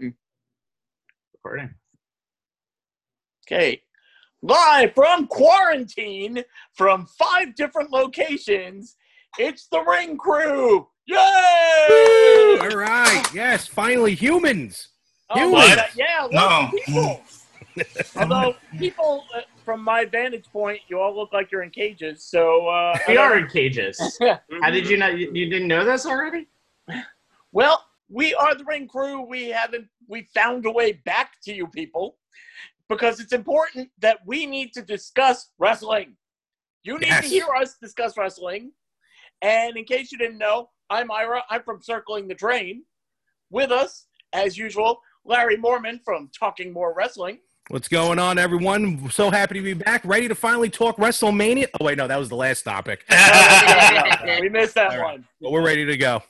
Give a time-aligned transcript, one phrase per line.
[0.00, 0.14] button.
[1.34, 1.74] Recording.
[3.46, 3.82] Okay.
[4.42, 6.42] Live from quarantine
[6.74, 8.96] from five different locations,
[9.38, 10.88] it's the Ring Crew.
[11.06, 11.16] Yay!
[12.60, 13.22] All right.
[13.34, 14.88] Yes, finally humans.
[15.28, 15.52] Oh, Humans.
[15.52, 15.86] my God.
[15.94, 16.66] Yeah, lots No.
[16.66, 17.22] of people.
[18.16, 22.24] Although people, uh, from my vantage point, you all look like you're in cages.
[22.24, 24.18] So uh, We are in cages.
[24.62, 25.18] How did you not?
[25.18, 26.46] You, you didn't know this already?
[27.52, 29.22] Well, we are the Ring Crew.
[29.22, 29.86] We haven't.
[30.08, 32.18] We found a way back to you people
[32.88, 36.16] because it's important that we need to discuss wrestling.
[36.82, 37.24] You need Yes.
[37.24, 38.72] to hear us discuss wrestling.
[39.42, 41.42] And in case you didn't know, I'm Ira.
[41.48, 42.84] I'm from Circling the Drain.
[43.48, 47.38] With us, as usual, Larry Mormon from Talking More Wrestling.
[47.68, 49.08] What's going on, everyone?
[49.10, 50.04] So happy to be back.
[50.04, 51.68] Ready to finally talk WrestleMania.
[51.80, 53.04] Oh, wait, no, that was the last topic.
[54.40, 55.02] we missed that right.
[55.02, 55.24] one.
[55.40, 56.22] But we're ready to go.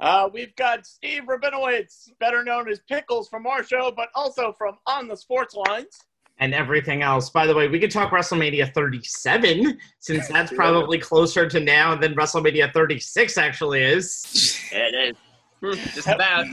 [0.00, 4.76] Uh, we've got Steve Rabinowitz, better known as Pickles from our show, but also from
[4.86, 5.98] On the Sports Lines.
[6.40, 7.30] And everything else.
[7.30, 12.14] By the way, we could talk WrestleMania 37, since that's probably closer to now than
[12.14, 14.60] WrestleMania 36 actually is.
[14.72, 15.16] It is.
[15.60, 16.46] Hmm, Just about.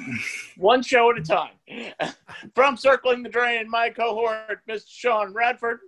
[0.57, 1.51] one show at a time.
[2.55, 4.85] From Circling the Drain, my cohort, Mr.
[4.87, 5.81] Sean Radford.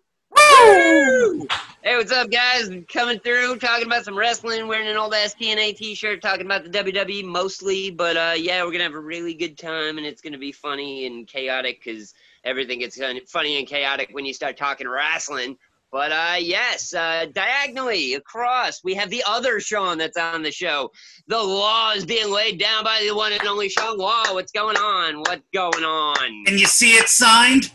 [1.88, 2.70] Hey, what's up, guys?
[2.92, 6.70] Coming through, talking about some wrestling, wearing an old ass TNA t-shirt, talking about the
[6.70, 7.92] WWE mostly.
[7.92, 11.08] But uh, yeah, we're gonna have a really good time, and it's gonna be funny
[11.08, 13.00] and chaotic because everything gets
[13.32, 15.58] funny and chaotic when you start talking wrestling.
[15.90, 20.92] But uh, yes, uh, diagonally across, we have the other Sean that's on the show.
[21.28, 24.34] The law is being laid down by the one and only Sean Law.
[24.34, 25.20] What's going on?
[25.20, 26.46] What's going on?
[26.46, 27.72] Can you see it signed?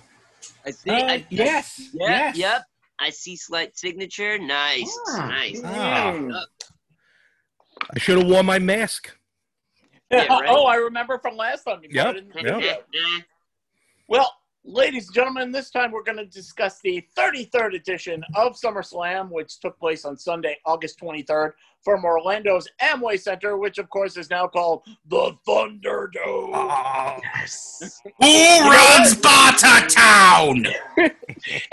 [0.65, 0.91] I see.
[0.91, 1.91] I, yes.
[1.93, 2.37] Yep, yes.
[2.37, 2.63] yep.
[3.01, 4.39] I see slight signature.
[4.39, 5.27] Nice, Ah.
[5.29, 5.61] nice.
[5.65, 6.45] Ah.
[7.95, 9.11] I should have worn my mask.
[10.11, 10.45] Yeah, right.
[10.49, 11.81] oh, I remember from last time.
[11.83, 12.89] you Yep, it in the yep.
[14.09, 14.31] Well,
[14.65, 19.59] ladies and gentlemen, this time we're going to discuss the 33rd edition of SummerSlam, which
[19.61, 24.47] took place on Sunday, August 23rd, from Orlando's Amway Center, which of course is now
[24.47, 26.51] called the Thunderdome.
[26.55, 28.01] Oh, Yes.
[28.20, 30.73] Who runs Bartertown?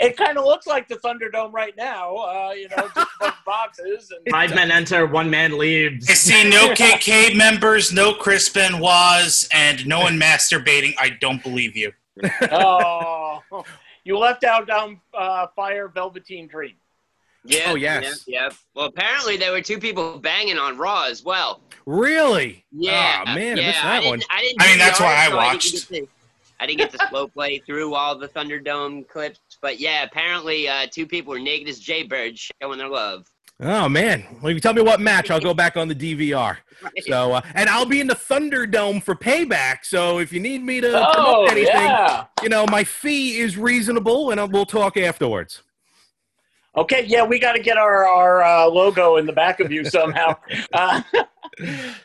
[0.00, 3.34] It kind of looks like the Thunderdome right now, uh, you know, just a bunch
[3.34, 6.10] of boxes and Five men enter, one man leaves.
[6.10, 10.94] I see no KK members, no Chris Benoit's, and no one masturbating.
[10.98, 11.92] I don't believe you.
[12.50, 13.40] oh,
[14.02, 16.74] you left out down uh, Fire Velveteen Dream.
[17.44, 18.24] Yep, Oh, yes.
[18.26, 18.54] Yeah, yep.
[18.74, 21.60] Well, apparently there were two people banging on Raw as well.
[21.86, 22.64] really?
[22.72, 23.24] Yeah.
[23.26, 24.20] Oh, man, yeah, I missed I that didn't, one.
[24.30, 25.40] I, didn't I mean, that's why I article.
[25.40, 25.88] didn't watched.
[25.88, 26.08] to-
[26.62, 30.86] I didn't get to slow play through all the Thunderdome clips, but yeah, apparently uh,
[30.90, 33.26] two people were naked as Jaybird showing their love.
[33.62, 34.24] Oh, man.
[34.42, 36.58] Well, if you tell me what match, I'll go back on the DVR.
[37.02, 39.80] So, uh, and I'll be in the Thunderdome for payback.
[39.84, 42.24] So if you need me to Oh, promote anything, yeah.
[42.42, 45.62] you know, my fee is reasonable, and uh, we'll talk afterwards.
[46.80, 49.84] Okay, yeah, we got to get our our uh, logo in the back of you
[49.84, 50.34] somehow.
[50.72, 51.02] uh,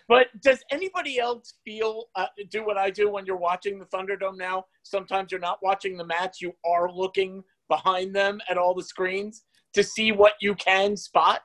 [0.09, 4.37] but does anybody else feel uh, do what I do when you're watching the Thunderdome
[4.37, 4.65] now?
[4.83, 9.43] Sometimes you're not watching the match; you are looking behind them at all the screens
[9.75, 11.43] to see what you can spot.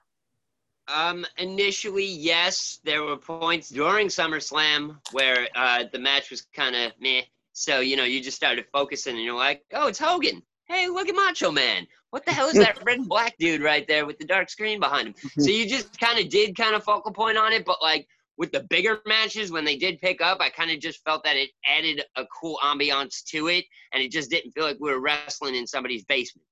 [0.92, 6.90] Um, initially, yes, there were points during SummerSlam where uh, the match was kind of
[7.00, 7.22] meh.
[7.52, 10.42] So you know, you just started focusing, and you're like, "Oh, it's Hogan!
[10.64, 11.86] Hey, look at Macho Man!
[12.10, 14.80] What the hell is that red and black dude right there with the dark screen
[14.80, 15.42] behind him?" Mm-hmm.
[15.42, 18.06] so you just kind of did kind of focal point on it, but like
[18.40, 21.36] with the bigger matches when they did pick up, I kind of just felt that
[21.36, 25.00] it added a cool ambiance to it, and it just didn't feel like we were
[25.00, 26.46] wrestling in somebody's basement.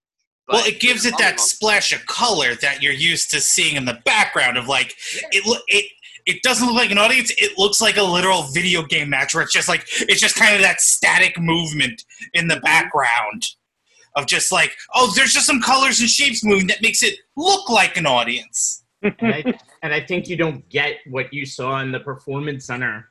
[0.48, 3.84] Well, But, it gives it that splash of color that you're used to seeing in
[3.84, 4.94] the background of like
[5.32, 5.60] it.
[5.68, 5.90] It
[6.26, 7.32] it doesn't look like an audience.
[7.38, 10.54] It looks like a literal video game match where it's just like it's just kind
[10.54, 12.04] of that static movement
[12.34, 12.64] in the mm-hmm.
[12.64, 13.46] background
[14.18, 17.70] of just like oh, there's just some colors and shapes moving that makes it look
[17.70, 18.84] like an audience.
[19.02, 19.44] and, I,
[19.82, 23.10] and I think you don't get what you saw in the performance center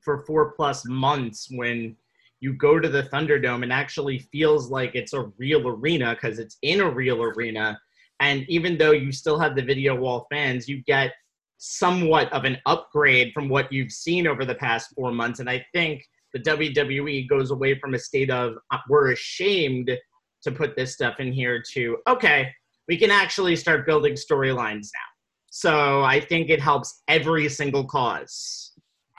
[0.00, 1.96] for four plus months when
[2.40, 6.58] you go to the Thunderdome and actually feels like it's a real arena because it's
[6.62, 7.78] in a real arena.
[8.20, 11.12] And even though you still have the video wall fans, you get
[11.58, 15.40] somewhat of an upgrade from what you've seen over the past four months.
[15.40, 16.04] And I think
[16.34, 19.90] the WWE goes away from a state of uh, we're ashamed
[20.44, 22.52] to put this stuff in here to okay,
[22.88, 25.10] we can actually start building storylines now.
[25.50, 28.72] So I think it helps every single cause.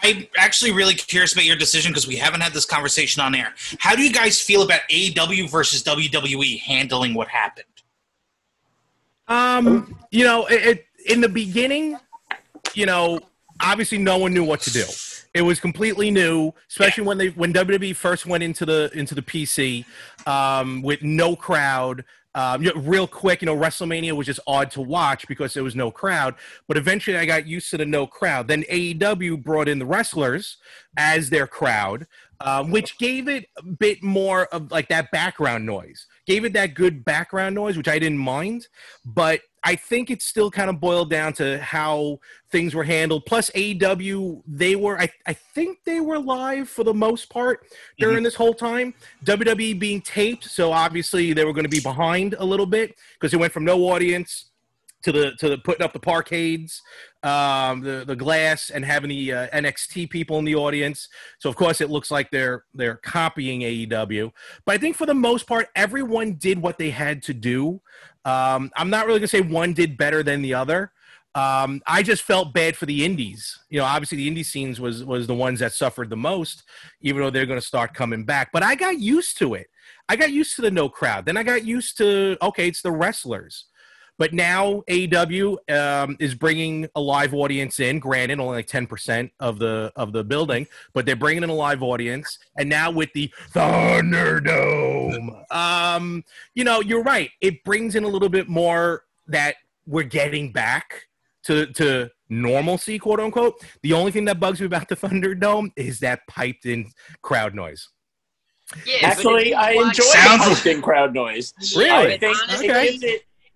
[0.04, 3.54] I'm actually really curious about your decision because we haven't had this conversation on air.
[3.80, 7.66] How do you guys feel about AEW versus WWE handling what happened?
[9.28, 11.98] Um, you know, it, it in the beginning,
[12.74, 13.20] you know,
[13.62, 14.84] obviously no one knew what to do
[15.36, 19.22] It was completely new, especially when they when WWE first went into the into the
[19.22, 19.84] PC
[20.26, 22.06] um, with no crowd.
[22.34, 25.64] Um, you know, real quick, you know, WrestleMania was just odd to watch because there
[25.64, 26.36] was no crowd.
[26.70, 28.48] But eventually, I got used to the no crowd.
[28.48, 30.56] Then AEW brought in the wrestlers
[30.96, 32.08] as their crowd,
[32.40, 36.08] um, which gave it a bit more of like that background noise.
[36.28, 38.68] Gave it that good background noise, which I didn't mind.
[39.06, 42.20] But I think it still kind of boiled down to how
[42.52, 43.26] things were handled.
[43.26, 47.66] Plus, AEW, they were, I, I think they were live for the most part
[47.98, 48.26] during mhm.
[48.26, 48.94] this whole time.
[49.26, 53.34] WWE being taped, so obviously they were going to be behind a little bit because
[53.34, 54.52] it went from no audience
[55.06, 56.82] to the to the putting up the parkades,
[57.22, 61.08] um, the the glass, and having the uh, NXT people in the audience.
[61.38, 64.32] So of course it looks like they're they're copying AEW.
[64.66, 67.82] But I think for the most part, everyone did what they had to do.
[68.26, 70.92] Um, I'm not really gonna say one did better than the other.
[71.36, 73.60] Um, I just felt bad for the indies.
[73.70, 76.64] You know, obviously the indie scenes was was the ones that suffered the most,
[77.02, 78.50] even though they're going to start coming back.
[78.52, 79.68] But I got used to it.
[80.10, 81.26] I got used to the no crowd.
[81.26, 83.66] Then I got used to okay, it's the wrestlers.
[84.18, 88.00] But now AEW um, is bringing a live audience in.
[88.00, 91.54] Granted, only like ten percent of the of the building, but they're bringing in a
[91.54, 92.40] live audience.
[92.58, 96.24] And now with the Thunderdome, um,
[96.54, 97.30] you know, you're right.
[97.42, 101.08] It brings in a little bit more that we're getting back
[101.44, 103.62] to to normalcy, quote unquote.
[103.84, 106.92] The only thing that bugs me about the Thunderdome is that piped in
[107.22, 107.90] crowd noise.
[108.86, 111.54] Yeah, Actually, I enjoy Sounds- the piped-in crowd noise.
[111.76, 112.14] Really?
[112.14, 113.04] I think Honestly, it gives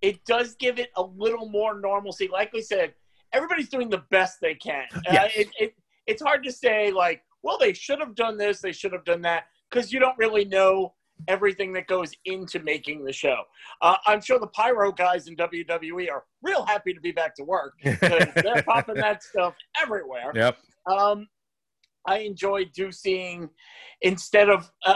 [0.01, 0.23] it.
[0.25, 2.29] Does give it a little more normalcy.
[2.31, 2.93] Like we said,
[3.33, 4.85] everybody's doing the best they can.
[5.09, 5.73] Uh, it, it,
[6.07, 9.21] it's hard to say like, well, they should have done this, they should have done
[9.21, 10.93] that, because you don't really know
[11.27, 13.43] everything that goes into making the show.
[13.81, 17.43] Uh, I'm sure the pyro guys in WWE are real happy to be back to
[17.43, 20.31] work because they're popping that stuff everywhere.
[20.33, 20.57] Yep.
[20.91, 21.27] Um,
[22.05, 23.49] I enjoyed do seeing
[24.01, 24.95] instead of uh,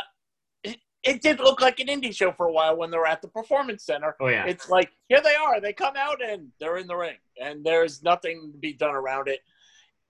[1.03, 3.21] it, it did look like an indie show for a while when they were at
[3.21, 4.15] the performance center.
[4.19, 4.45] Oh yeah.
[4.45, 8.03] It's like here they are, they come out and they're in the ring, and there's
[8.03, 9.39] nothing to be done around it.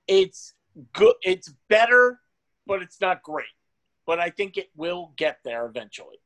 [0.08, 0.54] It's
[0.94, 1.16] good.
[1.22, 2.20] It's better,
[2.68, 3.46] but it's not great.
[4.06, 6.18] But I think it will get there eventually.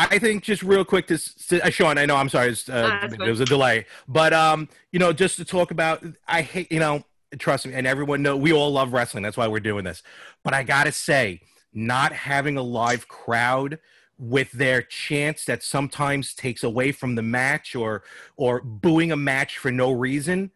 [0.00, 1.98] I think just real quick to, s- uh, Sean.
[1.98, 5.38] I know I'm sorry, it's, uh, there was a delay, but um, you know, just
[5.38, 7.02] to talk about, I hate, you know,
[7.40, 9.24] trust me, and everyone know we all love wrestling.
[9.24, 10.04] That's why we're doing this.
[10.44, 11.40] But I gotta say,
[11.78, 13.78] not having a live crowd
[14.18, 18.02] with their chance that sometimes takes away from the match or
[18.36, 20.50] or booing a match for no reason.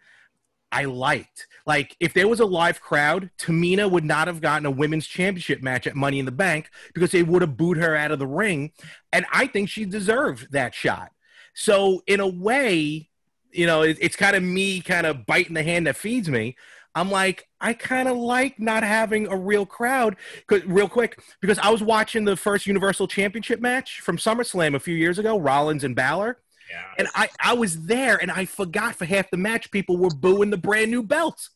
[0.73, 1.47] I liked.
[1.67, 5.63] Like, if there was a live crowd, Tamina would not have gotten a women's championship
[5.63, 8.27] match at Money in the Bank because they would have booed her out of the
[8.27, 8.73] ring.
[9.13, 11.13] And I think she deserved that shot.
[11.55, 13.11] So, in a way,
[13.53, 16.57] you know, it, it's kind of me kind of biting the hand that feeds me.
[16.95, 20.17] I'm like, I kind of like not having a real crowd.
[20.47, 24.81] Cause, real quick, because I was watching the first Universal Championship match from SummerSlam a
[24.81, 26.39] few years ago, Rollins and Balor.
[26.71, 26.85] Yeah.
[26.99, 30.51] And I, I was there and I forgot for half the match people were booing
[30.51, 31.49] the brand new belt.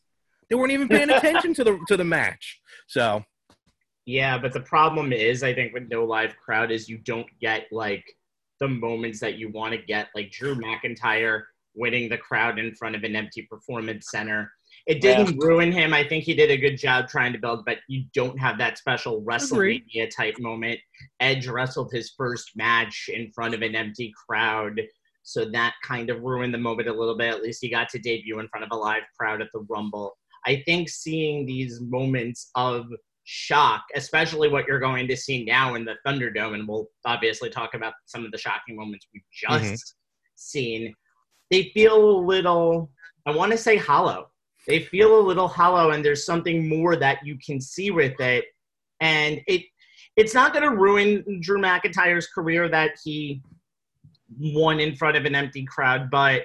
[0.49, 2.61] They weren't even paying attention to the to the match.
[2.87, 3.25] So
[4.05, 7.67] Yeah, but the problem is, I think with no live crowd is you don't get
[7.73, 8.05] like
[8.61, 11.43] the moments that you want to get, like Drew McIntyre
[11.75, 14.51] winning the crowd in front of an empty performance center.
[14.87, 15.93] It didn't ruin him.
[15.93, 18.79] I think he did a good job trying to build, but you don't have that
[18.79, 20.79] special WrestleMania type moment.
[21.19, 24.81] Edge wrestled his first match in front of an empty crowd.
[25.25, 27.35] So that kind of ruined the moment a little bit.
[27.35, 30.17] At least he got to debut in front of a live crowd at the Rumble.
[30.47, 32.87] I think seeing these moments of
[33.25, 37.75] shock, especially what you're going to see now in the Thunderdome, and we'll obviously talk
[37.75, 39.65] about some of the shocking moments we've mm-hmm.
[39.65, 39.97] just
[40.37, 40.95] seen,
[41.51, 42.93] they feel a little,
[43.27, 44.29] I want to say hollow.
[44.67, 48.45] They feel a little hollow, and there's something more that you can see with it.
[49.01, 49.63] And it
[50.17, 53.43] it's not going to ruin Drew McIntyre's career that he
[54.39, 56.43] won in front of an empty crowd, but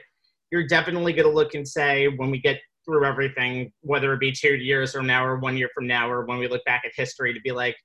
[0.51, 4.31] you're definitely going to look and say, when we get through everything, whether it be
[4.31, 6.91] two years from now or one year from now, or when we look back at
[6.95, 7.75] history, to be like,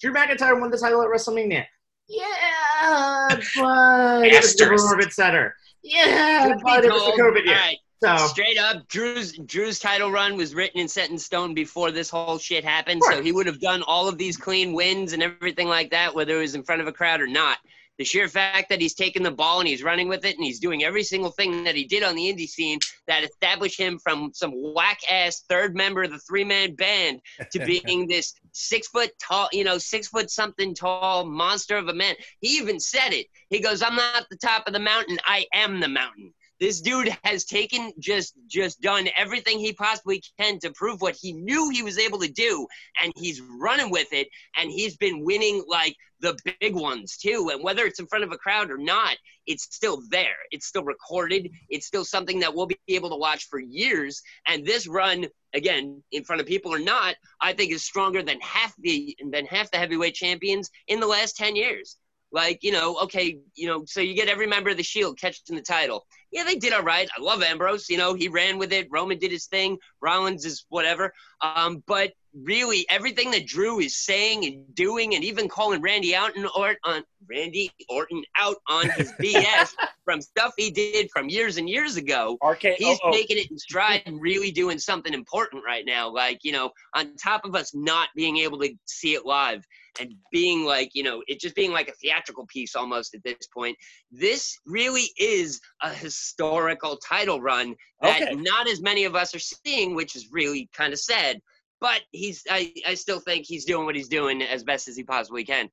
[0.00, 1.64] Drew McIntyre won the title at WrestleMania.
[2.08, 5.54] Yeah, but it was the Center.
[5.82, 7.60] Yeah, but it was the COVID year.
[8.02, 12.10] So Straight up, Drew's Drew's title run was written and set in stone before this
[12.10, 13.02] whole shit happened.
[13.04, 13.14] Sure.
[13.14, 16.36] So he would have done all of these clean wins and everything like that, whether
[16.36, 17.58] it was in front of a crowd or not.
[17.96, 20.58] The sheer fact that he's taking the ball and he's running with it and he's
[20.58, 24.32] doing every single thing that he did on the indie scene that established him from
[24.34, 27.20] some whack ass third member of the three man band
[27.52, 31.94] to being this six foot tall, you know, six foot something tall monster of a
[31.94, 32.16] man.
[32.40, 33.26] He even said it.
[33.48, 36.34] He goes, I'm not the top of the mountain, I am the mountain.
[36.64, 41.34] This dude has taken just just done everything he possibly can to prove what he
[41.34, 42.66] knew he was able to do,
[43.02, 47.50] and he's running with it, and he's been winning like the big ones too.
[47.52, 50.38] And whether it's in front of a crowd or not, it's still there.
[50.52, 51.50] It's still recorded.
[51.68, 54.22] It's still something that we'll be able to watch for years.
[54.48, 58.40] And this run, again, in front of people or not, I think is stronger than
[58.40, 61.98] half the than half the heavyweight champions in the last ten years.
[62.34, 65.54] Like, you know, okay, you know, so you get every member of the Shield catching
[65.54, 66.04] the title.
[66.32, 67.08] Yeah, they did all right.
[67.16, 67.88] I love Ambrose.
[67.88, 68.88] You know, he ran with it.
[68.90, 69.78] Roman did his thing.
[70.00, 71.12] Rollins is whatever.
[71.40, 76.46] Um, but really, everything that Drew is saying and doing, and even calling Randy Orton
[76.56, 79.70] or on Randy Orton out on his BS
[80.04, 82.36] from stuff he did from years and years ago.
[82.42, 83.12] RK, He's oh, oh.
[83.12, 86.12] taking it in stride and really doing something important right now.
[86.12, 89.64] Like, you know, on top of us not being able to see it live
[90.00, 93.46] and being like, you know, it just being like a theatrical piece almost at this
[93.54, 93.76] point.
[94.10, 98.34] This really is a historical title run that Okay.
[98.34, 101.40] not as many of us are seeing, which is really kind of sad.
[101.84, 105.02] But he's, I, I still think he's doing what he's doing as best as he
[105.02, 105.68] possibly can.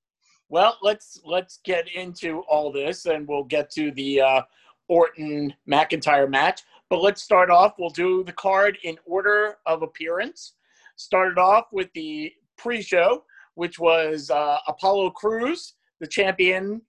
[0.50, 4.42] Well, let's let's get into all this, and we'll get to the uh,
[4.90, 6.64] Orton McIntyre match.
[6.90, 7.76] But let's start off.
[7.80, 10.56] We'll do the card in order of appearance.
[10.98, 13.24] Started off with the pre-show,
[13.56, 16.82] which was uh, Apollo Crews, the champion,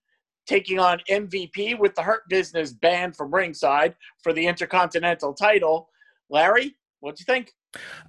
[0.49, 5.91] taking on MVP with the Hurt Business banned from ringside for the Intercontinental title.
[6.29, 7.53] Larry, what do you think?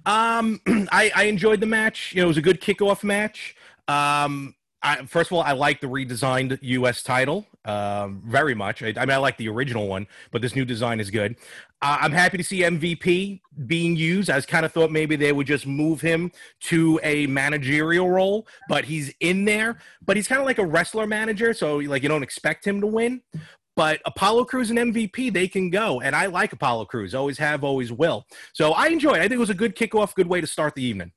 [0.06, 0.60] Um,
[0.92, 2.12] I, I enjoyed the match.
[2.14, 3.56] You know, it was a good kickoff match.
[3.88, 7.02] Um, I, first of all, I like the redesigned U.S.
[7.02, 8.82] title um, very much.
[8.82, 11.36] I, I mean, I like the original one, but this new design is good.
[11.80, 14.28] Uh, I'm happy to see MVP being used.
[14.28, 16.30] I was kind of thought maybe they would just move him
[16.60, 19.78] to a managerial role, but he's in there.
[20.04, 22.86] But he's kind of like a wrestler manager, so like you don't expect him to
[22.86, 23.22] win.
[23.76, 27.14] But Apollo Crews and MVP, they can go, and I like Apollo Crews.
[27.14, 28.24] Always have, always will.
[28.52, 29.16] So I enjoyed.
[29.16, 29.20] it.
[29.20, 31.10] I think it was a good kickoff, good way to start the evening.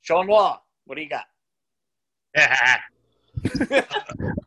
[0.00, 1.24] Sean Law, what do you got?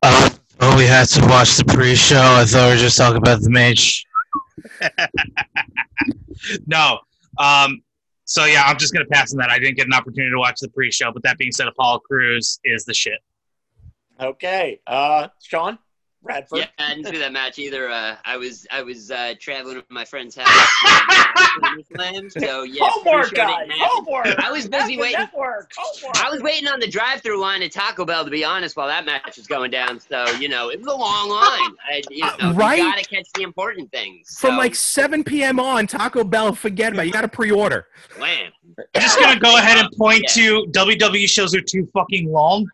[0.02, 2.22] Uh, well, we had to watch the pre-show.
[2.22, 4.06] I thought we were just talking about the match.
[6.68, 7.00] no.
[7.38, 7.82] Um,
[8.26, 9.50] so yeah, I'm just gonna pass on that.
[9.50, 12.60] I didn't get an opportunity to watch the pre-show, but that being said, Apollo Crews
[12.64, 13.20] is the shit.
[14.20, 15.78] Okay, uh, Sean
[16.26, 16.60] Radford.
[16.60, 17.90] Yeah, I didn't see that match either.
[17.90, 20.48] Uh, I was I was uh, traveling to my friend's house.
[20.86, 23.58] uh, Slam, so yeah, Homework, pretty sure guys.
[23.60, 23.88] didn't happen.
[24.06, 24.40] Homework.
[24.40, 25.20] I was busy That's the waiting.
[25.20, 25.72] Network.
[25.78, 26.26] Homework.
[26.26, 29.06] I was waiting on the drive-through line at Taco Bell to be honest while that
[29.06, 30.00] match was going down.
[30.00, 31.76] So you know it was a long line.
[31.92, 32.80] I, you know, Right?
[32.80, 34.38] You gotta catch the important things.
[34.40, 35.60] From like 7 p.m.
[35.60, 37.08] on, Taco Bell, forget about it.
[37.08, 37.88] You got to pre-order.
[38.20, 38.52] wham.
[38.78, 42.68] I'm just gonna go ahead and point to WWE shows are too fucking long.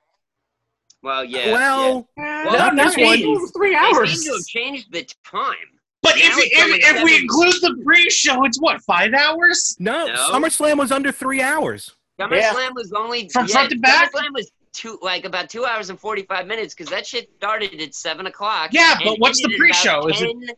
[1.04, 1.52] Well, yeah.
[1.52, 2.44] well, yeah.
[2.44, 3.18] not Well, this they one.
[3.18, 5.56] seem- three They seem to have changed the time.
[6.04, 9.76] But Now if, it's only if, if we include the pre-show, it's what five hours?
[9.80, 10.14] no, No.
[10.32, 11.96] SummerSlam was under three hours.
[12.20, 12.70] SummerSlam Yeah.
[12.74, 14.12] was only From yeah, front to back?
[14.14, 17.80] SummerSlam was two like about two hours and forty five minutes because that shit started
[17.82, 18.70] at seven o'clock.
[18.74, 20.26] Yeah, but what's the ended at about pre-show?
[20.28, 20.58] Is it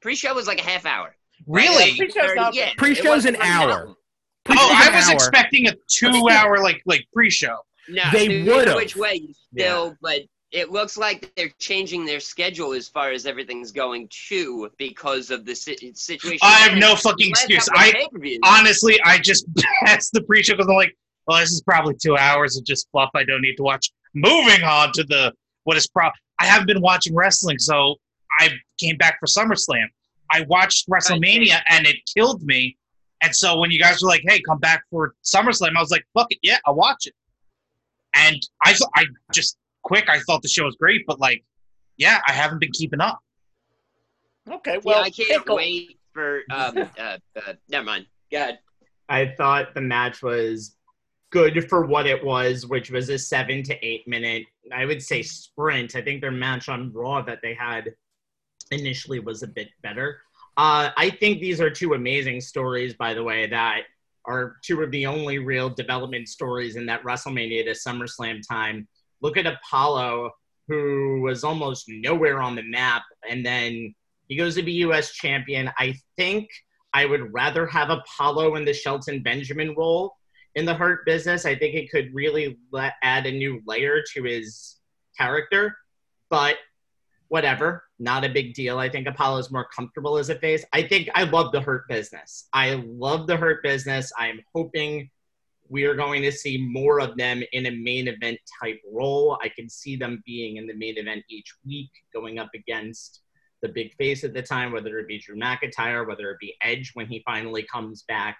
[0.00, 1.16] Pre-show was like a half hour.
[1.46, 1.90] really?
[1.90, 3.86] Yeah, pre-show's not- Yeah, Pre-show's wasn't an like hour.
[3.88, 3.96] Oh,
[4.44, 5.14] Pre-show's I an was hour.
[5.14, 7.56] expecting a two-hour like like pre-show.
[7.88, 8.74] No, They would've.
[8.74, 13.26] Which way you still, but it looks like they're changing their schedule as far as
[13.26, 16.38] everything's going too because of the si- situation.
[16.42, 17.68] I have no fucking excuse.
[17.72, 18.06] I
[18.44, 19.46] honestly, I just
[19.84, 23.10] passed the pre-show because I'm like, well, this is probably two hours of just fluff
[23.14, 23.90] I don't need to watch.
[24.14, 25.32] Moving on to the
[25.64, 26.08] what is pro.
[26.38, 27.96] I haven't been watching wrestling, so
[28.38, 29.86] I came back for SummerSlam.
[30.30, 32.76] I watched WrestleMania and it killed me.
[33.22, 36.06] And so when you guys were like, "Hey, come back for SummerSlam," I was like,
[36.14, 37.14] "Fuck it, yeah, I'll watch it."
[38.16, 41.44] And I, th- I just quick, I thought the show was great, but like,
[41.96, 43.20] yeah, I haven't been keeping up.
[44.50, 45.56] Okay, well, yeah, I can't pickle.
[45.56, 46.42] wait for.
[46.50, 48.06] Um, uh, uh, never mind.
[48.30, 48.58] Go ahead.
[49.08, 50.76] I thought the match was
[51.30, 55.22] good for what it was, which was a seven to eight minute, I would say
[55.22, 55.94] sprint.
[55.94, 57.94] I think their match on Raw that they had
[58.70, 60.20] initially was a bit better.
[60.56, 63.82] Uh, I think these are two amazing stories, by the way, that
[64.26, 68.86] are two of the only real development stories in that WrestleMania to SummerSlam time.
[69.20, 70.32] Look at Apollo,
[70.68, 73.94] who was almost nowhere on the map, and then
[74.28, 75.12] he goes to be U.S.
[75.12, 75.70] champion.
[75.78, 76.48] I think
[76.92, 80.14] I would rather have Apollo in the Shelton Benjamin role
[80.54, 81.44] in the Hurt business.
[81.44, 84.76] I think it could really let, add a new layer to his
[85.16, 85.76] character,
[86.30, 86.56] but
[87.28, 88.78] whatever, not a big deal.
[88.78, 90.64] I think Apollo's more comfortable as a face.
[90.72, 92.48] I think I love the Hurt business.
[92.52, 94.12] I love the Hurt business.
[94.18, 95.10] I'm hoping
[95.68, 99.38] we are going to see more of them in a main event type role.
[99.42, 103.22] I can see them being in the main event each week, going up against
[103.62, 106.90] the big face at the time, whether it be Drew McIntyre, whether it be Edge
[106.94, 108.38] when he finally comes back.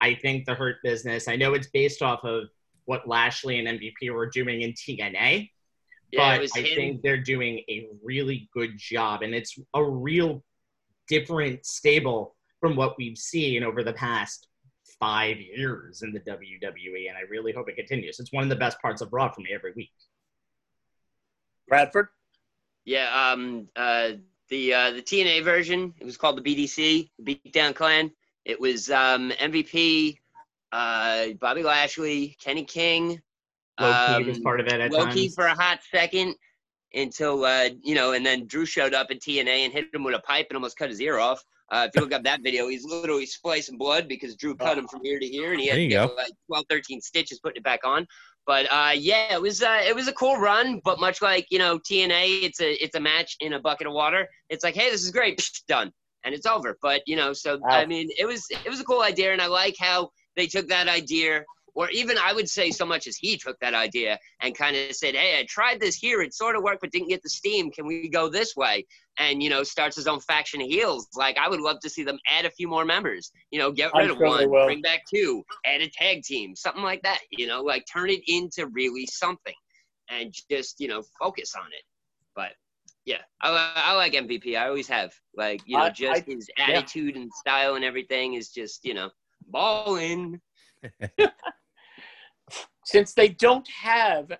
[0.00, 1.28] I think the Hurt Business.
[1.28, 2.44] I know it's based off of
[2.86, 5.50] what Lashley and MVP were doing in TNA,
[6.14, 6.76] Yeah, but I him.
[6.76, 10.42] think they're doing a really good job, and it's a real
[11.08, 14.48] different stable from what we've seen over the past
[15.00, 18.20] five years in the WWE, and I really hope it continues.
[18.20, 19.90] It's one of the best parts of Raw for me every week.
[21.68, 22.08] Bradford.
[22.84, 24.12] Yeah, um, uh,
[24.48, 25.94] the uh, the TNA version.
[25.98, 28.10] It was called the BDC, the Beatdown Clan.
[28.44, 30.18] It was um, MVP,
[30.72, 33.20] uh, Bobby Lashley, Kenny King,
[33.80, 35.34] Low Ki was um, part of it at Loki times.
[35.34, 36.34] for a hot second
[36.94, 40.14] until uh, you know, and then Drew showed up in TNA and hit him with
[40.14, 41.42] a pipe and almost cut his ear off.
[41.70, 44.86] Uh, if you look up that video, he's literally splicing blood because Drew cut him
[44.86, 46.14] from ear to ear, and he had you get go.
[46.14, 48.06] like 12, 13 stitches putting it back on.
[48.46, 50.80] But uh, yeah, it was uh, it was a cool run.
[50.84, 53.94] But much like you know TNA, it's a it's a match in a bucket of
[53.94, 54.28] water.
[54.50, 55.90] It's like, hey, this is great, Psh, done,
[56.24, 56.78] and it's over.
[56.82, 57.70] But you know, so Wow.
[57.70, 60.68] I mean, it was it was a cool idea, and I like how they took
[60.68, 64.56] that idea, or even I would say so much as he took that idea and
[64.56, 67.22] kind of said, hey, I tried this here, it sort of worked, but didn't get
[67.22, 67.70] the steam.
[67.70, 68.86] Can we go this way?
[69.18, 71.08] And you know, starts his own faction of heels.
[71.14, 73.30] Like I would love to see them add a few more members.
[73.50, 74.66] You know, get rid of one, will.
[74.66, 77.20] bring back two, add a tag team, something like that.
[77.30, 79.54] You know, like turn it into really something,
[80.10, 81.84] and just you know focus on it.
[82.34, 82.52] But
[83.04, 84.56] yeah, I, I like MVP.
[84.56, 85.12] I always have.
[85.36, 86.70] Like you know, I- just I- his yeah.
[86.70, 89.10] attitude and style and everything is just you know
[89.48, 90.40] balling.
[92.84, 94.30] since they don't have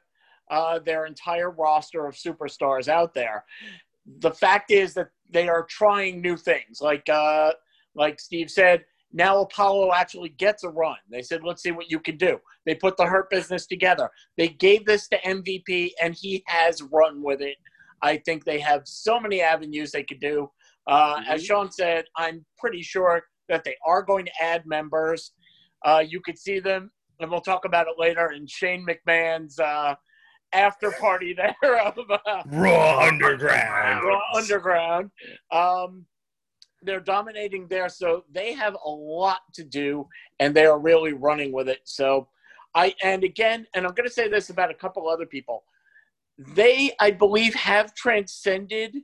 [0.50, 3.44] uh, their entire roster of superstars out there,
[4.20, 6.80] the fact is that they are trying new things.
[6.80, 7.52] Like uh,
[7.94, 10.96] like Steve said, now Apollo actually gets a run.
[11.10, 14.10] They said, "Let's see what you can do." They put the Hurt Business together.
[14.36, 17.56] They gave this to MVP, and he has run with it.
[18.02, 20.50] I think they have so many avenues they could do.
[20.86, 25.32] Uh, As Sean said, I'm pretty sure that they are going to add members.
[25.84, 26.90] Uh, you could see them
[27.24, 29.94] and we'll talk about it later in Shane McMahon's uh,
[30.52, 34.04] after party there of uh, Raw Underground.
[34.04, 35.10] Raw Underground.
[35.50, 36.04] Um,
[36.82, 40.06] they're dominating there, so they have a lot to do,
[40.38, 41.80] and they are really running with it.
[41.84, 42.28] So,
[42.74, 45.64] I and again, and I'm going to say this about a couple other people.
[46.36, 48.98] They, I believe, have transcended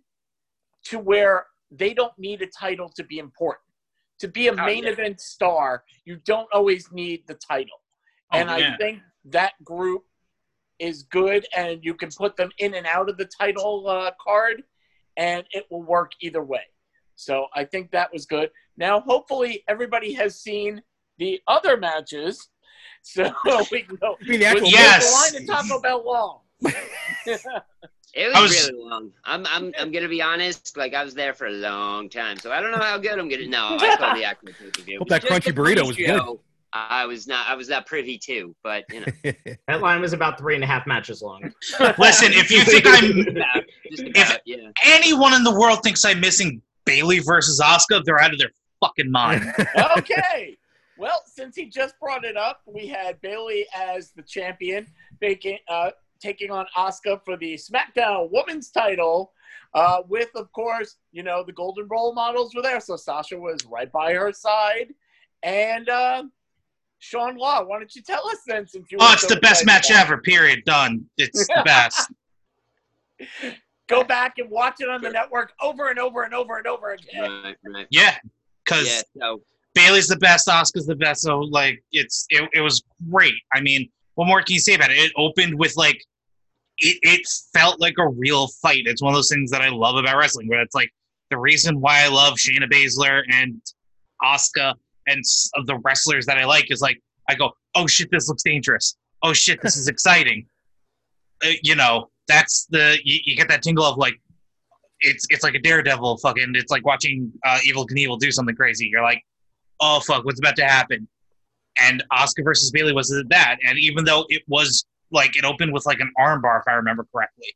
[0.85, 3.65] to where they don't need a title to be important.
[4.19, 4.91] To be a Oh, main yeah.
[4.91, 7.80] event star, you don't always need the title.
[8.33, 10.05] Oh, and I think that group
[10.79, 14.63] is good, and you can put them in and out of the title uh, card,
[15.17, 16.63] and it will work either way.
[17.17, 18.51] So I think that was good.
[18.77, 20.81] Now, hopefully, everybody has seen
[21.19, 22.49] the other matches,
[23.03, 23.31] so
[23.71, 24.17] we can go.
[24.23, 25.33] mean the actual with Yes.
[25.33, 26.41] line of Taco Bell long.
[28.13, 29.13] It was, was- really long.
[29.25, 30.77] I'm, I'm, I'm gonna be honest.
[30.77, 33.29] Like I was there for a long time, so I don't know how good I'm
[33.29, 33.47] gonna.
[33.47, 34.99] No, I saw the actual pay per view.
[34.99, 36.21] Hope that crunchy burrito was good.
[36.73, 37.49] I was not.
[37.49, 39.33] I was not privy to, but you know,
[39.69, 41.43] That line was about three and a half matches long.
[41.99, 44.71] Listen, if you think I'm about, just If- about, yeah.
[44.85, 49.11] anyone in the world thinks I'm missing Bayley versus Asuka, they're out of their fucking
[49.11, 49.53] mind.
[49.99, 50.57] okay.
[50.97, 54.87] Well, since he just brought it up, we had Bayley as the champion,
[55.21, 59.33] taking uh, taking on Asuka for the SmackDown Women's title.
[59.73, 63.65] Uh, with, of course, you know the Golden Role models were there, so Sasha was
[63.67, 64.93] right by her side,
[65.43, 66.25] and uh,
[67.01, 67.65] Sean Law.
[67.65, 68.67] Why don't you tell us then?
[68.69, 70.19] Since you Oh, it's so the best match about ever.
[70.19, 70.63] Period.
[70.65, 71.05] Done.
[71.17, 72.13] It's the best.
[73.89, 76.93] Go back and watch it on the network over and over and over and over
[76.93, 77.43] again.
[77.43, 77.87] Right, right.
[77.91, 78.17] Yeah,
[78.65, 79.03] because Yeah.
[79.19, 79.43] So
[79.75, 81.23] Bayley's the best, Asuka's the best.
[81.23, 83.35] So like, it's it, it was great.
[83.53, 84.99] I mean, what more can you say about it?
[84.99, 86.05] It opened with like,
[86.79, 88.83] it it felt like a real fight.
[88.85, 90.91] It's one of those things that I love about wrestling, where it's like
[91.31, 93.61] the reason why I love Shayna Baszler and
[94.23, 94.75] Asuka
[95.07, 95.23] and
[95.55, 98.97] of the wrestlers that I like is like I go, oh shit, this looks dangerous.
[99.23, 100.47] Oh shit, this is exciting.
[101.45, 104.15] Uh, you know, that's the you, you get that tingle of like.
[105.03, 106.53] It's it's like a daredevil fucking.
[106.55, 108.87] It's like watching uh, Evil Knievel do something crazy.
[108.87, 109.25] You're like,
[109.81, 111.09] oh fuck, what's about to happen?
[111.81, 113.57] And Asuka versus Bayley was that.
[113.67, 117.07] And even though it was like it opened with like an armbar, if I remember
[117.13, 117.55] correctly,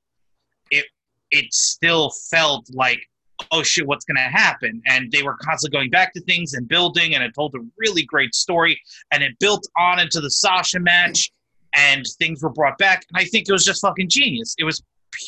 [0.71, 0.87] it
[1.31, 3.07] it still felt like
[3.51, 4.83] oh shit, what's gonna happen?
[4.87, 8.03] And they were constantly going back to things and building, and it told a really
[8.03, 8.81] great story,
[9.13, 11.31] and it built on into the Sasha match,
[11.75, 13.05] and things were brought back.
[13.13, 14.55] And I think it was just fucking genius.
[14.59, 14.83] It was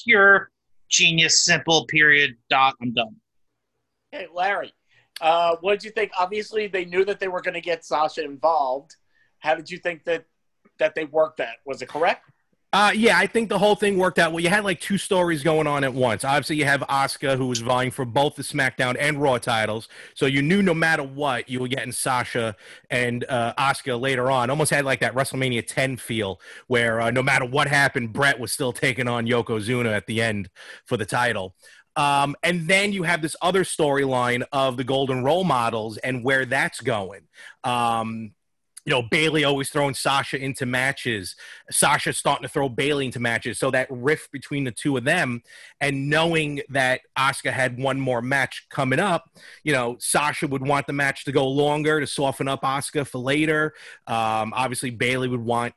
[0.05, 0.51] pure
[0.89, 1.87] genius, simple.
[1.87, 2.37] Period.
[2.51, 2.75] Dot.
[2.81, 3.17] I'm done.
[4.13, 4.73] Hey, Larry,
[5.21, 6.13] uh, what did you think?
[6.19, 8.97] Obviously, they knew that they were going to get Sasha involved.
[9.41, 10.25] How did you think that
[10.79, 11.57] that they worked that?
[11.65, 12.31] Was it correct?
[12.73, 14.41] Uh, yeah, I think the whole thing worked out well.
[14.41, 16.25] You had like two stories going on at once.
[16.25, 19.89] Obviously, you have Asuka, who was vying for both the SmackDown and Raw titles.
[20.15, 22.57] So you knew no matter what, you were getting Sasha
[22.91, 24.51] and uh, Asuka later on.
[24.51, 28.53] Almost had like that WrestleMania 10 feel, where uh, no matter what happened, Brett was
[28.53, 30.51] still taking on Yokozuna at the end
[30.85, 31.55] for the title.
[31.97, 36.45] Um, and then you have this other storyline of the Golden Role Models and where
[36.45, 37.23] that's going.
[37.65, 38.33] Um,
[38.87, 41.35] you know, Bayley always throwing Sasha into matches.
[41.71, 43.59] Sasha starting to throw Bayley into matches.
[43.59, 45.43] So that rift between the two of them,
[45.81, 49.29] and knowing that Asuka had one more match coming up,
[49.65, 53.19] you know, Sasha would want the match to go longer to soften up Asuka for
[53.19, 53.75] later.
[54.07, 55.75] Um, obviously, Bayley would want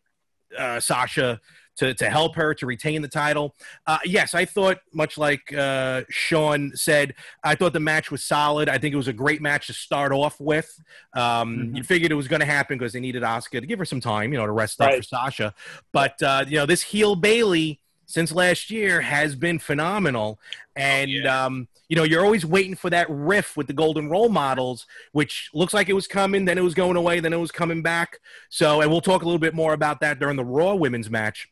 [0.58, 1.42] uh, Sasha
[1.80, 3.56] to, to help her to retain the title.
[3.86, 8.70] Uh, yes, I thought, much like uh, Sean said, I thought the match was solid.
[8.70, 10.80] I think it was a great match to start off with.
[11.14, 11.76] Um, Mm-hmm.
[11.76, 14.02] You figured it was going to happen because they needed Asuka to give her some
[14.02, 15.54] time, you know, to rest up for Sasha.
[15.92, 20.40] But, uh, you know, this heel Bayley since last year has been phenomenal.
[20.76, 21.46] And, yeah.
[21.46, 25.50] um, you know, you're always waiting for that riff with the Golden Role Models, which
[25.54, 28.20] looks like it was coming, then it was going away, then it was coming back.
[28.50, 31.50] So, and we'll talk a little bit more about that during the Raw women's match.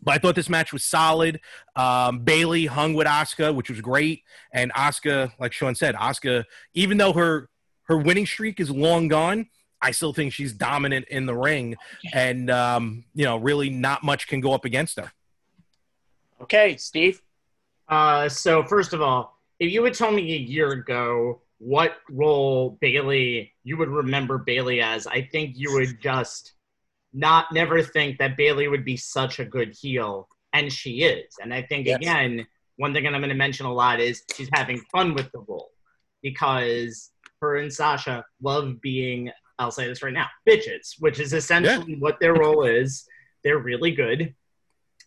[0.00, 1.40] But I thought this match was solid.
[1.74, 4.22] Um, Bayley hung with Asuka, which was great.
[4.52, 7.48] And Asuka, like Sean said, Asuka, even though her
[7.84, 9.48] her winning streak is long gone,
[9.80, 11.76] I still think she's dominant in the ring,
[12.12, 15.12] and um, you know, really not much can go up against her.
[16.40, 17.22] Okay, Steve.
[17.88, 22.78] Uh, so first of all, if you had told me a year ago what role
[22.80, 26.52] Bayley you would remember Bayley as, I think you would just
[27.18, 31.34] not never think that Bayley would be such a good heel, and she is.
[31.42, 31.96] And I think Yes.
[31.96, 35.30] again, one thing that I'm going to mention a lot is she's having fun with
[35.32, 35.72] the role
[36.22, 39.30] because her and Sasha love being.
[39.58, 43.04] I'll say this right now, bitches, which is essentially what their role is.
[43.42, 44.32] They're really good,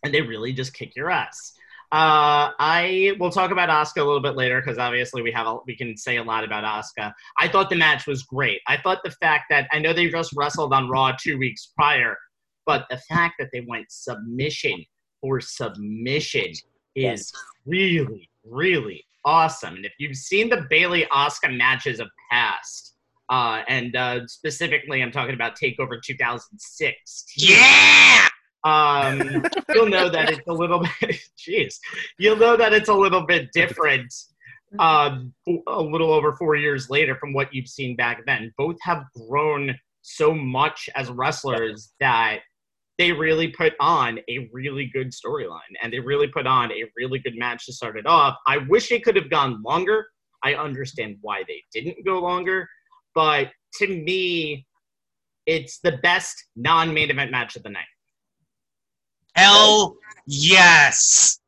[0.04, 1.54] and they really just kick your ass.
[1.92, 5.58] Uh, I will talk about Asuka a little bit later because obviously we have a,
[5.66, 7.12] we can say a lot about Asuka.
[7.38, 8.62] I thought the match was great.
[8.66, 12.16] I thought the fact that I know they just wrestled on Raw two weeks prior,
[12.64, 14.84] but the fact that they went submission
[15.20, 16.62] for submission is
[16.94, 17.32] Yes.
[17.66, 19.76] really really awesome.
[19.76, 22.94] And if you've seen the Bayley Asuka matches of past,
[23.28, 27.24] uh, and uh, specifically I'm talking about Takeover 2006.
[27.36, 28.28] Yeah.
[28.64, 29.44] Um,
[29.74, 31.16] you'll know that it's a little bit.
[31.38, 31.76] Jeez,
[32.18, 34.12] you'll know that it's a little bit different.
[34.78, 35.34] Um,
[35.68, 39.74] a little over four years later from what you've seen back then, both have grown
[40.00, 42.38] so much as wrestlers that
[42.98, 47.18] they really put on a really good storyline and they really put on a really
[47.18, 48.36] good match to start it off.
[48.46, 50.06] I wish it could have gone longer.
[50.44, 52.68] I understand why they didn't go longer,
[53.14, 53.48] but
[53.78, 54.66] to me,
[55.46, 57.84] it's the best non-main event match of the night.
[59.34, 61.40] Hell yes.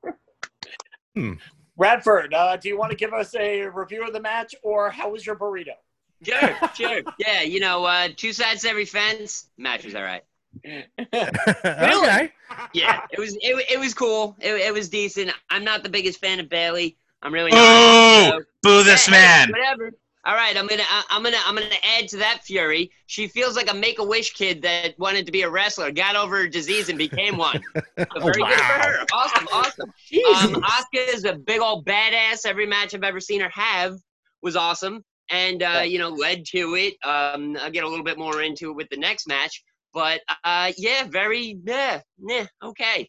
[1.77, 5.11] Radford, uh, do you want to give us a review of the match, or how
[5.11, 5.75] was your burrito?
[6.23, 7.01] Sure, sure.
[7.19, 9.51] Yeah, you know, uh, two sides to every fence.
[9.59, 10.23] Match was all right.
[10.65, 12.33] okay.
[12.73, 14.37] Yeah, it was it, it was cool.
[14.41, 15.33] It, it was decent.
[15.51, 16.97] I'm not the biggest fan of Bayley.
[17.23, 18.39] I'm really not.
[18.39, 18.45] Boo!
[18.63, 19.51] Boo this Hey, hey, man.
[19.51, 19.91] Whatever.
[20.27, 22.91] All right, I'm gonna I- I'm gonna I'm gonna add to that fury.
[23.07, 26.17] She feels like a Make a Wish kid that wanted to be a wrestler, got
[26.17, 27.61] over her disease and became one.
[27.99, 29.07] So very good for her.
[29.13, 29.93] Awesome, awesome.
[30.35, 32.47] Um, Asuka is a big old badass.
[32.47, 33.97] Every match I've ever seen her have
[34.43, 36.95] was awesome, and uh, you know led to it.
[37.05, 40.73] Um, I'll get a little bit more into it with the next match, but uh,
[40.79, 43.09] yeah, very yeah, yeah, okay.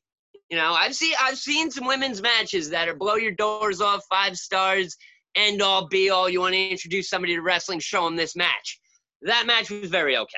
[0.49, 4.03] You know, I've seen I've seen some women's matches that are blow your doors off,
[4.09, 4.95] five stars,
[5.35, 6.29] end all be all.
[6.29, 8.79] You want to introduce somebody to wrestling, show them this match.
[9.21, 10.37] That match was very okay.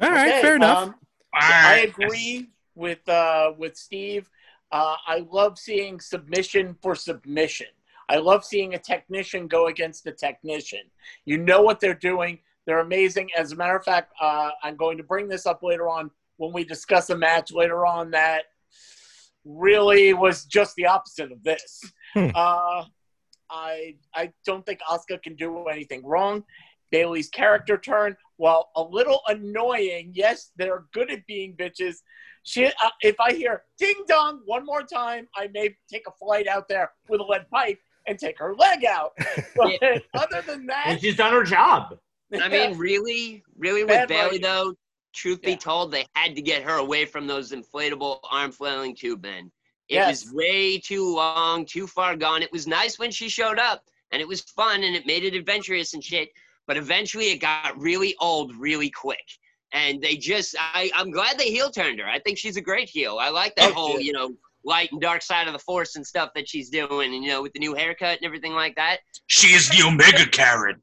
[0.00, 0.28] All right.
[0.28, 0.88] Okay, fair enough.
[0.88, 0.94] um,
[1.34, 4.28] I agree with uh, with Steve.
[4.72, 7.68] Uh, I love seeing submission for submission.
[8.08, 10.80] I love seeing a technician go against a technician.
[11.24, 12.40] You know what they're doing.
[12.66, 13.30] They're amazing.
[13.36, 16.52] As a matter of fact, uh, I'm going to bring this up later on when
[16.52, 18.44] we discuss a match later on that
[19.44, 21.82] really was just the opposite of this.
[22.14, 22.30] Hmm.
[22.34, 22.84] Uh,
[23.54, 26.44] I I don't think Asuka can do anything wrong.
[26.90, 31.96] Bayley's character turn, while a little annoying, yes, they're good at being bitches.
[32.44, 36.46] She, uh, if I hear ding dong one more time, I may take a flight
[36.46, 39.12] out there with a lead pipe and take her leg out.
[39.56, 41.96] But other than that, And she's done her job.
[42.38, 44.42] I mean, really, really with Bad Bayley writing.
[44.42, 44.74] though,
[45.14, 45.50] truth Yeah.
[45.50, 49.50] be told, they had to get her away from those inflatable arm flailing tube men.
[49.88, 50.24] It Yes.
[50.24, 52.42] was way too long, too far gone.
[52.42, 55.34] It was nice when she showed up, and it was fun, and it made it
[55.34, 56.30] adventurous and shit.
[56.66, 59.24] But eventually, it got really old really quick.
[59.72, 62.06] and they just I I'm glad they heel turned her.
[62.06, 63.18] I think she's a great heel.
[63.20, 64.06] I like that Oh, whole yeah.
[64.06, 64.30] you know
[64.64, 67.42] light and dark side of the force and stuff that she's doing, and you know
[67.42, 68.98] with the new haircut and everything like that.
[69.26, 70.80] She is the Omega Karen.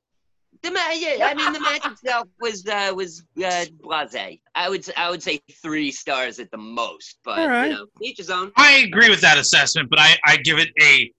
[0.63, 4.37] The ma- yeah, I mean the match itself was uh, was uh, blase.
[4.53, 7.71] I would s- I would say three stars at the most, but All right.
[7.71, 8.51] you know each his own.
[8.57, 11.11] I agree with that assessment, but I, I give it a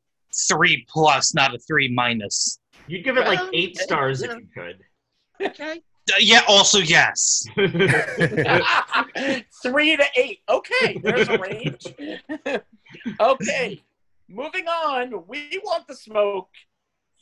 [0.48, 2.60] three plus, not a three minus.
[2.86, 4.78] You'd give it like eight stars if you could.
[5.40, 5.82] Okay.
[6.12, 7.44] Uh, yeah, also yes.
[9.62, 10.40] Three to eight.
[10.48, 11.86] Okay, there's a range.
[13.20, 13.80] okay,
[14.28, 15.24] moving on.
[15.26, 16.48] We want the smoke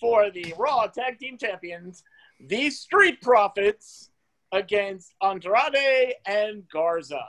[0.01, 2.03] for the Raw Tag Team Champions,
[2.47, 4.11] the Street Profits,
[4.53, 7.23] against Andrade and Garza,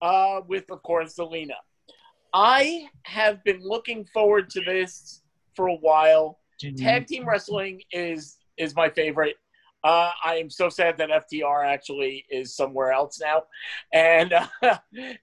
[0.00, 1.56] uh, with, of course, Zelina.
[2.32, 5.22] I have been looking forward to this
[5.56, 6.38] for a while.
[6.76, 9.36] Tag team wrestling is is my favorite.
[9.82, 13.42] Uh, I am so sad that FTR actually is somewhere else now,
[13.92, 14.46] and uh,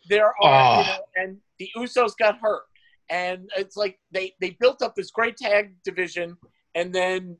[0.10, 0.84] there are you Oh.
[0.88, 2.64] know, and the Usos got hurt,
[3.10, 6.36] and it's like they they built up this great tag division,
[6.76, 7.38] and then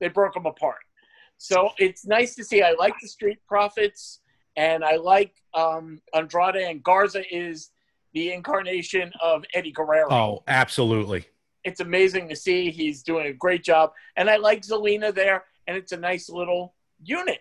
[0.00, 0.80] they broke them apart.
[1.38, 2.62] So it's nice to see.
[2.62, 4.20] I like the Street Profits,
[4.56, 7.70] and I like um, Andrade and Garza is
[8.12, 11.26] the incarnation of Eddie Guerrero oh, absolutely.
[11.64, 12.70] it's amazing to see.
[12.70, 13.92] He's doing a great job.
[14.16, 17.40] And I like Zelina there, and it's a nice little unit.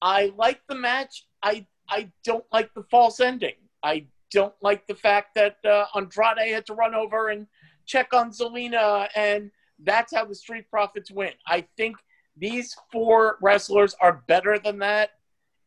[0.00, 1.26] I like the match.
[1.42, 3.54] I I don't like the false ending.
[3.82, 7.46] I don't like the fact that uh, Andrade had to run over and
[7.86, 9.50] check on Zelina, and
[9.82, 11.32] that's how the Street Profits win.
[11.46, 11.96] I think
[12.36, 15.10] these four wrestlers are better than that,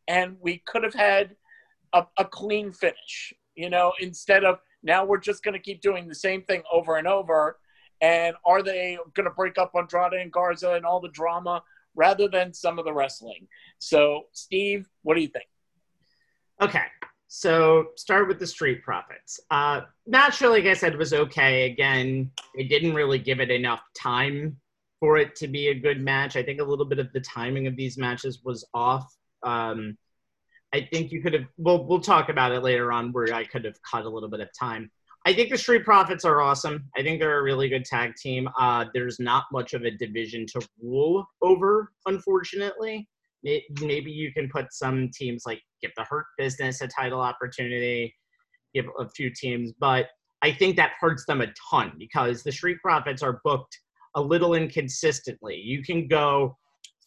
[0.08, 1.36] and we could have had
[1.94, 3.34] a, a clean finish.
[3.56, 6.98] You know, instead of now we're just going to keep doing the same thing over
[6.98, 7.58] and over.
[8.02, 11.64] And are they going to break up Andrade and Garza and all the drama
[11.96, 13.48] rather than some of the wrestling?
[13.80, 15.48] So, Steve, what do you think?
[16.62, 16.86] Okay,
[17.28, 19.40] so start with the Street Profits.
[19.52, 21.72] Uh, match, like I said, it was okay.
[21.72, 24.58] Again, they didn't really give it enough time
[25.00, 26.36] for it to be a good match.
[26.36, 29.14] I think a little bit of the timing of these matches was off.
[29.44, 29.98] Um,
[30.74, 31.46] I think you could have.
[31.58, 34.40] We'll we'll talk about it later on, where I could have cut a little bit
[34.40, 34.92] of time.
[35.26, 36.90] I think the Street Profits are awesome.
[36.96, 38.50] I think they're a really good tag team.
[38.58, 43.08] Uh, there's not much of a division to rule over, unfortunately.
[43.44, 48.16] Maybe you can put some teams like give the Hurt Business a title opportunity,
[48.74, 50.08] give a few teams, but
[50.42, 53.80] I think that hurts them a ton because the Street Profits are booked
[54.16, 55.56] a little inconsistently.
[55.56, 56.58] You can go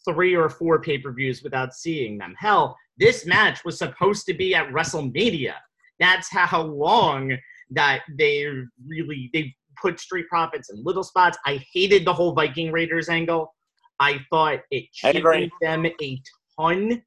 [0.09, 2.35] three or four pay per views without seeing them.
[2.39, 5.55] Hell, this match was supposed to be at WrestleMania.
[6.01, 7.37] That's how long
[7.71, 8.47] that they
[8.87, 11.39] really they put Street Profits in little spots.
[11.47, 13.55] I hated the whole Viking Raiders angle.
[14.01, 16.23] I thought it cheapened them a
[16.59, 17.03] ton.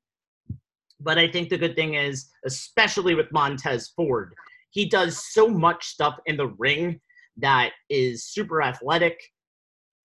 [1.02, 4.34] But I think the good thing is, especially with Montez Ford,
[4.72, 7.00] he does so much stuff in the ring
[7.38, 9.20] that is super athletic.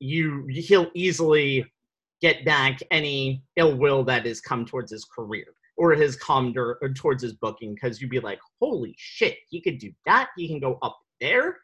[0.01, 1.65] You he'll easily
[2.21, 6.79] get back any ill will that has come towards his career or has come or
[6.95, 10.29] towards his booking because you'd be like, holy shit, he could do that.
[10.37, 11.57] He can go up there.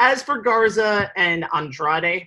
[0.00, 2.26] As for Garza and Andrade,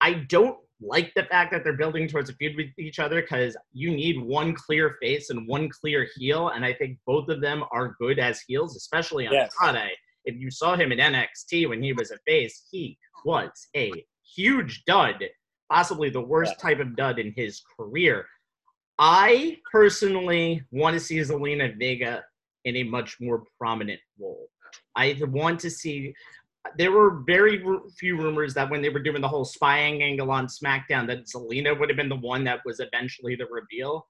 [0.00, 3.56] I don't like the fact that they're building towards a feud with each other because
[3.72, 7.64] you need one clear face and one clear heel, and I think both of them
[7.72, 9.52] are good as heels, especially Yes.
[9.62, 9.96] Andrade.
[10.24, 13.92] If you saw him in NXT when he was a face, he was a
[14.34, 15.24] huge dud,
[15.70, 18.26] possibly the worst type of dud in his career.
[18.98, 22.24] I personally want to see Zelina Vega
[22.64, 24.48] in a much more prominent role.
[24.96, 26.14] I want to see.
[26.76, 27.62] There were very
[27.98, 31.78] few rumors that when they were doing the whole spying angle on SmackDown, that Zelina
[31.78, 34.06] would have been the one that was eventually the reveal.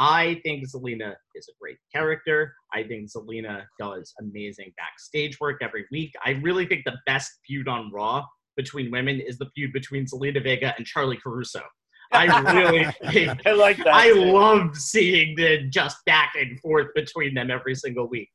[0.00, 2.54] I think Zelina is a great character.
[2.72, 6.12] I think Zelina does amazing backstage work every week.
[6.24, 8.24] I really think the best feud on Raw
[8.56, 11.62] between women is the feud between Zelina Vega and Charly Caruso.
[12.12, 13.94] I really think I like that.
[13.94, 14.24] I too.
[14.32, 18.28] love seeing the just back and forth between them every single week.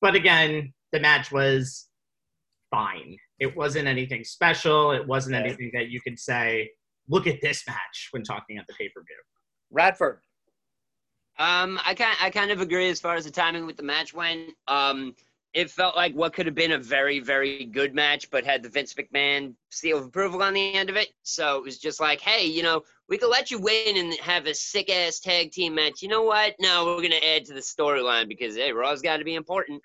[0.00, 1.86] But again, the match was
[2.70, 3.16] fine.
[3.38, 4.90] It wasn't anything special.
[4.90, 5.46] It wasn't Right.
[5.46, 6.70] anything that you could say,
[7.08, 9.16] look at this match when talking at the pay per view.
[9.70, 10.18] Radford.
[11.38, 14.14] Um, I kind I kind of agree as far as the timing with the match
[14.14, 14.50] went.
[14.68, 15.14] Um,
[15.56, 18.68] it felt like what could have been a very very good match, but had the
[18.68, 21.08] Vince McMahon seal of approval on the end of it.
[21.22, 24.44] So it was just like, hey, you know, we could let you win and have
[24.44, 26.02] a sick ass tag team match.
[26.02, 26.56] You know what?
[26.60, 29.80] No, we're gonna add to the storyline because hey, Raw's got to be important.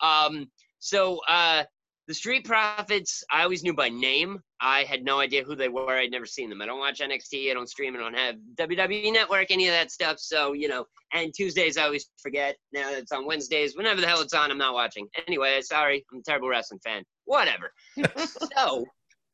[0.00, 0.50] Um,
[0.80, 1.62] so uh,
[2.06, 4.38] The Street Profits, I always knew by name.
[4.60, 5.96] I had no idea who they were.
[5.96, 6.60] I'd never seen them.
[6.60, 7.50] I don't watch NXT.
[7.50, 7.96] I don't stream.
[7.96, 10.18] I don't have WWE Network, any of that stuff.
[10.18, 12.56] So, you know, and Tuesdays I always forget.
[12.74, 13.74] Now it's on Wednesdays.
[13.74, 15.08] Whenever the hell it's on, I'm not watching.
[15.26, 16.04] Anyway, sorry.
[16.12, 17.04] I'm a terrible wrestling fan.
[17.24, 17.72] Whatever.
[18.56, 18.84] so,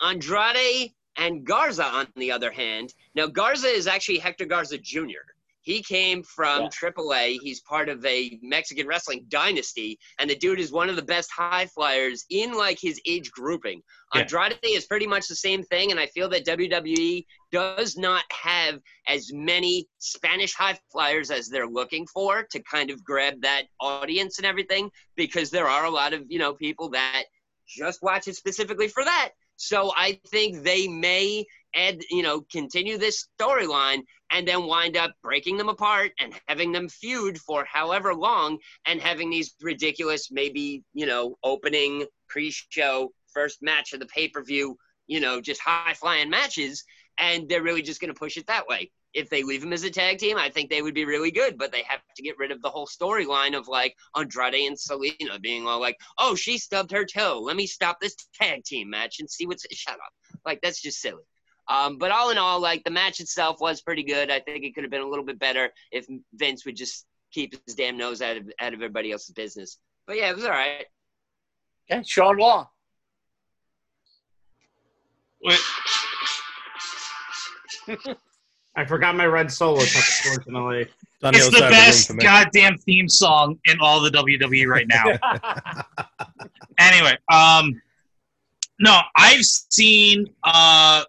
[0.01, 5.27] Andrade and Garza, on the other hand, now Garza is actually Hector Garza Jr.
[5.63, 6.69] He came from Yeah.
[6.69, 7.39] AAA.
[7.43, 11.31] He's part of a Mexican wrestling dynasty, and the dude is one of the best
[11.31, 13.83] high flyers in like his age grouping.
[14.15, 14.23] Yeah.
[14.23, 18.81] Andrade is pretty much the same thing, and I feel that WWE does not have
[19.07, 24.39] as many Spanish high flyers as they're looking for to kind of grab that audience
[24.39, 27.25] and everything, because there are a lot of you know people that
[27.69, 29.31] just watch it specifically for that.
[29.57, 31.45] So I think they may
[31.75, 36.73] add, you know, continue this storyline and then wind up breaking them apart and having
[36.73, 43.63] them feud for however long and having these ridiculous, maybe, you know, opening pre-show first
[43.63, 46.85] match of the pay-per-view, you know, just high-flying matches.
[47.19, 48.91] And they're really just going to push it that way.
[49.13, 51.59] If they leave them as a tag team, I think they would be really good,
[51.59, 55.43] but they have to get rid of the whole storyline of like Andrade and Zelina
[55.43, 57.41] being all like, oh, she stubbed her toe.
[57.43, 59.67] Let me stop this tag team match and see what's.
[59.73, 60.13] Shut up.
[60.47, 61.25] Like, that's just silly.
[61.71, 64.29] Um, but all in all, like the match itself was pretty good.
[64.29, 66.05] I think it could have been a little bit better if
[66.35, 69.79] Vince would just keep his damn nose out of out of everybody else's business.
[70.07, 70.87] But yeah, it was all right.
[71.91, 72.69] Okay, Sean Law.
[75.43, 75.59] Wait,
[78.77, 80.89] I forgot my red solo cup, unfortunately.
[81.23, 84.67] on it's the side of room best for goddamn theme song in all the WWE
[84.67, 85.05] right now.
[86.79, 87.81] anyway, um,
[88.81, 91.05] no, I've seen uh,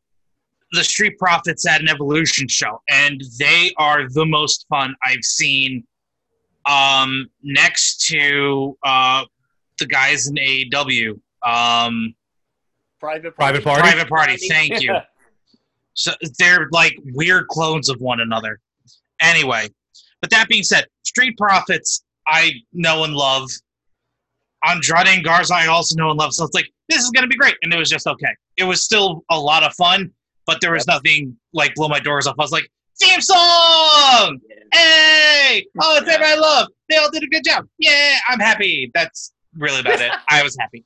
[0.72, 5.86] the Street Profits at an Evolution show, and they are the most fun I've seen.
[6.70, 9.26] Um, next to uh,
[9.80, 12.14] the guys in AEW, um,
[13.00, 13.82] Private Private Party?
[13.82, 14.38] Private Party.
[14.38, 14.96] Thank you.
[15.94, 18.62] So they're like weird clones of one another.
[19.20, 19.68] Anyway,
[20.22, 23.50] but that being said, Street Profits I know and love.
[24.66, 26.34] Andrade and Garza I also know and love.
[26.34, 28.34] So it's like this is gonna be great, and it was just okay.
[28.56, 30.12] It was still a lot of fun,
[30.46, 32.36] but there was nothing like blow my doors off.
[32.40, 32.70] I was like,
[33.02, 34.40] theme song,
[34.74, 36.68] hey, oh, it's everybody I love.
[36.90, 37.66] They all did a good job.
[37.80, 38.92] Yeah, I'm happy.
[38.94, 40.12] That's really about it.
[40.30, 40.86] I was happy.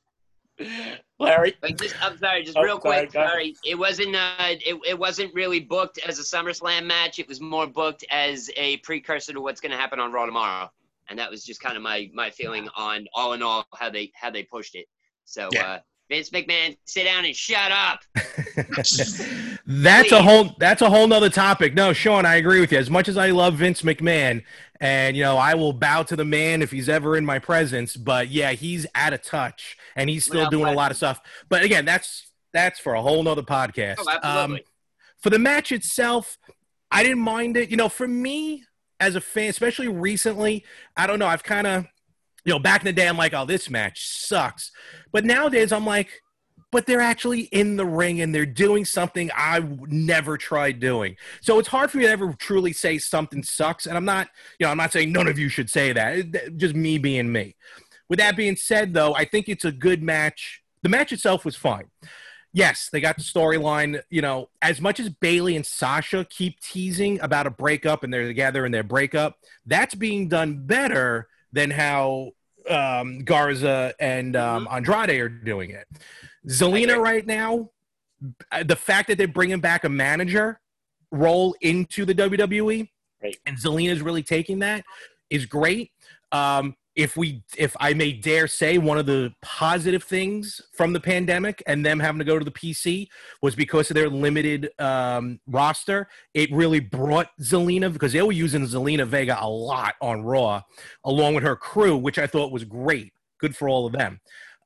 [1.20, 1.56] Larry.
[1.62, 3.12] But just, I'm sorry, just Oh, real sorry, quick.
[3.14, 3.26] go.
[3.28, 4.16] Sorry, it wasn't.
[4.16, 7.20] Uh, it, it wasn't really booked as a SummerSlam match.
[7.20, 10.70] It was more booked as a precursor to what's going to happen on Raw tomorrow,
[11.10, 14.12] and that was just kind of my my feeling on all in all how they
[14.16, 14.86] how they pushed it.
[15.26, 15.64] So Yeah.
[15.66, 18.00] uh, Vince McMahon, sit down and shut up.
[19.66, 21.74] that's a whole that's a whole nother topic.
[21.74, 22.78] No, Sean, I agree with you.
[22.78, 24.44] As much as I love Vince McMahon,
[24.80, 27.96] and you know, I will bow to the man if he's ever in my presence,
[27.96, 31.22] but yeah, he's out of touch and he's still Without doing a lot of stuff.
[31.50, 33.96] But again, that's that's for a whole nother podcast.
[34.00, 34.60] Oh, absolutely.
[34.60, 34.66] Um,
[35.18, 36.38] for the match itself,
[36.92, 37.70] I didn't mind it.
[37.70, 38.64] You know, for me
[39.00, 40.64] as a fan, especially recently,
[40.96, 41.28] I don't know.
[41.28, 41.86] I've kind of,
[42.46, 44.72] you know, back in the day, I'm like, oh, this match sucks.
[45.12, 46.22] But nowadays, I'm like,
[46.72, 51.16] but they're actually in the ring and they're doing something I never tried doing.
[51.42, 53.86] So it's hard for me to ever truly say something sucks.
[53.86, 54.30] And I'm not,
[54.60, 56.18] you know, I'm not saying none of you should say that.
[56.18, 57.56] It- just me being me.
[58.10, 60.62] With that being said, though, I think it's a good match.
[60.84, 61.90] The match itself was fine
[62.56, 64.02] yes, they got the storyline.
[64.10, 68.26] You know, as much as Bayley and Sasha keep teasing about a breakup and they're
[68.26, 72.32] together and their breakup, that's being done better than how
[72.70, 75.88] um, Garza and um, Andrade are doing it.
[76.48, 77.70] Zelina right now,
[78.52, 80.60] uh, the fact that they're bringing back a manager
[81.12, 82.90] role into the WWE,
[83.24, 83.38] Right.
[83.46, 84.84] and Zelina's really taking that
[85.30, 85.92] is great.
[86.32, 91.00] Um, if we, if I may dare say, one of the positive things from the
[91.00, 93.08] pandemic and them having to go to the PC
[93.42, 96.08] was because of their limited um, roster.
[96.34, 100.62] It really brought Zelina because they were using Zelina Vega a lot on Raw,
[101.04, 103.12] along with her crew, which I thought was great.
[103.40, 104.22] Good for all of them.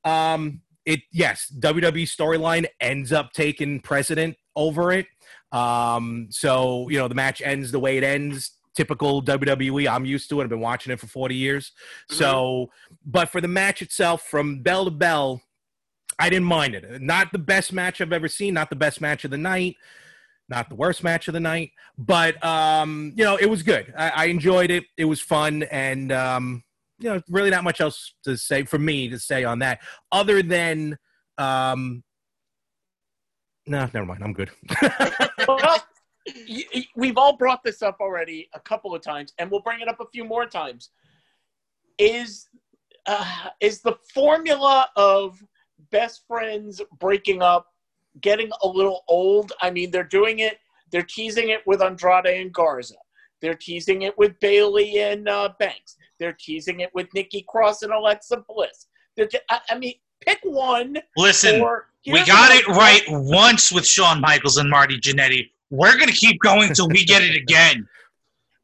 [0.05, 5.07] Um, it yes, WWE storyline ends up taking precedent over it.
[5.51, 8.51] Um, so you know the match ends the way it ends.
[8.75, 9.87] Typical WWE.
[9.89, 10.43] I'm used to it.
[10.43, 11.71] I've been watching it for 40 years.
[12.09, 12.69] So,
[13.05, 15.41] but for the match itself, from bell to bell,
[16.19, 17.01] I didn't mind it.
[17.01, 18.53] Not the best match I've ever seen.
[18.53, 19.75] Not the best match of the night.
[20.49, 21.71] Not the worst match of the night.
[21.97, 23.93] But um, you know, it was good.
[23.97, 24.85] I, I enjoyed it.
[24.97, 26.63] It was fun, and um,
[26.99, 29.79] you know, really not much else to say for me to say on that,
[30.11, 30.97] other than
[31.37, 32.03] um,
[33.67, 34.23] no, never mind.
[34.23, 34.49] I'm good.
[35.47, 35.79] well, y- y-
[36.95, 39.99] we've all brought this up already a couple of times, and we'll bring it up
[39.99, 40.89] a few more times.
[41.97, 42.47] Is
[43.05, 45.43] uh, is the formula of
[45.91, 47.67] best friends breaking up
[48.21, 49.53] getting a little old?
[49.61, 50.59] I mean, they're doing it.
[50.91, 52.95] They're teasing it with Andrade and Garza.
[53.41, 55.95] They're teasing it with Bayley and uh, Banks.
[56.19, 58.87] They're teasing it with Nikki Cross and Alexa Bliss.
[59.15, 60.97] They're ju- I, I mean, pick one.
[61.15, 65.51] Listen, or we got it right once with Shawn Michaels and Marty Jannetty.
[65.69, 67.87] We're gonna keep going till we get it again.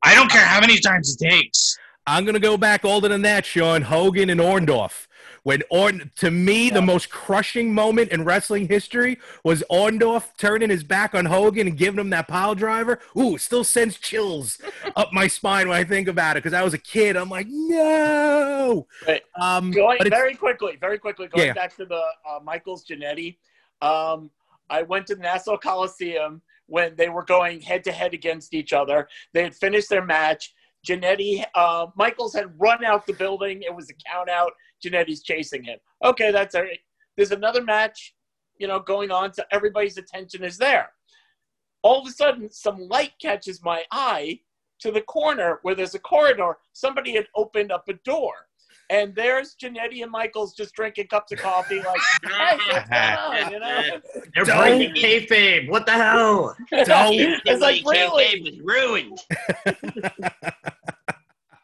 [0.03, 1.78] I don't care how many times it takes.
[2.08, 5.08] I'm gonna go back older than that, Sean Hogan and Orndorff.
[5.43, 10.84] When Orn, to me, the most crushing moment in wrestling history was Orndorff turning his
[10.84, 12.99] back on Hogan and giving him that pile driver.
[13.16, 14.60] Ooh, still sends chills
[14.95, 16.43] up my spine when I think about it.
[16.43, 18.88] Because I was a kid, I'm like, no.
[19.08, 19.22] Right.
[19.39, 21.53] Um, Going but very quickly, very quickly, going Yeah.
[21.53, 23.38] back to the uh, Michaels Jannetty.
[23.84, 24.32] Um,
[24.72, 28.74] I went to the Nassau Coliseum when they were going head to head against each
[28.74, 29.07] other.
[29.34, 30.53] They had finished their match.
[30.88, 33.63] Jannetty, uh, Michaels had run out the building.
[33.63, 34.51] It was a count out.
[34.84, 35.80] Jannetty's chasing him.
[36.03, 36.80] Okay, that's all right.
[37.18, 38.13] There's another match,
[38.57, 40.89] you know, going on, so everybody's attention is there.
[41.82, 44.39] All of a sudden, some light catches my eye
[44.80, 46.57] to the corner where there's a corridor.
[46.74, 48.34] Somebody had opened up a door.
[48.89, 53.51] And there's Jannetty and Michaels just drinking cups of coffee, like, hey, what's going on?
[53.51, 54.01] You know?
[54.36, 55.69] They're Don't- breaking kayfabe.
[55.69, 56.55] What the hell?
[56.71, 57.13] Don't.
[57.45, 58.25] it's like, really?
[58.25, 59.19] Kayfabe was ruined.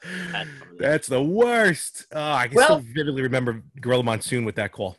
[0.80, 2.08] that's the worst.
[2.12, 4.98] Oh, I can Well- still vividly remember Gorilla Monsoon with that call.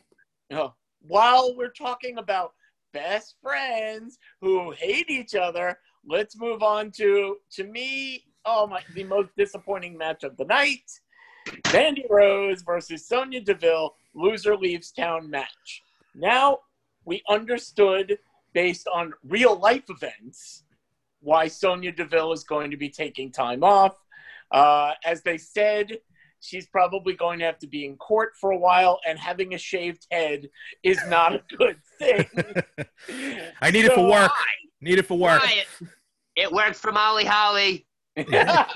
[0.51, 2.53] Oh, While we're talking about
[2.93, 9.03] best friends who hate each other, let's move on to, to me, oh my, the
[9.03, 10.89] most disappointing match of the night.
[11.71, 15.83] Mandy Rose versus Sonya Deville, loser leaves town match.
[16.15, 16.59] Now,
[17.05, 18.17] we understood
[18.53, 20.63] based on real life events
[21.21, 23.95] why Sonya Deville is going to be taking time off.
[24.51, 25.97] Uh, as they said,
[26.39, 29.57] she's probably going to have to be in court for a while, and having a
[29.57, 30.49] shaved head
[30.83, 32.25] is not a good thing.
[33.61, 34.31] I need it for So, work.
[34.81, 35.41] Need it for work.
[35.45, 35.87] It,
[36.35, 37.87] it worked for Molly Holly.
[38.15, 38.67] yeah.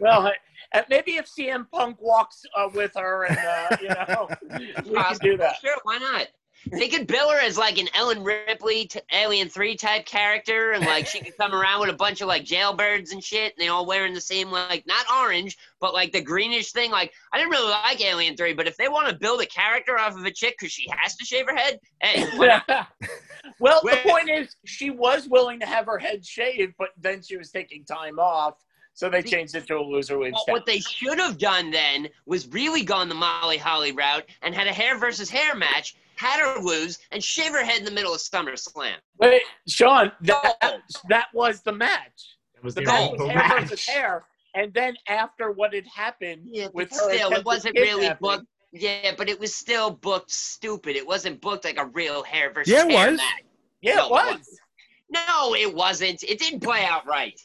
[0.00, 0.32] Well,
[0.74, 4.28] uh, maybe if CM Punk walks uh, with her, and uh, you know,
[4.84, 5.56] we can do that.
[5.60, 6.26] Sure, why not?
[6.72, 10.84] They could bill her as like an Ellen Ripley t- Alien 3 type character, and
[10.84, 13.68] like she could come around with a bunch of like jailbirds and shit, and they
[13.68, 16.90] all wearing the same, like, not orange, but like the greenish thing.
[16.90, 19.98] Like, I didn't really like Alien 3, but if they want to build a character
[19.98, 22.26] off of a chick because she has to shave her head, hey,
[23.58, 27.36] well, the point is, she was willing to have her head shaved, but then she
[27.36, 28.54] was taking time off,
[28.94, 32.08] so they changed it to a loser leaves Well, what they should have done then
[32.26, 36.40] was really gone the Molly Holly route and had a hair versus hair match, had
[36.40, 38.94] her lose, and shave her head in the middle of SummerSlam.
[39.18, 40.78] Wait, Sean, that No.
[41.08, 42.36] that was the match.
[42.54, 44.24] That was The the match was original hair versus hair,
[44.54, 48.18] and then after what had happened Yeah, with but her still, it wasn't really kidnapping-
[48.20, 48.46] booked.
[48.76, 50.96] Yeah, but it was still booked stupid.
[50.96, 53.18] It wasn't booked like a real hair versus Yeah, it hair was.
[53.18, 53.42] match.
[53.82, 54.60] Yeah, No, it was.
[55.10, 56.22] No, it wasn't.
[56.24, 57.40] It didn't play out right.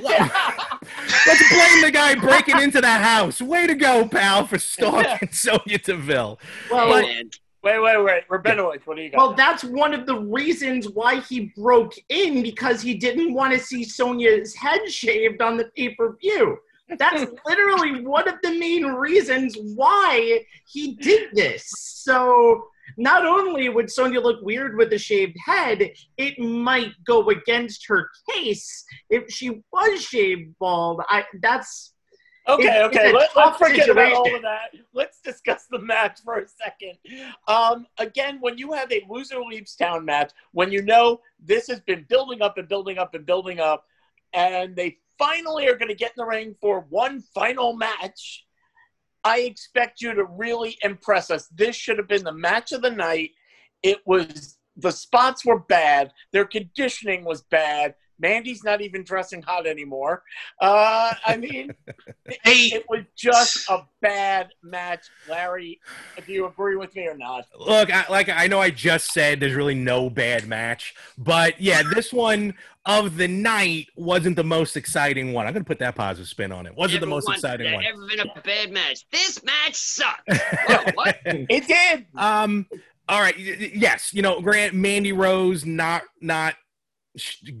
[0.02, 3.40] Let's blame the guy breaking into the house.
[3.42, 6.38] Way to go, pal, for stalking Sonya Deville.
[6.70, 7.30] Well, Hey, like- man.
[7.64, 8.28] Wait, wait, wait.
[8.28, 9.18] Rabinowitz, what do you got?
[9.18, 13.58] Well, that's one of the reasons why he broke in because he didn't want to
[13.60, 16.58] see Sonya's head shaved on the pay per view.
[16.98, 21.70] That's literally one of the main reasons why he did this.
[21.76, 22.66] So,
[22.96, 28.10] not only would Sonya look weird with a shaved head, it might go against her
[28.30, 31.02] case if she was shaved bald.
[31.08, 31.90] I that's
[32.48, 33.10] Okay, It's- okay.
[33.10, 34.74] it's Let, let's forget about all of that.
[34.92, 36.98] Let's discuss the match for a second.
[37.46, 41.78] Um, again, when you have a loser leaves town match, when you know this has
[41.80, 43.86] been building up and building up and building up,
[44.32, 48.44] and they finally are going to get in the ring for one final match,
[49.24, 51.48] I expect you to really impress us.
[51.48, 53.30] This should have been the match of the night.
[53.82, 56.12] It was the spots were bad.
[56.32, 57.94] Their conditioning was bad.
[58.22, 60.22] Mandy's not even dressing hot anymore.
[60.60, 61.74] Uh, I mean,
[62.44, 65.80] Hey, it was just a bad match, Larry.
[66.26, 67.44] Do you agree with me or not?
[67.58, 71.82] Look, I, like I know I just said there's really no bad match, but yeah,
[71.94, 72.54] this one
[72.86, 75.46] of the night wasn't the most exciting one.
[75.46, 76.74] I'm going to put that positive spin on it.
[76.74, 77.82] Wasn't the most once exciting has one.
[77.84, 79.04] there Ever been a bad match?
[79.10, 80.28] This match sucked.
[80.66, 81.18] Whoa, what?
[81.24, 82.06] It did.
[82.16, 82.66] Um.
[83.08, 83.36] All right.
[83.36, 84.14] y- y- Yes.
[84.14, 86.56] You know, Grant Mandy Rose not not sh-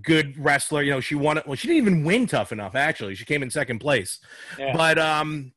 [0.02, 0.82] good wrestler.
[0.82, 1.46] You know, she won it.
[1.46, 2.74] Well, she didn't even win tough enough.
[2.74, 4.18] Actually, she came in second place.
[4.58, 4.76] Yeah.
[4.76, 5.52] But um,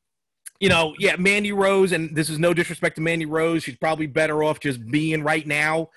[0.60, 3.64] you know, yeah, Mandy Rose, and this is no disrespect to Mandy Rose.
[3.64, 5.89] She's probably better off just being right now.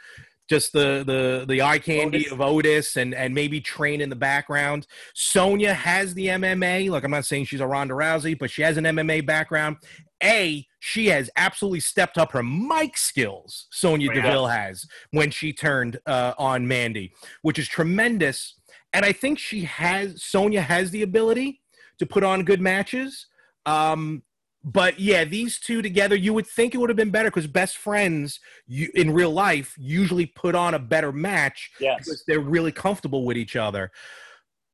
[0.49, 2.33] Just the the the eye candy Otis.
[2.33, 4.87] of Otis and and maybe train in the background.
[5.15, 6.91] Sonya has the MMA.
[6.91, 9.77] Look, I'm not saying she's a Ronda Rousey, but she has an MMA background.
[10.23, 13.67] A, she has absolutely stepped up her mic skills.
[13.71, 14.23] Sonya Yeah.
[14.23, 17.13] Deville has when she turned uh, on Mandy,
[17.43, 18.55] which is tremendous.
[18.93, 21.61] And I think she has Sonya has the ability
[21.99, 23.27] to put on good matches.
[23.67, 24.23] Um,
[24.65, 27.77] but yeah, these two together, you would think it would have been better because best
[27.77, 31.99] friends you, in real life usually put on a better match Yes.
[32.05, 33.91] because they're really comfortable with each other.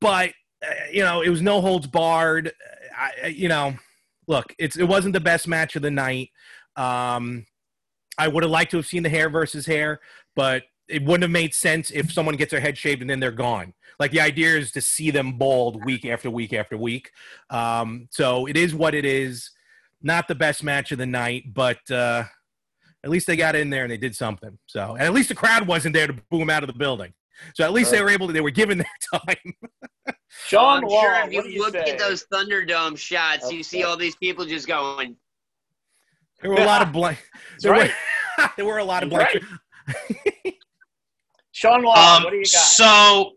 [0.01, 0.31] But
[0.63, 2.53] uh, you know, it was no holds barred.
[2.97, 3.75] I- you know,
[4.27, 6.31] look, it's it wasn't the best match of the night.
[6.77, 7.47] Um,
[8.19, 10.01] I would have liked to have seen the hair versus hair,
[10.37, 13.33] but it wouldn't have made sense if someone gets their head shaved and then they're
[13.33, 13.73] gone.
[13.99, 17.11] Like the idea is to see them bald week after week after week.
[17.51, 19.51] Um, so it is what it is.
[20.03, 22.25] Not the best match of the night, but uh,
[23.03, 24.59] at least they got in there and they did something.
[24.67, 27.15] So, and at least the crowd wasn't there to boo them out of the building.
[27.55, 28.33] So at least they were able to.
[28.33, 28.87] They were given their
[29.21, 30.15] time.
[30.47, 31.81] Sean I'm Wall, sure if you you look say?
[31.93, 35.17] at those Thunderdome shots, you see all these people just going,
[36.43, 37.19] There were a lot of blank.
[37.61, 37.91] There, right.
[38.39, 40.57] were, there were a lot of That's blank.
[41.53, 42.49] Sean Wall, Um, what do you got?
[42.51, 43.33] so,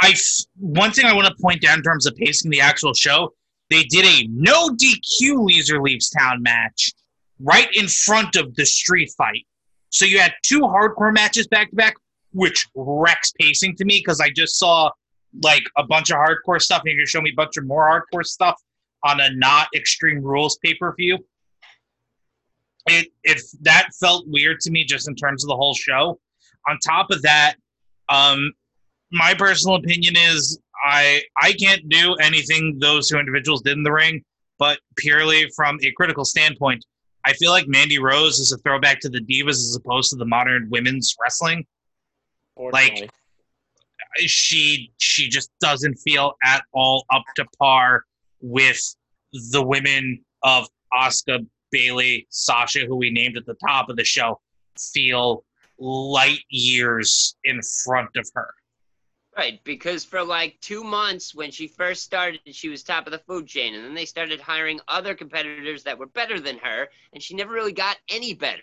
[0.00, 0.22] I f-
[0.56, 3.34] one thing I want to point out in terms of pacing the actual show,
[3.70, 6.92] they did a no DQ Loser Leaves Town match
[7.38, 9.46] right in front of the street fight.
[9.90, 11.94] So you had two hardcore matches back to back,
[12.32, 14.90] which wrecks pacing to me because I just saw
[15.42, 17.88] like a bunch of hardcore stuff, and you're gonna show me a bunch of more
[17.88, 18.60] hardcore stuff
[19.04, 21.18] on a not Extreme Rules pay per view.
[22.86, 26.18] It it that felt weird to me just in terms of the whole show.
[26.68, 27.54] On top of that,
[28.08, 28.52] um,
[29.12, 33.92] my personal opinion is I I can't do anything those two individuals did in the
[33.92, 34.24] ring,
[34.58, 36.84] but purely from a critical standpoint,
[37.24, 40.24] I feel like Mandy Rose is a throwback to the divas as opposed to the
[40.24, 41.66] modern women's wrestling.
[42.58, 43.08] Fortunately.
[44.18, 48.04] She she just doesn't feel at all up to par
[48.40, 48.82] with
[49.52, 54.40] the women of Asuka Bayley, Sasha, who we named at the top of the show,
[54.76, 55.44] feel
[55.78, 58.52] light years in front of her.
[59.36, 63.20] Right, because for like two months when she first started, she was top of the
[63.20, 67.22] food chain, and then they started hiring other competitors that were better than her, and
[67.22, 68.62] she never really got any better.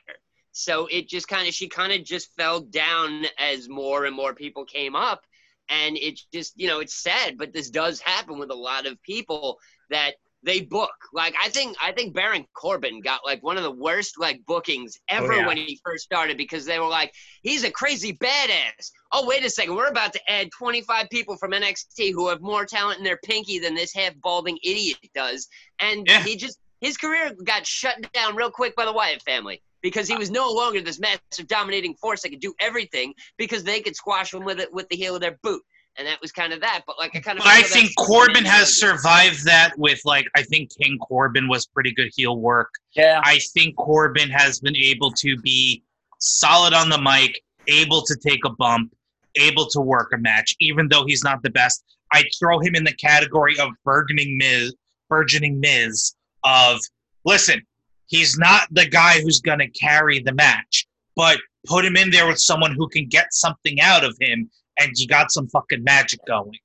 [0.57, 4.33] So it just kind of, she kind of just fell down as more and more
[4.33, 5.25] people came up,
[5.69, 9.01] and it just, you know, it's sad, but this does happen with a lot of
[9.03, 10.11] people that
[10.43, 10.95] they book.
[11.11, 14.97] Like I think, I think Baron Corbin got like one of the worst like bookings
[15.11, 15.47] oh, ever yeah.
[15.47, 19.49] when he first started because they were like, he's a crazy badass oh wait a
[19.49, 23.19] second we're about to add 25 people from nxt who have more talent in their
[23.23, 25.47] pinky than this half balding idiot does
[25.79, 26.21] and Yeah.
[26.23, 30.17] he just his career got shut down real quick by the wyatt family because he
[30.17, 34.33] was no longer this massive dominating force that could do everything because they could squash
[34.33, 35.61] him with it with the heel of their boot
[35.95, 38.79] and that was kind of that but like i kind of I think Corbin has
[38.79, 42.71] survived that with like I think King Corbin was pretty good heel work.
[42.95, 43.21] yeah.
[43.23, 45.83] I think Corbin has been able to be
[46.19, 48.91] solid on the mic, able to take a bump,
[49.35, 51.83] able to work a match, even though he's not the best.
[52.11, 54.73] I'd throw him in the category of burgeoning Miz,
[55.09, 56.15] burgeoning Miz.
[56.43, 56.79] Of
[57.23, 57.61] listen,
[58.07, 60.85] he's not the guy who's gonna carry the match,
[61.15, 64.49] but put him in there with someone who can get something out of him,
[64.79, 66.57] and you got some fucking magic going.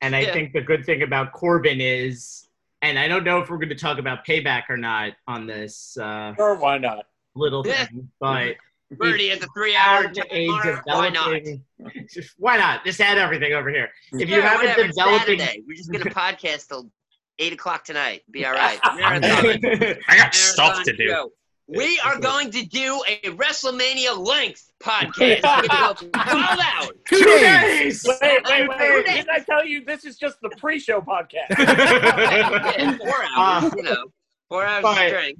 [0.00, 0.32] And I Yeah.
[0.32, 2.48] think the good thing about Corbin is,
[2.82, 5.96] and I don't know if we're going to talk about payback or not on this
[5.96, 7.06] uh, Sure, why not?
[7.34, 7.86] little Yeah.
[7.86, 8.56] thing, but
[8.90, 11.64] Birdie at the three hour have a why not developing.
[12.36, 12.84] Why not?
[12.84, 13.90] Just add everything over here.
[14.12, 15.38] If you have whatever, a it's developing.
[15.38, 15.62] Saturday.
[15.66, 16.90] we're just gonna podcast till
[17.38, 19.98] eight o'clock tonight be all right Marathon.
[20.08, 21.08] I got stuff to do.
[21.08, 21.30] show.
[21.66, 25.42] We are going to do a WrestleMania length podcast.
[25.42, 26.92] We're all out.
[27.08, 28.04] Two days.
[28.06, 28.78] Wait, wait, wait, Wait.
[28.78, 29.06] wait.
[29.06, 31.56] Didn't I tell you this is just the pre-show podcast?
[31.58, 34.04] Yeah, four hours, Uh, you know,
[34.50, 35.38] four hours but- straight.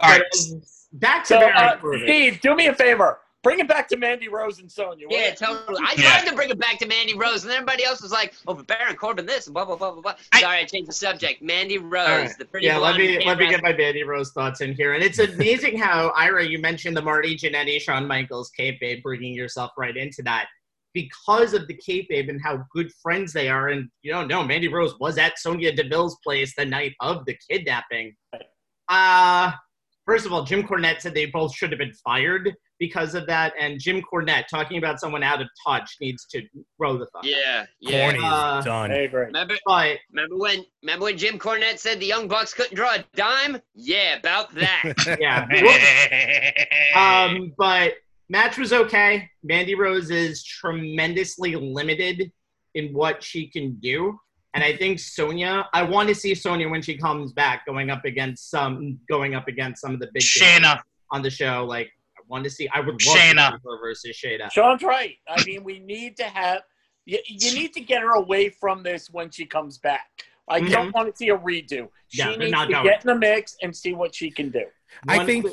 [0.00, 0.22] All right,
[0.92, 3.18] Back to So, Baron uh, Steve, do me a favor.
[3.46, 5.06] Bring it back to Mandy Rose and Sonya.
[5.08, 5.80] Yeah, totally.
[5.84, 6.18] I Yeah.
[6.18, 8.66] tried to bring it back to Mandy Rose, and everybody else was like, "Oh, but
[8.66, 11.42] Baron Corbin, this and blah blah blah blah blah." I- Sorry, I changed the subject.
[11.42, 12.38] Mandy Rose, All right.
[12.38, 14.94] the pretty yeah, let me who let me get my Mandy Rose thoughts in here.
[14.94, 19.70] And it's amazing how Ira, you mentioned the Marty Jannetty, Shawn Michaels kayfabe, bringing yourself
[19.78, 20.46] right into that
[20.92, 23.68] because of the kayfabe and how good friends they are.
[23.68, 27.36] And you don't know, Mandy Rose was at Sonya Deville's place the night of the
[27.48, 28.16] kidnapping.
[28.88, 29.52] Uh
[30.04, 33.52] first of all, Jim Cornette said they both should have been fired because of that.
[33.58, 36.42] And Jim Cornette talking about someone out of touch needs to
[36.78, 37.24] grow the fuck.
[37.24, 38.10] Yeah, yeah.
[38.10, 38.92] Corny Uh, is done.
[38.92, 39.04] I.
[39.04, 43.04] Remember, But remember when, remember when Jim Cornette said the Young Bucks couldn't draw a
[43.14, 43.60] dime?
[43.74, 44.94] Yeah, about that.
[45.20, 45.46] yeah.
[46.96, 47.94] Um, but
[48.28, 49.28] match was okay.
[49.42, 52.32] Mandy Rose is tremendously limited
[52.74, 54.18] in what she can do.
[54.54, 58.04] And I think Sonya, I want to see Sonya when she comes back, going up
[58.06, 61.64] against some, going up against some of the big Shayna on the show.
[61.66, 61.90] Like
[62.28, 62.68] I want to see.
[62.74, 63.50] I would love Shayna.
[63.52, 64.50] to see her versus Shayna.
[64.52, 65.16] Sean's right.
[65.28, 66.62] I mean, we need to have
[67.04, 70.06] you, you need to get her away from this when she comes back.
[70.48, 71.88] I don't want to see a redo.
[72.08, 72.84] She Yeah, they're needs not to going.
[72.84, 74.64] get in the mix and see what she can do.
[75.08, 75.46] I One- think.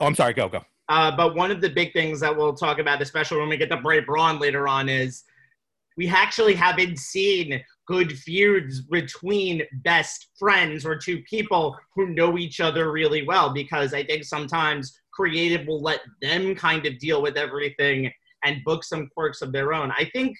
[0.00, 0.34] Oh, I'm sorry.
[0.34, 0.62] Go go.
[0.88, 3.70] Uh, but one of the big things that we'll talk about, especially when we get
[3.70, 5.24] to Bray Braun later on, is
[5.96, 12.60] we actually haven't seen good feuds between best friends or two people who know each
[12.60, 13.52] other really well.
[13.52, 18.12] Because I think sometimes creative will let them kind of deal with everything
[18.44, 19.90] and book some quirks of their own.
[19.90, 20.36] I think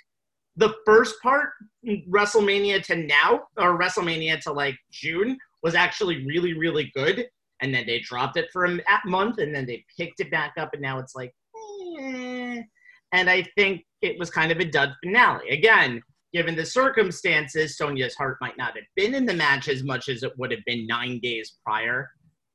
[0.56, 1.50] the first part,
[2.08, 7.26] WrestleMania to now, or WrestleMania to like June, was actually really, really good
[7.62, 10.70] and then they dropped it for a month, and then they picked it back up,
[10.72, 11.32] and now it's like,
[12.00, 12.62] eh.
[13.12, 15.48] and I think it was kind of a dud finale.
[15.50, 16.02] Again,
[16.32, 20.22] given the circumstances, Sonya's heart might not have been in the match as much as
[20.22, 22.10] it would have been nine days prior,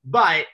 [0.05, 0.45] but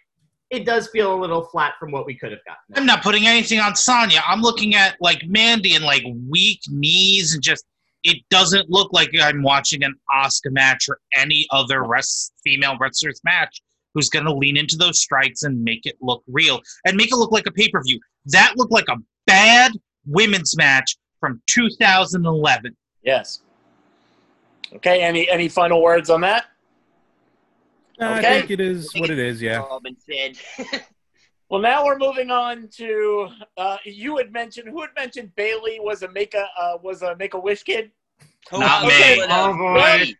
[0.50, 2.76] it does feel a little flat from what we could have gotten.
[2.76, 4.22] I'm not putting anything on Sonya.
[4.26, 7.66] I'm looking at like Mandy and like weak knees and just
[8.04, 13.20] it doesn't look like I'm watching an Asuka match or any other rest, female wrestlers
[13.26, 13.62] match
[13.94, 17.16] who's going to lean into those strikes and make it look real and make it
[17.16, 18.00] look like a pay per view.
[18.26, 18.96] That looked like a
[19.26, 19.74] bad
[20.06, 22.76] women's match from 2011.
[23.04, 23.42] Yes.
[24.74, 25.02] Okay.
[25.02, 26.46] Any any final words on that?
[28.00, 29.42] Uh, I think it is what it is.
[29.42, 29.62] Yeah.
[29.62, 30.38] All been said.
[31.50, 36.04] Well, now we're moving on to uh, you had mentioned who had mentioned Bayley was
[36.04, 37.90] a make a uh, was a make a wish kid.
[38.52, 39.16] Not Okay.
[39.20, 39.26] me.
[39.30, 39.98] Oh, boy.
[40.00, 40.16] Me.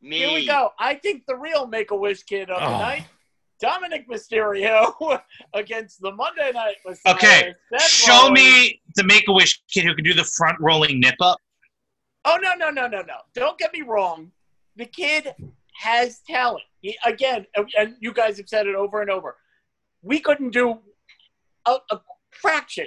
[0.00, 0.18] Me.
[0.18, 0.70] Here we go.
[0.78, 2.78] I think the real make a wish kid of the Oh.
[2.78, 3.06] night,
[3.60, 5.20] Dominic Mysterio
[5.52, 7.12] against the Monday Night Messiah.
[7.16, 8.34] Okay, Seth Show Rollins.
[8.40, 11.40] me the Make a Wish kid who can do the front rolling nip up.
[12.24, 13.16] Oh no no no no no!
[13.34, 14.30] Don't get me wrong.
[14.76, 15.34] The kid
[15.74, 16.62] has talent.
[16.80, 17.46] He, again,
[17.78, 19.36] and you guys have said it over and over.
[20.02, 20.78] We couldn't do
[21.66, 22.00] a, a
[22.30, 22.86] fraction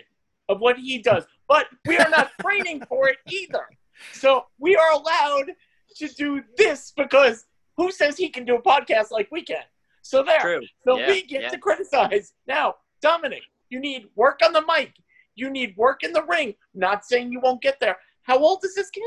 [0.49, 3.65] of what he does, but we are not training for it either.
[4.13, 5.51] So we are allowed
[5.97, 7.45] to do this because
[7.77, 9.63] who says he can do a podcast like we can?
[10.01, 10.39] So there.
[10.39, 10.61] True.
[10.85, 11.49] So Yeah, we get yeah.
[11.49, 12.33] to criticize.
[12.47, 14.93] Now, Dominic, you need work on the mic.
[15.35, 16.55] You need work in the ring.
[16.73, 17.97] Not saying you won't get there.
[18.23, 19.03] How old is this kid?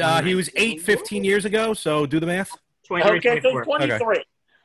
[0.00, 1.74] Uh, he was eight 15 years ago.
[1.74, 2.50] So do the math.
[2.86, 3.64] 23, Okay, so 24.
[3.64, 4.24] 23.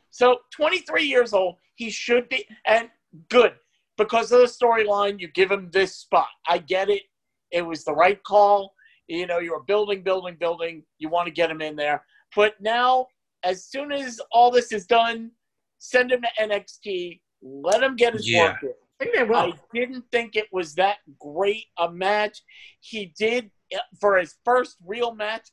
[0.09, 2.89] So 23 years old, he should be, and
[3.29, 3.53] good
[3.97, 5.19] because of the storyline.
[5.19, 6.27] You give him this spot.
[6.47, 7.03] I get it.
[7.51, 8.73] It was the right call.
[9.07, 10.83] You know, you were building, building, building.
[10.99, 12.03] You want to get him in there,
[12.35, 13.07] but now,
[13.43, 15.31] as soon as all this is done,
[15.77, 17.21] send him to NXT.
[17.41, 18.51] Let him get his Yeah.
[18.53, 18.69] work in.
[18.99, 19.37] I think they will.
[19.37, 22.41] I didn't think it was that great a match.
[22.79, 25.49] He did uh, for his first real match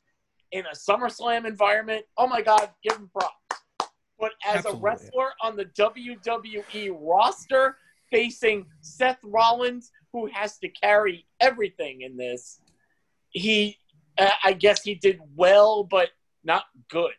[0.51, 2.05] in a SummerSlam environment.
[2.17, 3.35] Oh my God, give him props.
[4.19, 4.79] But as Absolutely.
[4.79, 7.77] a wrestler on the WWE roster
[8.11, 12.61] facing Seth Rollins, who has to carry everything in this,
[13.31, 13.77] he,
[14.17, 16.09] uh, I guess he did well, but
[16.43, 17.11] not good.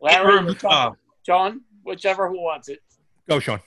[0.00, 0.96] Larry, rem- John, oh.
[1.24, 2.80] John, whichever who wants it.
[3.28, 3.60] Go, Sean.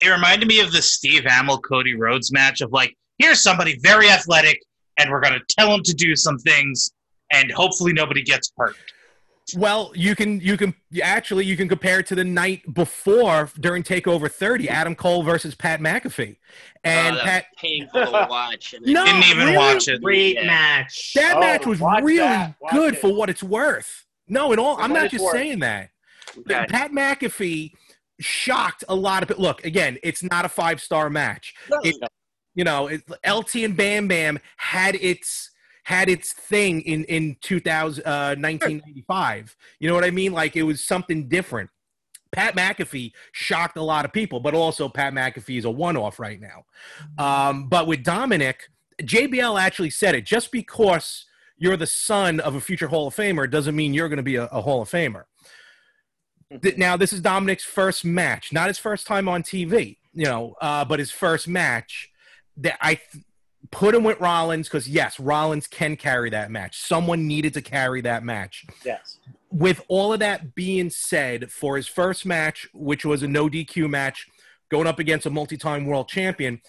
[0.00, 4.08] it reminded me of the Steve Hamill Cody Rhodes match of like, here's somebody very
[4.08, 4.60] athletic,
[4.98, 6.92] and we're gonna tell him to do some things,
[7.32, 8.76] and hopefully nobody gets hurt.
[9.56, 13.84] Well, you can you can actually you can compare it to the night before during
[13.84, 16.36] Takeover 30, Adam Cole versus Pat McAfee,
[16.82, 17.44] and oh, that Pat.
[17.52, 18.74] was painful to watch.
[18.74, 19.56] And No, Didn't even really?
[19.56, 20.02] watch it.
[20.02, 20.46] Great Yeah.
[20.46, 21.12] match.
[21.14, 23.00] That Oh, match was really good it.
[23.00, 24.04] for what it's worth.
[24.26, 25.34] No, in all, For I'm not just worth.
[25.34, 25.90] saying that.
[26.38, 26.66] Okay.
[26.68, 27.70] Pat McAfee
[28.18, 29.44] shocked a lot of people.
[29.44, 31.54] Look, again, it's not a five star match.
[31.84, 31.94] It,
[32.56, 35.50] you know, it, LT and Bam Bam had its
[35.86, 39.56] had its thing in in 2000 uh, 1995.
[39.78, 40.32] You know what I mean?
[40.32, 41.70] Like it was something different.
[42.32, 46.18] Pat McAfee shocked a lot of people, but also Pat McAfee is a one off
[46.18, 46.64] right now.
[47.24, 48.68] Um, but with Dominic,
[49.00, 50.26] JBL actually said it.
[50.26, 51.24] Just because
[51.56, 54.36] you're the son of a future Hall of Famer doesn't mean you're going to be
[54.36, 55.22] a, a Hall of Famer.
[56.76, 60.84] Now, this is Dominic's first match, not his first time on TV, you know, uh,
[60.84, 62.10] but his first match.
[62.56, 63.24] That I th-
[63.70, 66.78] put him with Rollins because yes, Rollins can carry that match.
[66.80, 69.18] Someone needed to carry that match Yes.
[69.50, 73.88] with all of that being said, for his first match, which was a no DQ
[73.88, 74.26] match,
[74.70, 76.60] going up against a multi-time world champion,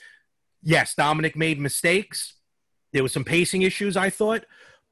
[0.61, 2.33] yes, Dominic made mistakes.
[2.93, 4.45] There was some pacing issues, I thought,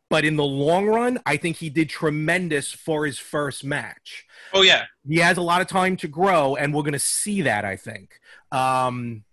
[0.09, 4.25] but in the long run, I think he did tremendous for his first match.
[4.53, 4.85] Oh yeah.
[5.07, 7.65] He has a lot of time to grow, and we're going to see that.
[7.65, 8.19] I think.
[8.51, 9.24] Um,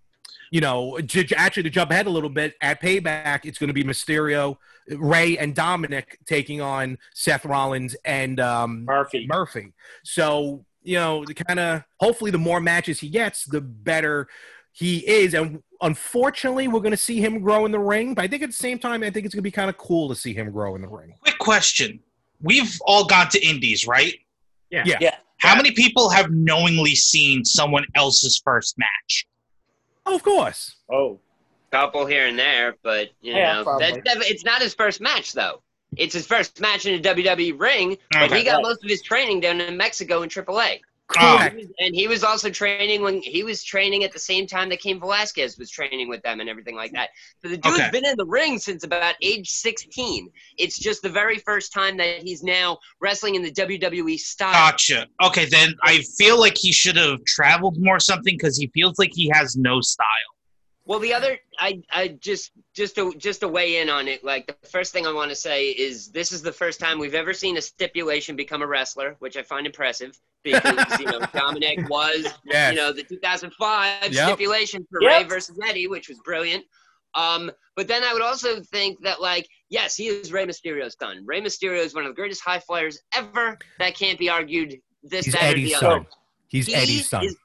[0.52, 3.68] you know, j- j- actually to jump ahead a little bit, at Payback, it's going
[3.68, 9.26] to be Mysterio, Rey, and Dominic taking on Seth Rollins and um, Murphy.
[9.26, 9.72] Murphy.
[10.04, 14.28] So, you know, the kind of hopefully the more matches he gets, the better
[14.72, 15.32] he is.
[15.32, 18.12] And unfortunately, we're going to see him grow in the ring.
[18.12, 19.78] But I think at the same time, I think it's going to be kind of
[19.78, 21.14] cool to see him grow in the ring.
[21.22, 21.98] Quick question:
[22.42, 24.16] We've all gone to indies, right?
[24.68, 24.82] Yeah.
[24.84, 24.98] Yeah.
[25.00, 25.16] Yeah.
[25.38, 29.26] How many people have knowingly seen someone else's first match?
[30.06, 30.76] Oh, of course.
[30.90, 31.18] Oh.
[31.70, 35.32] couple here and there, but you Yeah, know, that's defi- it's not his first match
[35.32, 35.62] though.
[35.96, 38.38] It's his first match in a WWE ring, but Okay.
[38.40, 38.62] he got Right.
[38.62, 40.82] most of his training down in Mexico in AAA.
[41.12, 41.60] Correct.
[41.78, 44.98] And he was also training when he was training at the same time that Cain
[45.00, 47.10] Velasquez was training with them and everything like that.
[47.42, 47.90] So the dude's Okay.
[47.90, 50.30] been in the ring since about age 16.
[50.58, 54.52] It's just the very first time that he's now wrestling in the WWE style.
[54.52, 55.06] Gotcha.
[55.22, 59.10] Okay, then I feel like he should have traveled more something because he feels like
[59.12, 60.06] he has no style.
[60.84, 64.24] Well, the other, I, I just, just to, just to weigh in on it.
[64.24, 67.14] Like the first thing I want to say is this is the first time we've
[67.14, 71.88] ever seen a stipulation become a wrestler, which I find impressive because you know Dominic
[71.88, 72.72] was, Yes.
[72.72, 74.26] you know, the 2005 Yep.
[74.26, 75.10] stipulation for Yep.
[75.22, 76.64] Rey versus Eddie, which was brilliant.
[77.14, 81.22] Um, but then I would also think that, like, yes, he is Rey Mysterio's son.
[81.24, 83.56] Rey Mysterio is one of the greatest high flyers ever.
[83.78, 84.78] That can't be argued.
[85.04, 85.90] This, He's that, or Eddie's the son.
[85.92, 86.06] other.
[86.48, 87.24] He's He Eddie's son.
[87.26, 87.36] is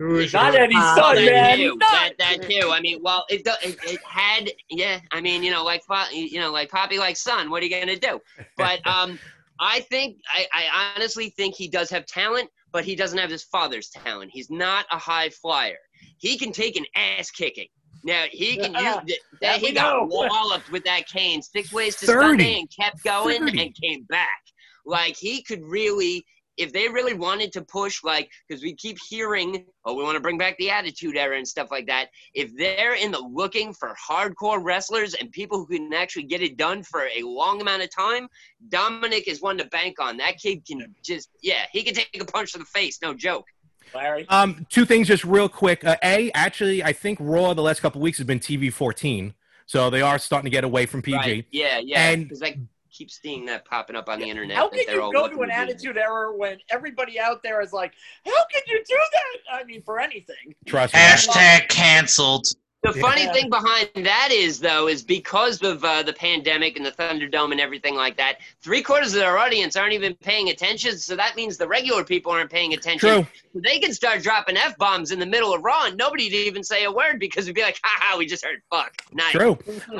[0.00, 1.58] Who's Not your Eddie's top- son, that man.
[1.58, 1.76] Too.
[1.76, 2.70] Not- That, that too.
[2.72, 4.98] I mean, well, it, it it had yeah.
[5.12, 7.50] I mean, you know, like you know, like Poppy like son.
[7.50, 8.18] What are you gonna do?
[8.56, 9.18] But um,
[9.60, 13.42] I think I, I honestly think he does have talent, but he doesn't have his
[13.42, 14.30] father's talent.
[14.32, 15.76] He's not a high flyer.
[16.16, 17.68] He can take an ass kicking.
[18.02, 19.18] Now he can use that.
[19.42, 20.06] that he got know.
[20.10, 22.20] walloped with that cane six ways to 30.
[22.26, 23.60] Sunday and kept going 30.
[23.62, 24.40] and came back.
[24.86, 26.24] Like he could really,
[26.60, 30.20] if they really wanted to push, like because we keep hearing, oh, we want to
[30.20, 32.08] bring back the Attitude Era and stuff like that.
[32.34, 36.56] If they're in the looking for hardcore wrestlers and people who can actually get it
[36.56, 38.28] done for a long amount of time,
[38.68, 40.18] Dominic is one to bank on.
[40.18, 43.46] That kid can just, yeah, he can take a punch to the face, no joke.
[43.94, 44.28] Larry.
[44.28, 45.84] Um, two things just real quick.
[45.84, 49.34] Uh, a, actually, I think Raw the last couple weeks has been TV 14,
[49.66, 51.16] so they are starting to get away from PG.
[51.16, 51.46] Right.
[51.50, 52.10] Yeah, yeah.
[52.10, 52.58] And- Because I
[53.00, 54.58] keep seeing that popping up on the internet.
[54.58, 55.70] How that can you go to an do that.
[55.70, 57.94] Attitude Era when everybody out there is like,
[58.26, 59.58] how can you do that?
[59.58, 60.54] I mean, for anything.
[60.66, 61.00] Trust me.
[61.00, 62.46] Hashtag canceled.
[62.82, 63.02] The Yeah.
[63.02, 67.52] funny thing behind that is, though, is because of uh, the pandemic and the Thunderdome
[67.52, 70.96] and everything like that, three quarters of their audience aren't even paying attention.
[70.96, 72.98] So that means the regular people aren't paying attention.
[73.10, 73.26] True.
[73.52, 76.64] So they can start dropping f bombs in the middle of Raw, and nobody'd even
[76.64, 79.32] say a word because we'd be like, "Ha ha, we just heard fuck." Nice.
[79.32, 79.58] True.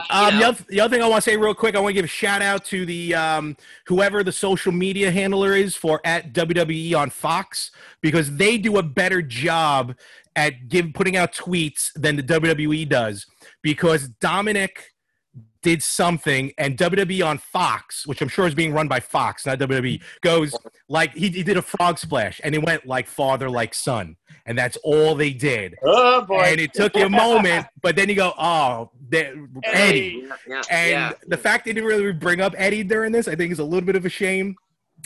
[0.09, 1.95] Um, the, other, the other thing I want to say real quick, I want to
[1.95, 3.57] give a shout out to the um,
[3.87, 8.83] whoever the social media handler is for at WWE on Fox because they do a
[8.83, 9.95] better job
[10.37, 13.27] at give putting out tweets than the WWE does
[13.63, 14.93] because Dominic
[15.63, 19.59] did something and WWE on Fox, which I'm sure is being run by Fox, not
[19.59, 20.55] WWE, goes
[20.89, 24.17] like he, he did a frog splash and it went like father like son
[24.47, 26.41] and that's all they did Oh boy.
[26.41, 30.25] and it took you a moment, but then you go, oh, they- Eddie.
[30.27, 31.13] Yeah, yeah, And yeah.
[31.27, 33.85] the fact they didn't really bring up Eddie during this, I think, is a little
[33.87, 34.55] bit of a shame.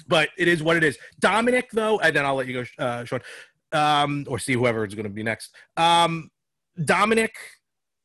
[0.09, 0.99] But it is what it is.
[1.21, 3.21] Dominic, though, and then I'll let you go, uh, Sean,
[3.75, 5.55] um, or see whoever is going to be next.
[5.77, 6.31] Um,
[6.85, 7.35] Dominic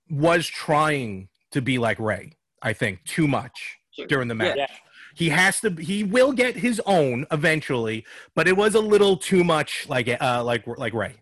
[0.09, 4.57] was trying to be like Rey, I think, too much during the match.
[4.57, 4.67] Yeah.
[5.15, 5.71] He has to.
[5.71, 8.05] He will get his own eventually,
[8.35, 11.15] but it was a little too much, like uh, like like Rey.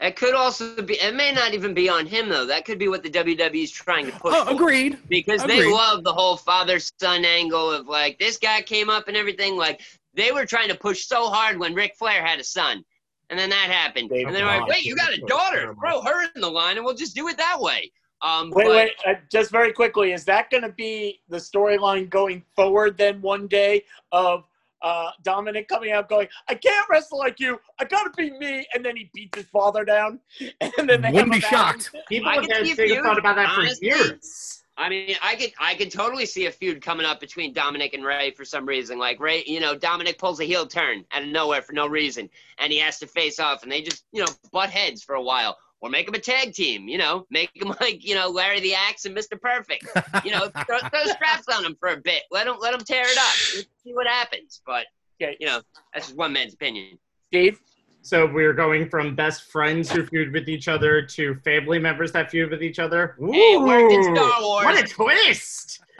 [0.00, 0.94] It could also be.
[0.94, 2.44] It may not even be on him though.
[2.44, 4.34] That could be what the WWE is trying to push.
[4.36, 4.50] Oh, for.
[4.52, 4.98] agreed.
[5.08, 9.16] because they love the whole father son angle of like this guy came up and
[9.16, 9.56] everything.
[9.56, 9.80] Like
[10.14, 12.84] they were trying to push so hard when Ric Flair had a son,
[13.32, 15.74] and then that happened, They- and they're like, "Wait, you got a daughter?
[15.80, 18.70] Throw her in the line, and we'll just do it that way." Um, Wait, but
[18.76, 18.92] wait.
[19.04, 22.96] Uh, just very quickly, is that going to be the storyline going forward?
[22.98, 24.44] Then one day of
[24.82, 27.58] uh, Dominic coming out going, "I can't wrestle like you.
[27.80, 30.20] I got to be me," and then he beats his father down,
[30.60, 31.90] and then they Wouldn't have be shocked.
[31.94, 32.04] match.
[32.08, 33.88] People I have could see been feud, thought about that for honestly.
[33.88, 34.61] years.
[34.76, 38.04] I mean, I could I could totally see a feud coming up between Dominic and
[38.04, 38.98] Rey for some reason.
[38.98, 42.30] Like Rey, you know, Dominic pulls a heel turn out of nowhere for no reason,
[42.58, 45.22] and he has to face off, and they just you know butt heads for a
[45.22, 46.88] while, or make them a tag team.
[46.88, 49.86] You know, make them like you know Larry the Axe and Mister Perfect.
[50.24, 52.22] You know, throw, throw straps on them for a bit.
[52.30, 53.34] Let them let them tear it up.
[53.54, 54.62] Let's see what happens.
[54.64, 54.86] But
[55.18, 55.60] you know,
[55.92, 56.98] that's just one man's opinion.
[57.28, 57.60] Steve.
[58.04, 62.30] So we're going from best friends who feud with each other to family members that
[62.32, 63.16] feud with each other.
[63.32, 64.64] Hey, it worked in Ooh, Star Wars.
[64.64, 65.80] What a twist!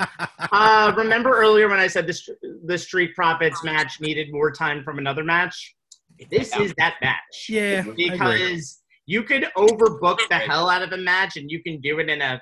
[0.53, 4.99] uh, remember earlier when I said the, the Street Profits match needed more time from
[4.99, 5.77] another match?
[6.29, 6.63] This Yeah.
[6.63, 7.47] is that match.
[7.49, 11.99] Yeah, Because You could overbook the hell out of a match, and you can do
[12.01, 12.41] it in a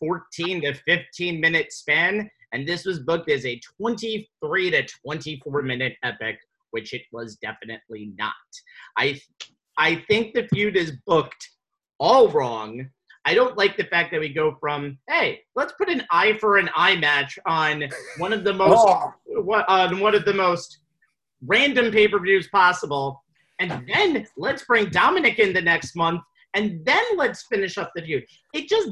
[0.00, 2.30] 14 to 15 minute span.
[2.52, 6.38] And this was booked as a 23 to 24 minute epic,
[6.74, 8.34] which it was definitely not.
[8.98, 9.20] I
[9.78, 11.50] I think the feud is booked
[12.00, 12.90] all wrong.
[13.24, 16.58] I don't like the fact that we go from hey, let's put an eye for
[16.58, 17.84] an eye match on
[18.18, 19.12] one of the most Oh,
[19.42, 20.80] what on one of the most
[21.46, 23.22] random pay per views possible,
[23.60, 26.22] and then let's bring Dominic in the next month,
[26.54, 28.24] and then let's finish up the feud.
[28.52, 28.90] It just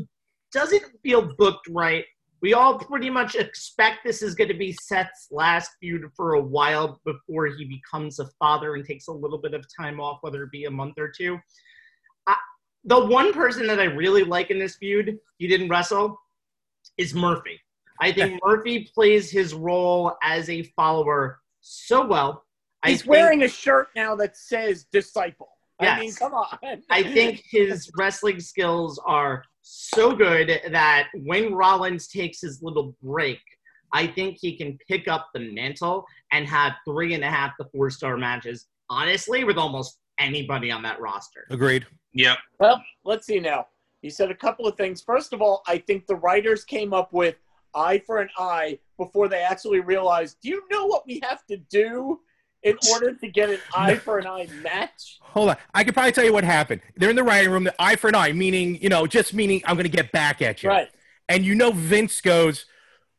[0.53, 2.05] doesn't feel booked right.
[2.43, 6.43] We all pretty much expect this is going to be Seth's last feud for a
[6.43, 10.43] while before he becomes a father and takes a little bit of time off, whether
[10.43, 11.39] it be a month or two.
[12.27, 12.35] I,
[12.85, 16.19] the one person that I really like in this feud, he didn't wrestle,
[16.99, 17.61] is Murphy.
[18.01, 22.45] I think Murphy plays his role as a follower so well.
[22.85, 25.49] He's think- wearing a shirt now that says disciple.
[25.81, 25.97] Yes.
[25.97, 26.83] I mean, come on.
[26.91, 33.41] I think his wrestling skills are so good that when Rollins takes his little break,
[33.93, 37.67] I think he can pick up the mantle and have three and a half to
[37.73, 41.47] four star matches, honestly, with almost anybody on that roster.
[41.51, 41.87] Agreed.
[42.15, 42.39] Yep.
[42.59, 43.67] Well, let's see now.
[44.03, 45.03] You said a couple of things.
[45.03, 47.37] First of all, I think the writers came up with
[47.75, 51.57] eye for an eye before they actually realized, do you know what we have to
[51.57, 52.21] do
[52.63, 55.19] in order to get an eye for an eye match?
[55.21, 55.57] Hold on.
[55.75, 56.81] I could probably tell you what happened.
[56.97, 59.63] They're in the writing room, the eye for an eye, meaning, you know, just meaning
[59.65, 60.69] I'm going to get back at you.
[60.69, 60.89] Right.
[61.29, 62.67] And you know, Vince goes,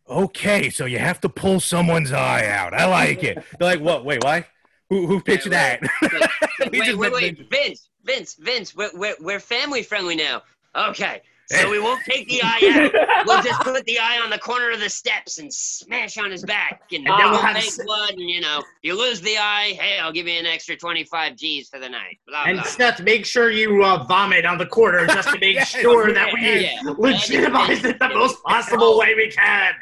[0.08, 2.74] okay, so you have to pull someone's eye out.
[2.74, 3.44] I like it.
[3.58, 4.06] They're like, what?
[4.06, 4.46] Wait, why?
[4.90, 6.72] Who, who pitched Yeah, that?
[6.72, 10.44] We wait, wait, wait, Vince, Vince, Vince, we're, we're, we're family friendly now.
[10.76, 13.08] Okay, so we won't take the eye out.
[13.26, 16.44] We'll just put the eye on the corner of the steps and smash on his
[16.44, 18.12] back, and, And then we'll have make blood.
[18.12, 19.78] And you know, you lose the eye.
[19.80, 22.20] Hey, I'll give you an extra twenty-five G's for the night.
[22.28, 22.64] Blah And blah.
[22.66, 26.34] Seth, make sure you uh, vomit on the corner just to make Yes, sure that
[26.34, 26.80] we yeah.
[26.98, 29.74] legitimize it the most possible way we can.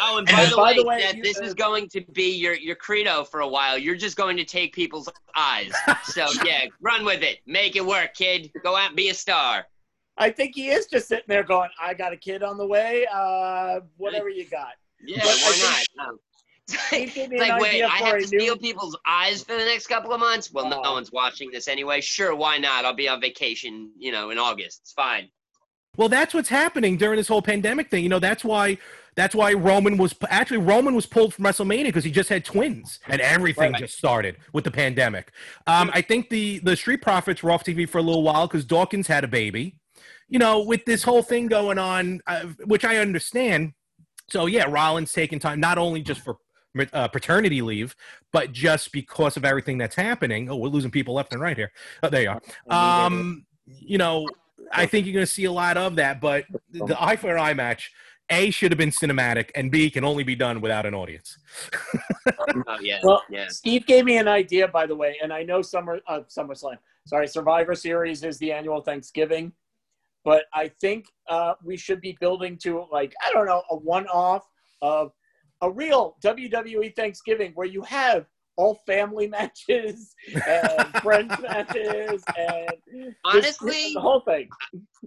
[0.00, 1.88] Oh, and And by, then- the, by way, the way, Seth, this uh, is going
[1.90, 3.76] to be your, your credo for a while.
[3.76, 5.72] You're just going to take people's eyes.
[6.04, 7.38] So yeah, run with it.
[7.46, 8.50] Make it work, kid.
[8.62, 9.66] Go out and be a star.
[10.18, 13.06] I think he is just sitting there going, I got a kid on the way.
[13.12, 14.72] Uh, whatever you got.
[15.04, 16.06] Yeah, But I why not?
[16.06, 16.18] No.
[16.92, 18.60] Me It's an like, wait, idea I have a to steal new.
[18.60, 20.52] people's eyes for the next couple of months?
[20.52, 20.92] Well, no Oh.
[20.94, 22.00] one's watching this anyway.
[22.02, 22.84] Sure, why not?
[22.84, 24.80] I'll be on vacation, you know, in August.
[24.82, 25.28] It's fine.
[25.96, 28.02] Well, that's what's happening during this whole pandemic thing.
[28.02, 28.76] You know, that's why
[29.16, 33.00] that's why Roman was actually Roman was pulled from WrestleMania because he just had twins
[33.08, 33.80] and everything Right.
[33.80, 35.32] just started with the pandemic.
[35.66, 38.64] Um, I think the the Street Profits were off TV for a little while because
[38.64, 39.76] Dawkins had a baby.
[40.28, 43.72] You know, with this whole thing going on, uh, which I understand.
[44.28, 46.36] So yeah, Rollins taking time not only just for
[46.92, 47.96] uh, paternity leave,
[48.32, 50.50] but just because of everything that's happening.
[50.50, 51.72] Oh, we're losing people left and right here.
[52.02, 53.06] Oh, there you are.
[53.06, 54.28] Um, you know,
[54.72, 56.20] I think you're going to see a lot of that.
[56.20, 57.92] But the eye for eye match,
[58.30, 61.38] A should have been cinematic, and B can only be done without an audience.
[62.66, 62.98] Oh, yeah.
[63.02, 63.46] Well, yeah.
[63.48, 66.76] Steve gave me an idea, by the way, and I know Summer uh, SummerSlam.
[67.06, 69.52] Sorry, Survivor Series is the annual Thanksgiving,
[70.28, 74.46] but I think uh, we should be building to like I don't know a one-off
[74.82, 75.12] of
[75.62, 78.26] a real WWE Thanksgiving where you have
[78.56, 84.50] all family matches and friends matches and Honestly, the whole thing.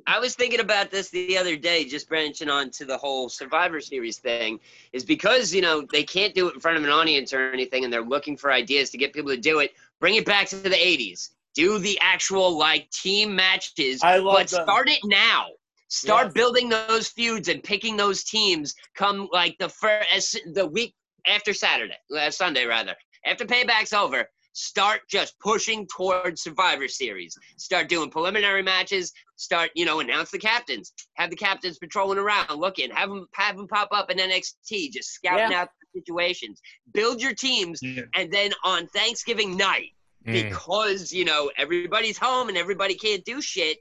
[0.07, 3.79] I was thinking about this the other day, just branching on to the whole Survivor
[3.79, 4.59] Series thing,
[4.91, 7.83] is because, you know, they can't do it in front of an audience or anything,
[7.83, 9.73] and they're looking for ideas to get people to do it.
[9.99, 11.29] Bring it back to the 80s.
[11.55, 14.63] Do the actual, like, team matches, I love but them.
[14.63, 15.47] start it now.
[15.89, 16.33] Start Yes.
[16.33, 20.95] building those feuds and picking those teams come, like, the first, the week
[21.27, 22.95] after Saturday, uh, Sunday, rather.
[23.25, 27.37] After payback's over, start just pushing towards Survivor Series.
[27.57, 29.11] Start doing preliminary matches.
[29.35, 30.93] Start, you know, announce the captains.
[31.15, 32.89] Have the captains patrolling around, looking.
[32.91, 36.61] Have them, have them pop up in NXT, just scouting out the situations.
[36.93, 38.03] Build your teams, Yeah.
[38.15, 39.91] and then on Thanksgiving night,
[40.27, 40.49] Mm.
[40.49, 43.77] because you know everybody's home and everybody can't do shit,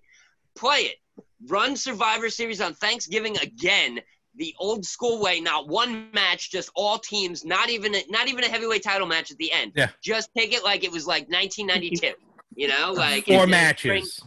[0.57, 0.97] play it.
[1.49, 4.01] Run Survivor Series on Thanksgiving again,
[4.37, 5.41] the old school way.
[5.41, 7.45] Not one match, just all teams.
[7.45, 9.73] Not even a, not even a heavyweight title match at the end.
[9.75, 9.89] Yeah.
[10.03, 12.13] Just take it like it was like 1992.
[12.57, 14.21] You know, like Four and then bring- matches.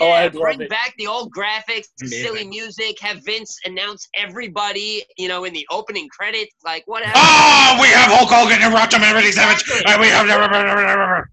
[0.00, 0.70] Oh, I'd bring it.
[0.70, 2.24] back the old graphics, the Amazing.
[2.24, 2.98] silly music.
[3.00, 7.12] Have Vince announce everybody, you know, in the opening credits, like whatever.
[7.14, 11.26] Oh, we have Hulk Hogan and Roger Everything Savage, and we have.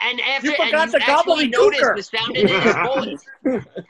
[0.00, 1.96] And after You forgot and the you actually notice gobbledygooker.
[1.96, 3.24] the sound in his voice.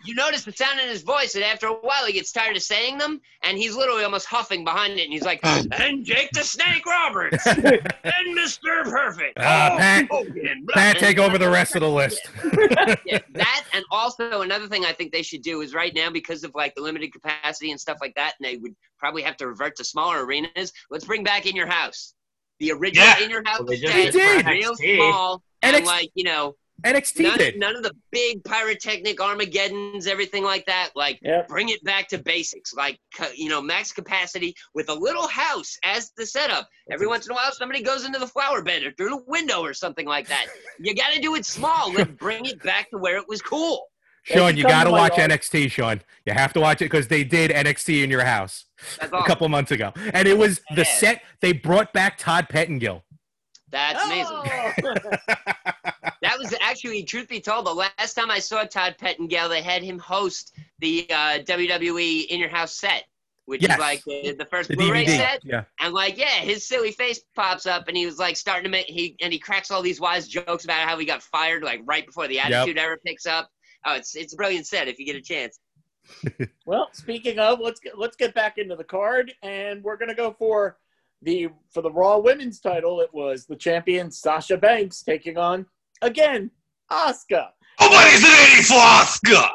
[0.06, 2.62] You notice the sound in his voice, and after a while, he gets tired of
[2.62, 6.40] saying them, and he's literally almost huffing behind it, and he's like, "And Jake the
[6.44, 10.66] Snake Roberts, and Mister Perfect, Ah, Hulk Pat- Hogan.
[10.70, 12.20] Pat, take over the rest of the list.
[13.04, 16.42] yeah, that and also another thing I think they should do is right now because
[16.42, 19.46] of like the limited capacity and stuff like that, and they would probably have to
[19.48, 20.72] revert to smaller arenas.
[20.90, 22.14] Let's bring back in your house,
[22.61, 23.20] the original Yeah.
[23.24, 23.59] in your house.
[23.61, 24.96] Well, they just set, did for real NXT.
[24.96, 26.54] small, and NXT like you know,
[26.84, 27.59] NXT none, did.
[27.59, 30.90] none of the big pyrotechnic Armageddons, everything like that.
[30.94, 31.48] Like Yep.
[31.48, 32.98] bring it back to basics, like
[33.34, 36.68] you know, max capacity with a little house as the setup.
[36.90, 39.61] Every once in a while, somebody goes into the flower bed or through the window
[39.61, 40.46] or something like that.
[40.78, 41.92] You got to do it small.
[41.92, 43.86] Like bring it back to where it was cool.
[44.29, 45.31] Sean, you got to to watch yard.
[45.31, 46.01] NXT, Sean.
[46.26, 48.66] You have to watch it because they did NXT in your house
[49.01, 49.22] That's a all.
[49.24, 51.22] couple months ago, and it was the set.
[51.41, 53.03] They brought back Todd Pettengill.
[53.70, 54.37] That's amazing.
[54.37, 54.72] Oh.
[56.20, 59.83] That was actually, truth be told, the last time I saw Todd Pettengill, they had
[59.83, 63.05] him host the uh, WWE In Your House set,
[63.47, 63.74] which Yes.
[63.74, 65.16] is like the, the first The Blu-ray DVD.
[65.16, 65.41] set.
[65.45, 65.64] Yeah.
[65.81, 68.87] And like, yeah, his silly face pops up, and he was like starting to make
[68.87, 72.05] he and he cracks all these wise jokes about how he got fired like right
[72.05, 73.49] before the Attitude Era picks up.
[73.85, 75.59] Oh, it's it's a brilliant set if you get a chance.
[76.66, 80.35] Well, speaking of, let's get let's get back into the card, and we're gonna go
[80.39, 80.76] for
[81.22, 83.01] the for the Raw Women's title.
[83.01, 85.64] It was the champion Sasha Banks taking on
[86.03, 86.51] again
[86.93, 87.49] Asuka.
[87.81, 89.49] Nobody's an 84 Oscar.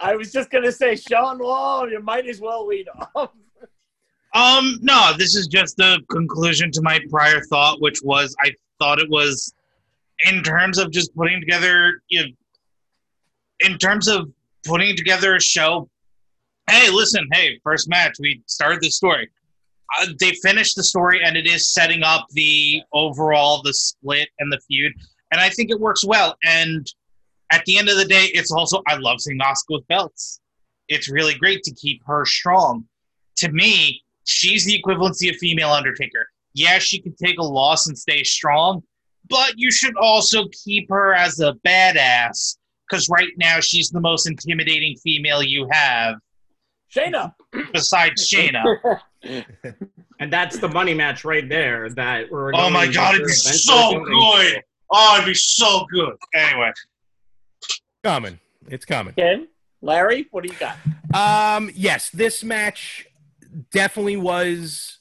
[0.00, 1.84] I was just gonna say Sean Law.
[1.84, 3.30] You might as well lead off.
[4.34, 8.98] Um, no, this is just the conclusion to my prior thought, which was I thought
[8.98, 9.54] it was
[10.26, 12.28] in terms of just putting together, you know,
[13.60, 14.28] in terms of
[14.64, 15.88] putting together a show.
[16.68, 19.28] Hey, listen, hey, first match, we started the story.
[19.98, 24.52] Uh, they finished the story, and it is setting up the overall the split and
[24.52, 24.92] the feud,
[25.30, 26.36] and I think it works well.
[26.42, 26.86] And
[27.52, 30.40] at the end of the day, it's also I love seeing Asuka with belts.
[30.88, 32.84] It's really great to keep her strong.
[33.36, 36.28] To me, she's the equivalency of female Undertaker.
[36.52, 38.82] Yeah, she can take a loss and stay strong,
[39.28, 42.56] but you should also keep her as a badass
[42.88, 46.16] because right now she's the most intimidating female you have
[46.94, 47.34] Shayna.
[47.72, 49.00] besides Shayna.
[50.18, 51.90] And that's the money match right there.
[51.90, 54.62] That we're Oh my god, to it'd be so good.
[54.90, 56.14] Oh, it'd be so good.
[56.32, 56.72] Anyway,
[58.02, 58.38] Coming.
[58.68, 59.14] It's coming.
[59.14, 59.48] Ken,
[59.82, 60.76] Larry, what do you got?
[61.12, 63.06] Um, yes, this match
[63.72, 64.98] definitely was.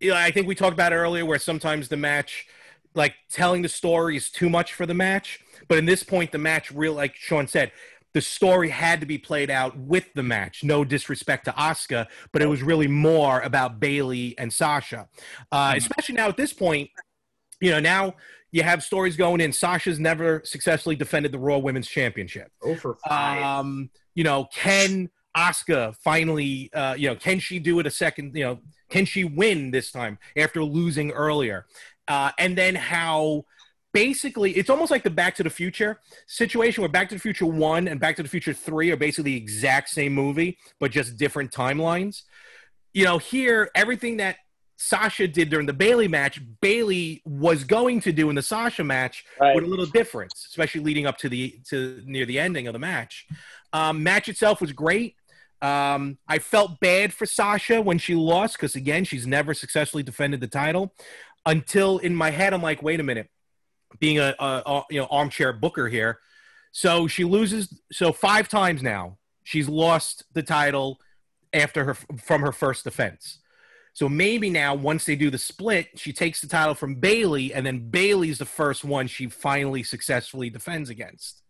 [0.00, 2.46] You know, I think we talked about it earlier, where sometimes the match,
[2.94, 5.40] like telling the story, is too much for the match.
[5.72, 7.72] But in this point, the match, real like Sean said,
[8.12, 10.62] the story had to be played out with the match.
[10.62, 15.08] No disrespect to Asuka, but it was really more about Bayley and Sasha,
[15.50, 16.90] uh, especially now at this point.
[17.62, 18.16] You know, now
[18.50, 19.50] you have stories going in.
[19.50, 22.52] Sasha's never successfully defended the Raw Women's Championship.
[22.62, 23.42] Oh for five.
[23.42, 28.36] Um, you know, can Asuka finally, uh, you know, can she do it a second?
[28.36, 28.58] You know,
[28.90, 31.64] can she win this time after losing earlier?
[32.08, 33.46] Uh, and then how
[33.92, 37.46] basically it's almost like the Back to the Future situation where Back to the Future
[37.46, 41.16] 1 and Back to the Future 3 are basically the exact same movie, but just
[41.16, 42.22] different timelines.
[42.92, 44.36] You know, here, everything that
[44.76, 49.24] Sasha did during the Bayley match, Bayley was going to do in the Sasha match
[49.40, 49.54] Right.
[49.54, 52.78] with a little difference, especially leading up to the to near the ending of the
[52.80, 53.26] match.
[53.72, 55.14] Um, match itself was great.
[55.62, 60.40] Um, I felt bad for Sasha when she lost because again, she's never successfully defended
[60.40, 60.92] the title.
[61.46, 63.28] Until in my head, I'm like, wait a minute,
[63.98, 66.18] being a, a, a you know armchair booker here.
[66.72, 67.72] So she loses.
[67.92, 70.98] So five times now she's lost the title
[71.52, 73.38] after her from her first defense.
[73.94, 77.64] So maybe now, once they do the split, she takes the title from Bayley, and
[77.66, 81.42] then Bayley's the first one she finally successfully defends against.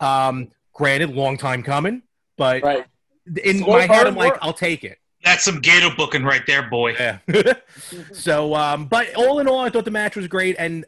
[0.00, 2.00] Um, granted, long time coming,
[2.38, 2.86] but Right.
[3.44, 4.38] in Slow my head, I'm like, work.
[4.40, 4.96] I'll take it.
[5.22, 6.94] that's some Gator booking right there, boy.
[6.94, 7.18] Yeah.
[8.12, 10.86] so, um, but all in all, I thought the match was great, and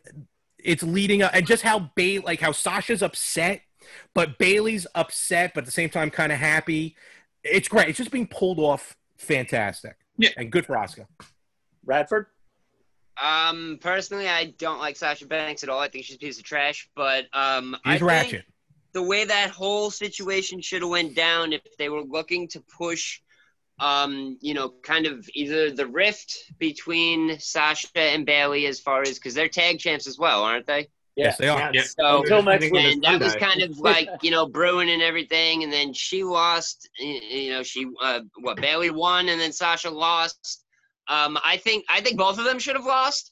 [0.64, 3.60] it's leading up, and just how Bay, like how Sasha's upset,
[4.14, 6.96] but Bayley's upset, but at the same time, kind of happy.
[7.44, 7.88] It's great.
[7.88, 9.96] It's just being pulled off, fantastic.
[10.16, 10.30] Yeah.
[10.36, 11.06] and good for Asuka.
[11.84, 12.26] Radford.
[13.22, 15.78] Um, personally, I don't like Sasha Banks at all.
[15.78, 16.88] I think she's a piece of trash.
[16.96, 18.44] But um, I He's think ratchet.
[18.92, 23.20] the way that whole situation should have went down if they were looking to push
[23.80, 29.14] um you know kind of either the rift between Sasha and Bayley as far as
[29.18, 31.70] because they're tag champs as well aren't they Yes, they are.
[31.72, 31.82] Yeah.
[31.82, 32.74] So- Until next week.
[32.74, 36.88] and that was kind of like you know brewing and everything and then she lost
[36.98, 40.64] you know she uh what Bayley won and then Sasha lost
[41.08, 43.30] um I think I think both of them should have lost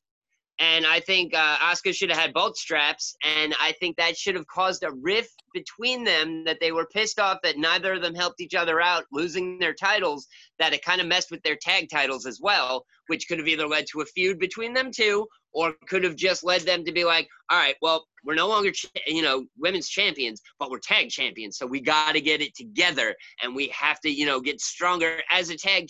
[0.59, 4.37] And I think uh, Asuka should have had both straps, and I think that should
[4.37, 8.15] have caused a rift between them that they were pissed off that neither of them
[8.15, 10.29] helped each other out, losing their titles.
[10.59, 13.67] That it kind of messed with their tag titles as well, which could have either
[13.67, 17.05] led to a feud between them two, or could have just led them to be
[17.05, 18.71] like, all right, well, we're no longer,
[19.07, 23.15] you know, women's champions, but we're tag champions, so we got to get it together,
[23.43, 25.89] and we have to, you know, get stronger as a tag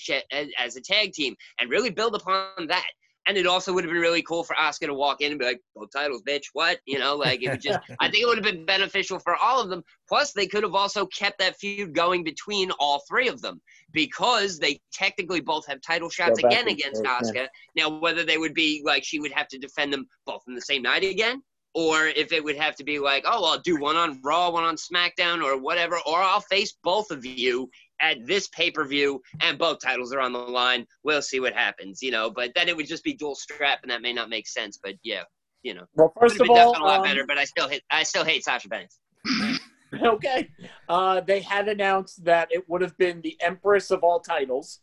[0.58, 2.86] as a tag team, and really build upon that.
[3.26, 5.44] And it also would have been really cool for Asuka to walk in and be
[5.44, 6.80] like, both titles, bitch, what?
[6.86, 9.60] You know, like it would just, I think it would have been beneficial for all
[9.60, 9.82] of them.
[10.08, 13.60] Plus, they could have also kept that feud going between all three of them
[13.92, 17.46] because they technically both have title shots Go again against Asuka.
[17.76, 20.60] Now, whether they would be like she would have to defend them both in the
[20.60, 21.42] same night again,
[21.74, 24.64] or if it would have to be like, oh, I'll do one on Raw, one
[24.64, 27.70] on SmackDown, or whatever, or I'll face both of you
[28.00, 30.86] at this pay per view, and both titles are on the line.
[31.04, 32.30] We'll see what happens, you know.
[32.30, 34.78] But then it would just be dual strap, and that may not make sense.
[34.82, 35.22] But yeah,
[35.62, 37.24] you know, Well, first have of all, definitely a lot um, better.
[37.26, 38.98] But I still hate, I still hate Sasha Banks.
[40.02, 40.48] okay.
[40.88, 44.80] Uh, they had announced that it would have been the Empress of all titles,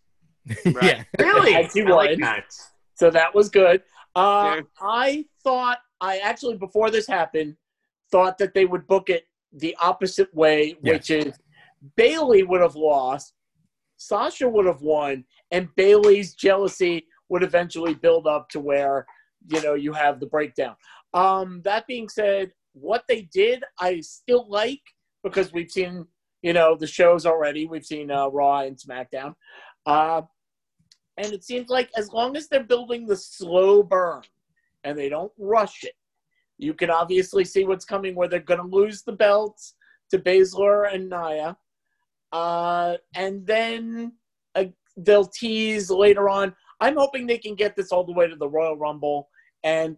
[0.66, 0.66] Right.
[0.84, 1.04] yeah.
[1.20, 1.56] Really?
[1.56, 2.46] As he I like that.
[2.96, 3.84] so that was good.
[4.16, 4.64] Uh, Sure.
[4.82, 7.56] I thought, I actually before this happened,
[8.12, 11.34] thought that they would book it the opposite way, which is
[11.96, 13.34] Bayley would have lost,
[13.98, 19.06] Sasha would have won, and Bayley's jealousy would eventually build up to where
[19.48, 20.76] you know you have the breakdown.
[21.14, 24.82] Um, that being said, what they did, I still like
[25.24, 26.06] because we've seen
[26.42, 27.68] you know the shows already.
[27.68, 29.36] We've seen uh, Raw and SmackDown,
[29.86, 30.22] uh,
[31.18, 34.22] and it seems like as long as they're building the slow burn
[34.84, 35.96] and they don't rush it,
[36.58, 38.16] you can obviously see what's coming.
[38.16, 39.76] Where they're going to lose the belts
[40.12, 41.58] to Baszler and Nia,
[42.32, 44.14] uh, and then
[44.56, 44.66] uh,
[44.98, 46.56] they'll tease later on.
[46.80, 49.30] I'm hoping they can get this all the way to the Royal Rumble
[49.64, 49.98] and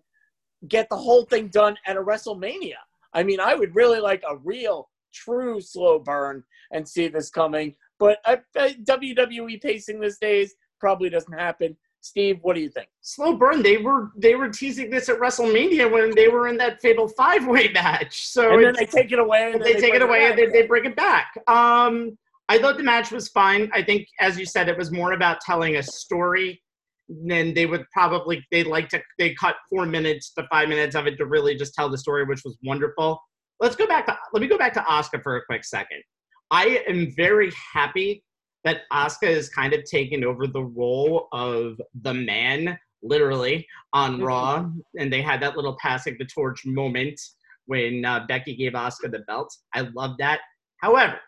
[0.67, 2.75] get the whole thing done at a WrestleMania.
[3.13, 7.75] I mean, I would really like a real, true slow burn and see this coming.
[7.99, 11.77] But WWE pacing these days probably doesn't happen.
[12.01, 12.87] Steve, what do you think?
[13.01, 13.61] Slow burn.
[13.61, 17.47] They were they were teasing this at WrestleMania when they were in that fatal five
[17.47, 18.27] way match.
[18.27, 19.51] So And then they take it away.
[19.53, 21.31] And they, then take it away and they, they bring it back.
[21.47, 22.17] Um,
[22.49, 23.69] I thought the match was fine.
[23.73, 26.61] I think, as you said, it was more about telling a story.
[27.07, 31.05] Then they would probably they like to they cut four minutes to five minutes of
[31.05, 33.21] it to really just tell the story, which was wonderful.
[33.59, 36.01] Let's go back to let me go back to Asuka for a quick second.
[36.49, 38.23] I am very happy
[38.63, 44.25] that Asuka has kind of taken over the role of the man, literally, on Mhm.
[44.25, 47.19] Raw, and they had that little passing the torch moment
[47.65, 49.55] when uh, Becky gave Asuka the belt.
[49.73, 50.41] I love that.
[50.77, 51.19] However,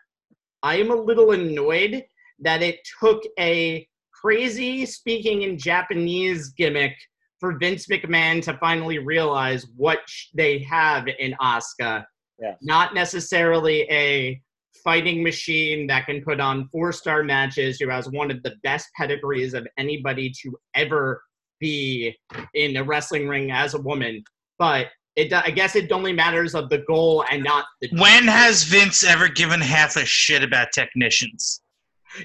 [0.62, 2.04] I am a little annoyed
[2.40, 6.96] that it took a crazy speaking in Japanese gimmick
[7.40, 12.04] for Vince McMahon to finally realize what sh- they have in Asuka.
[12.40, 12.56] Yes.
[12.62, 14.40] Not necessarily a
[14.82, 18.88] fighting machine that can put on four star matches, who has one of the best
[18.96, 21.22] pedigrees of anybody to ever
[21.60, 22.16] be
[22.54, 24.22] in a wrestling ring as a woman.
[24.58, 27.88] But it, I guess it only matters of the goal and not the.
[27.92, 31.60] When has Vince ever given half a shit about technicians?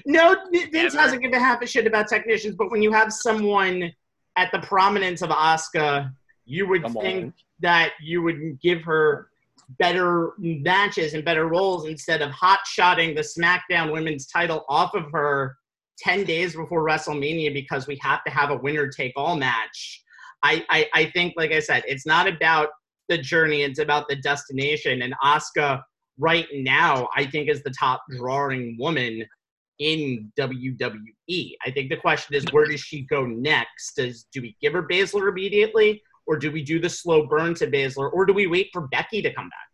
[0.06, 0.98] No, Vince Never.
[0.98, 3.92] hasn't given half a shit about technicians, but when you have someone
[4.36, 6.12] at the prominence of Asuka,
[6.44, 7.34] you would Come think on.
[7.60, 9.29] that you would give her
[9.78, 15.10] better matches and better roles instead of hot shotting the SmackDown Women's title off of
[15.12, 15.56] her
[15.98, 20.02] 10 days before WrestleMania because we have to have a winner take all match.
[20.42, 22.70] I, I, I think, like I said, it's not about
[23.08, 25.02] the journey, it's about the destination.
[25.02, 25.82] And Asuka,
[26.18, 29.24] right now, I think, is the top drawing woman
[29.78, 31.54] in WWE.
[31.66, 33.96] I think the question is where does she go next?
[33.96, 37.66] Does do we give her Baszler immediately, or do we do the slow burn to
[37.66, 39.68] Baszler, or do we wait for Becky to come back?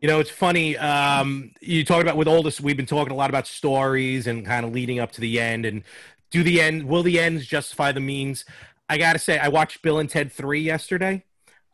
[0.00, 0.76] You know, it's funny.
[0.76, 4.46] Um, you talk about with all this, we've been talking a lot about stories and
[4.46, 5.66] kind of leading up to the end.
[5.66, 5.82] And
[6.30, 6.84] do the end?
[6.84, 8.44] Will the ends justify the means?
[8.88, 11.24] I gotta say, I watched Bill and Ted Three yesterday.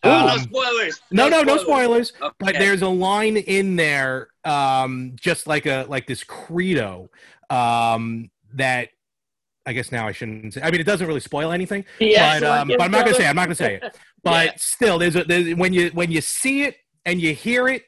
[0.03, 1.01] no Um, spoilers.
[1.11, 2.15] no, no, no spoilers.
[2.21, 2.35] Okay.
[2.39, 7.11] But there's a line in there, um, just like a like this credo
[7.51, 8.89] um, that
[9.67, 10.55] I guess now I shouldn't.
[10.55, 10.61] Say.
[10.63, 11.85] I mean, it doesn't really spoil anything.
[11.99, 13.27] Yes, but, um, but I'm not gonna say.
[13.27, 13.29] it.
[13.29, 13.97] I'm not gonna say it.
[14.23, 14.53] But Yeah.
[14.57, 17.85] still, there's a there's, when you when you see it and you hear it,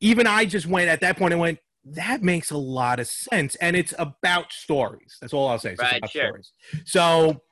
[0.00, 3.54] even I just went at that point and went, that makes a lot of sense,
[3.56, 5.16] and it's about stories.
[5.20, 5.72] That's all I'll say.
[5.72, 6.26] It's Right, about sure.
[6.28, 6.52] stories.
[6.84, 7.42] So.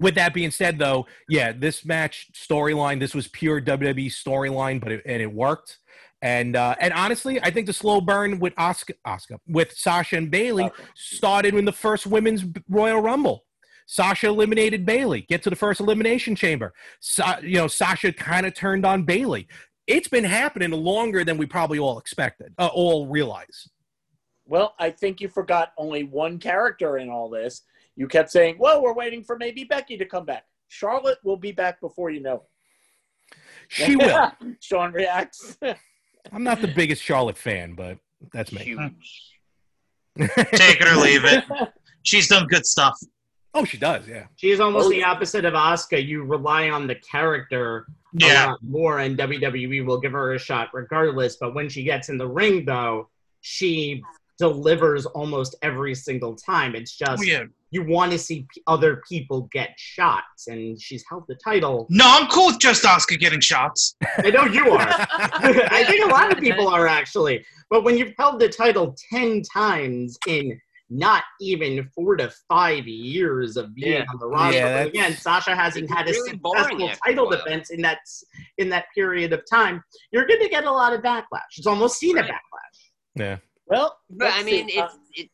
[0.00, 4.90] With that being said, though, yeah, this match storyline, this was pure WWE storyline, but
[4.90, 5.78] it, and it worked.
[6.24, 10.30] And uh, and honestly, I think the slow burn with Asuka, Asuka with Sasha and
[10.30, 10.82] Bayley Okay.
[10.94, 13.44] started in the first women's Royal Rumble.
[13.86, 15.26] Sasha eliminated Bayley.
[15.28, 16.72] Get to the first elimination chamber.
[17.00, 19.46] Sa- you know, Sasha kind of turned on Bayley.
[19.86, 23.68] It's been happening longer than we probably all expected, uh, all realize.
[24.46, 27.60] Well, I think you forgot only one character in all this.
[27.96, 31.52] You kept saying, "Well, we're waiting for maybe Becky to come back." Charlotte will be
[31.52, 32.44] back before you know.
[33.30, 33.36] it.
[33.68, 34.32] She will.
[34.60, 35.58] Sean reacts.
[36.32, 37.98] I'm not the biggest Charlotte fan, but
[38.32, 38.62] that's me.
[38.64, 39.30] Huge.
[40.18, 41.44] Take it or leave it.
[42.02, 42.98] She's done good stuff.
[43.52, 44.24] Oh, she does, yeah.
[44.36, 46.04] She's almost Oh, the opposite of Asuka.
[46.04, 47.86] You rely on the character
[48.20, 48.46] a Yeah.
[48.50, 51.36] lot more, and WWE will give her a shot regardless.
[51.36, 53.10] But when she gets in the ring, though,
[53.42, 54.02] she
[54.38, 56.74] delivers almost every single time.
[56.74, 57.44] It's just Oh, yeah.
[57.70, 61.86] you want to see p- other people get shots, and she's held the title.
[61.90, 63.96] No, I'm cool with just Asuka getting shots.
[64.18, 64.78] I know you are.
[65.08, 67.44] I think a lot of people are actually.
[67.70, 73.56] But when you've held the title 10 times in not even four to five years
[73.56, 74.04] of being Yeah.
[74.12, 77.98] on the roster, Yeah, again, Sasha hasn't had a really successful title defense in that
[78.58, 79.82] in that period of time.
[80.12, 81.56] You're going to get a lot of backlash.
[81.56, 82.26] It's almost seen Right.
[82.26, 82.80] a backlash.
[83.16, 83.36] Yeah.
[83.66, 84.78] Well, But I mean, see.
[84.78, 85.30] Uh, it's.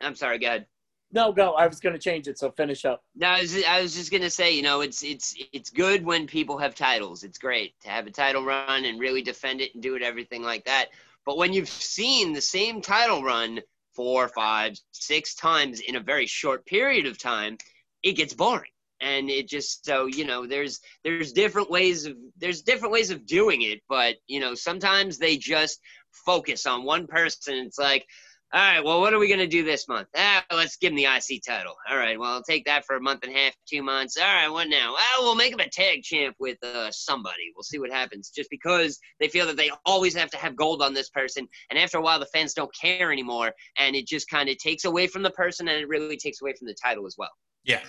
[0.00, 0.38] I'm sorry.
[0.38, 0.66] Go ahead.
[1.12, 1.52] no, go.
[1.52, 3.02] I was going to change it, so finish up.
[3.14, 6.26] No, I was, I was just gonna say, you know, it's it's it's good when
[6.26, 7.22] people have titles.
[7.22, 10.42] It's great to have a title run and really defend it and do it everything
[10.42, 10.86] like that.
[11.24, 13.60] But when you've seen the same title run
[13.94, 17.56] four, five, six times in a very short period of time,
[18.02, 18.70] it gets boring.
[19.00, 23.26] And it just so you know, there's there's different ways of there's different ways of
[23.26, 25.80] doing it, but you know, sometimes they just
[26.24, 27.54] focus on one person.
[27.54, 28.06] It's like,
[28.52, 30.06] all right, well, what are we going to do this month?
[30.16, 31.74] Ah, let's give him the IC title.
[31.90, 34.16] All right, well, I'll take that for a month and a half, two months.
[34.16, 34.94] All right, what now?
[34.96, 37.50] Ah, we'll make him a tag champ with uh, somebody.
[37.56, 38.30] We'll see what happens.
[38.30, 41.48] Just because they feel that they always have to have gold on this person.
[41.70, 43.50] And after a while, the fans don't care anymore.
[43.78, 46.54] And it just kind of takes away from the person and it really takes away
[46.56, 47.32] from the title as well.
[47.64, 47.80] Yeah.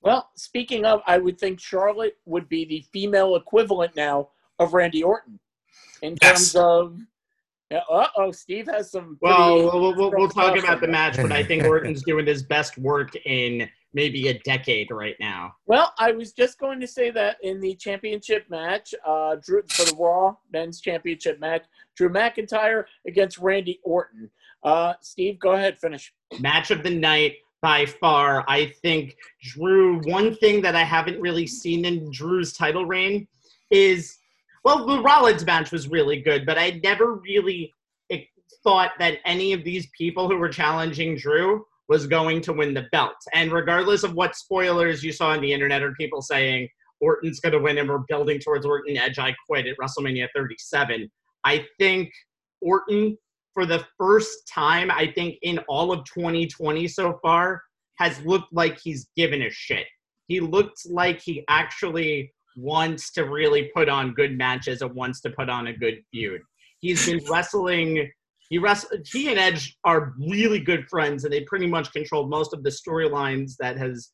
[0.00, 5.02] Well, speaking of, I would think Charlotte would be the female equivalent now of Randy
[5.02, 5.38] Orton
[6.00, 6.52] in Yes.
[6.52, 6.98] terms of.
[7.70, 9.18] Yeah, uh oh, Steve has some.
[9.20, 12.42] Well, we'll, we'll, we'll talk about on the match, but I think Orton's doing his
[12.42, 15.54] best work in maybe a decade right now.
[15.66, 19.84] Well, I was just going to say that in the championship match, uh, Drew for
[19.84, 21.64] the Raw Men's Championship match,
[21.96, 24.30] Drew McIntyre against Randy Orton.
[24.62, 26.12] Uh, Steve, go ahead, finish.
[26.40, 28.44] match of the night by far.
[28.48, 33.26] I think Drew, one thing that I haven't really seen in Drew's title reign
[33.70, 34.18] is,
[34.68, 37.72] well, the Rollins match was really good, but I never really
[38.62, 42.86] thought that any of these people who were challenging Drew was going to win the
[42.92, 43.16] belt.
[43.32, 46.68] And regardless of what spoilers you saw on the internet or people saying
[47.00, 51.10] Orton's going to win and we're building towards Orton Edge, I quit at WrestleMania 37.
[51.44, 52.10] I think
[52.60, 53.16] Orton
[53.54, 57.62] for the first time, I think, in all of 2020 so far,
[57.96, 59.86] has looked like he's given a shit.
[60.26, 65.30] He looked like he actually wants to really put on good matches and wants to
[65.30, 66.42] put on a good feud.
[66.80, 68.10] He's been wrestling.
[68.50, 69.06] He wrestled.
[69.10, 72.70] He and Edge are really good friends, and they pretty much controlled most of the
[72.70, 74.10] storylines that has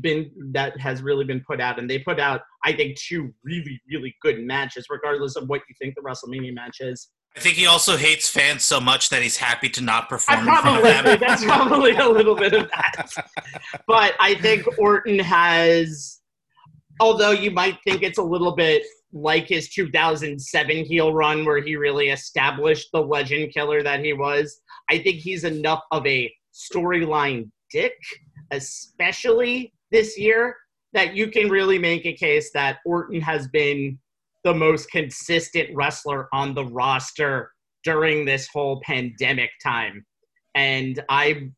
[0.00, 1.78] been that has really been put out.
[1.78, 5.74] And they put out, I think, two really, really good matches, regardless of what you
[5.80, 7.08] think the WrestleMania match is.
[7.36, 10.38] I think he also hates fans so much that he's happy to not I perform
[10.40, 11.20] in front of probably them.
[11.20, 13.10] that's probably a little bit of that.
[13.86, 16.17] But I think Orton has,
[17.00, 21.76] although you might think it's a little bit like his 2007 heel run where he
[21.76, 24.60] really established the legend killer that he was.
[24.90, 27.94] I think he's enough of a storyline dick,
[28.50, 30.56] especially this year,
[30.92, 33.98] that you can really make a case that Orton has been
[34.44, 37.52] the most consistent wrestler on the roster
[37.84, 40.04] during this whole pandemic time.
[40.54, 41.50] And I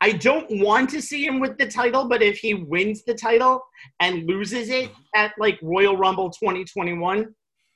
[0.00, 3.62] I don't want to see him with the title, but if he wins the title
[4.00, 7.26] and loses it at like Royal Rumble 2021,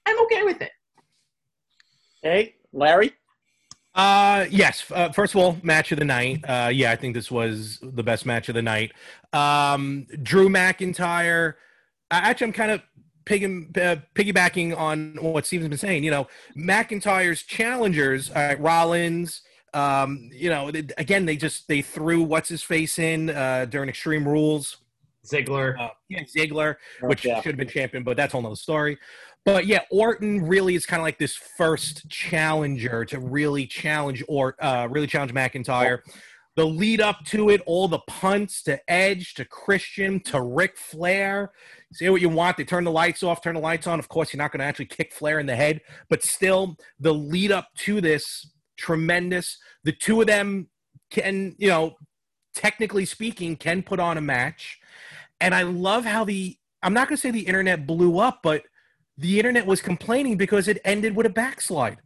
[0.06, 0.70] I'm okay with it.
[2.22, 3.12] Hey, Larry.
[3.94, 4.84] Uh, yes.
[4.90, 6.44] Uh, first of all, match of the night.
[6.46, 8.92] Uh, yeah, I think this was the best match of the night.
[9.32, 11.54] Um, Drew McIntyre.
[12.10, 12.82] Actually, I'm kind of
[13.24, 16.04] piggy, uh, piggybacking on what Steven's been saying.
[16.04, 19.42] You know, McIntyre's challengers, uh, Rollins.
[19.74, 23.88] Um, you know, they- again, they just they threw what's his face in uh, during
[23.88, 24.78] Extreme Rules.
[25.26, 25.78] Ziggler.
[25.78, 27.36] Uh, yeah, Ziggler, which Yeah.
[27.42, 28.98] should have been champion, but that's a whole nother story.
[29.44, 34.56] But yeah, Orton really is kind of like this first challenger to really challenge or
[34.60, 36.00] uh, really challenge McIntyre.
[36.56, 41.52] The lead up to it, all the punts to Edge, to Christian, to Ric Flair.
[41.92, 42.56] Say what you want.
[42.56, 43.98] They turn the lights off, turn the lights on.
[43.98, 47.14] Of course, you're not going to actually kick Flair in the head, but still, the
[47.14, 48.50] lead up to this
[48.80, 49.58] tremendous.
[49.84, 50.68] The two of them
[51.10, 51.96] can, you know,
[52.54, 54.78] technically speaking, can put on a match.
[55.40, 58.62] and I love how the I'm not going to say the internet blew up, but
[59.18, 61.98] the internet was complaining because it ended with a backslide.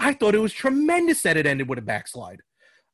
[0.00, 2.40] I thought it was tremendous that it ended with a backslide.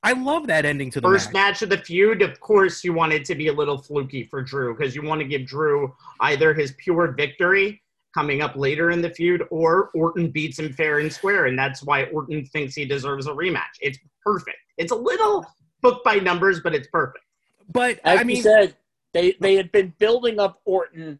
[0.02, 1.34] I love that ending to the First match.
[1.34, 4.42] match of the feud, of course, you want it to be a little fluky for
[4.42, 7.80] Drew because you want to give Drew either his pure victory
[8.14, 11.46] coming up later in the feud or Orton beats him fair and square.
[11.46, 13.76] And that's why Orton thinks he deserves a rematch.
[13.80, 14.58] It's perfect.
[14.76, 15.46] It's a little
[15.80, 17.24] book by numbers, but it's perfect.
[17.72, 18.76] But As I you said,
[19.12, 21.18] they they had been building up Orton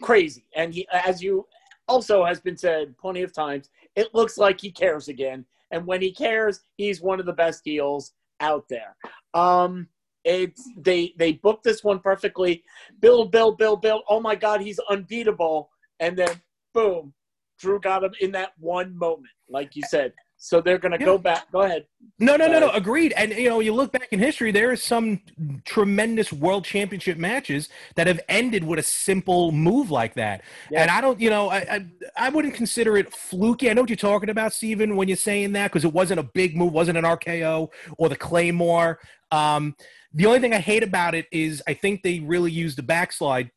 [0.00, 1.46] crazy, and he, as you
[1.86, 5.44] also has been said plenty of times, it looks like he cares again.
[5.70, 8.96] And when he cares, he's one of the best heels out there.
[9.34, 9.88] Um,
[10.24, 12.62] it's they they booked this one perfectly.
[13.00, 14.02] Build, build, build, build.
[14.08, 15.70] Oh my God, he's unbeatable.
[16.00, 16.40] And then
[16.74, 17.12] boom,
[17.58, 20.12] Drew got him in that one moment, like you said.
[20.40, 21.06] So they're gonna Yeah.
[21.06, 21.50] go back.
[21.50, 21.84] Go ahead.
[22.20, 22.70] No, no, no, no.
[22.70, 23.12] Agreed.
[23.16, 25.20] And you know, you look back in history, there are some
[25.64, 30.42] tremendous world championship matches that have ended with a simple move like that.
[30.70, 30.82] Yeah.
[30.82, 33.68] And I don't, you know, I, I I wouldn't consider it fluky.
[33.68, 36.24] I know what you're talking about, Steven, when you're saying that because it wasn't a
[36.34, 37.68] big move, wasn't an RKO
[37.98, 39.00] or the Claymore.
[39.32, 39.74] Um,
[40.12, 43.50] the only thing I hate about it is I think they really used the backslide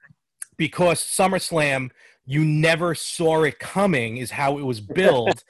[0.57, 1.91] because SummerSlam,
[2.25, 5.43] you never saw it coming, is how it was built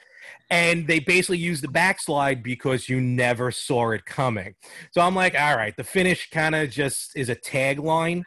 [0.52, 4.54] and they basically used the backslide because you never saw it coming.
[4.90, 8.22] So I'm like, all right, the finish kind of just is a tagline,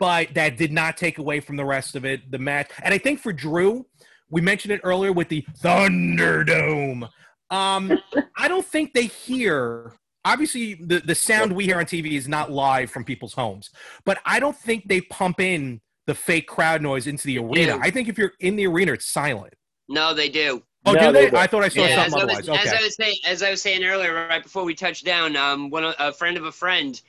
[0.00, 2.28] but that did not take away from the rest of it.
[2.28, 3.86] The match, and I think for Drew,
[4.28, 7.08] we mentioned it earlier with the Thunderdome.
[7.50, 7.98] Um,
[8.36, 9.92] I don't think they hear.
[10.24, 13.70] Obviously, the, the sound we hear on TV is not live from people's homes,
[14.04, 17.74] but I don't think they pump in the fake crowd noise into the arena.
[17.74, 17.80] do.
[17.82, 19.54] I think if you're in the arena, it's silent.
[19.88, 20.62] No, they do.
[20.86, 21.30] Oh, No, do they they?
[21.30, 21.40] don't.
[21.40, 22.66] I thought I saw Yeah, as something I, was, otherwise.
[22.66, 25.70] as I was saying, as I was saying earlier, right before we touched down, um,
[25.70, 27.00] one a friend of a friend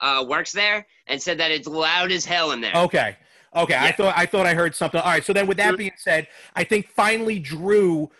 [0.00, 2.74] uh, works there and said that it's loud as hell in there.
[2.76, 3.16] Okay.
[3.56, 3.76] Okay.
[3.76, 5.00] I thought I thought I heard something.
[5.00, 5.24] All right.
[5.24, 8.10] So then with that being said, I think finally Drew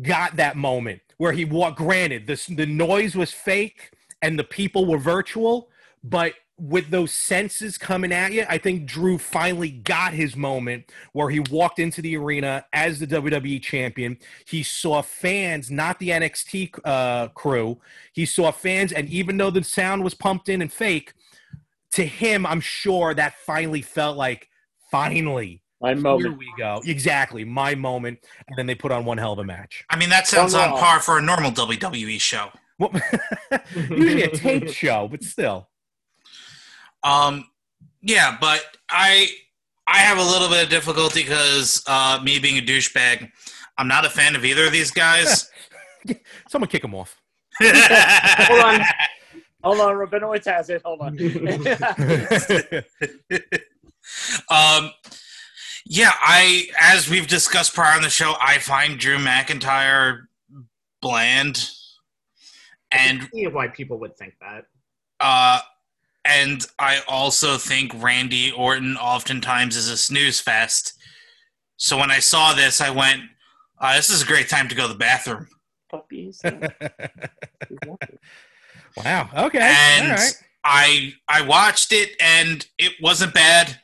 [0.00, 3.90] got that moment where he walked granted the the noise was fake
[4.22, 5.68] and the people were virtual,
[6.04, 11.30] but with those senses coming at you, I think Drew finally got his moment where
[11.30, 14.18] he walked into the arena as the WWE champion.
[14.46, 17.80] He saw fans, not the NXT uh, crew.
[18.12, 21.14] He saw fans, and even though the sound was pumped in and fake,
[21.92, 24.48] to him, I'm sure that finally felt like
[24.90, 26.20] finally My moment.
[26.28, 26.80] here we go.
[26.86, 28.20] Exactly, my moment.
[28.48, 29.84] And then they put on one hell of a match.
[29.90, 32.48] I mean, that sounds Oh, on par for a normal WWE show.
[32.78, 32.92] Well,
[33.90, 35.68] usually a taped show, but still.
[37.04, 37.46] Um,
[38.00, 39.28] yeah, but I
[39.86, 43.30] I have a little bit of difficulty because uh, me being a douchebag,
[43.78, 45.50] I'm not a fan of either of these guys.
[46.48, 47.20] Someone kick them off.
[47.62, 48.80] Hold on.
[49.64, 50.82] Hold on, Rabinowitz has it.
[50.84, 51.16] Hold on.
[54.50, 54.90] um,
[55.86, 60.22] yeah, I as we've discussed prior on the show, I find Drew McIntyre
[61.00, 61.68] bland,
[62.92, 64.64] and see why people would think that.
[65.20, 65.60] uh,
[66.24, 70.94] and I also think Randy Orton oftentimes is a snooze fest.
[71.76, 73.22] So when I saw this, I went,
[73.80, 75.48] uh, "This is a great time to go to the bathroom."
[75.90, 76.40] Puppies.
[78.96, 79.28] wow.
[79.36, 79.58] Okay.
[79.60, 80.32] and All right.
[80.64, 83.78] I I watched it and it wasn't bad,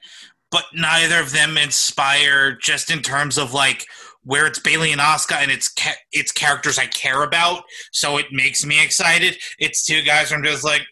[0.51, 3.85] but neither of them inspire just in terms of like
[4.23, 8.27] where it's Bayley and Asuka and it's ca- it's characters I care about, so it
[8.31, 9.37] makes me excited.
[9.59, 10.83] It's two guys where I'm just like,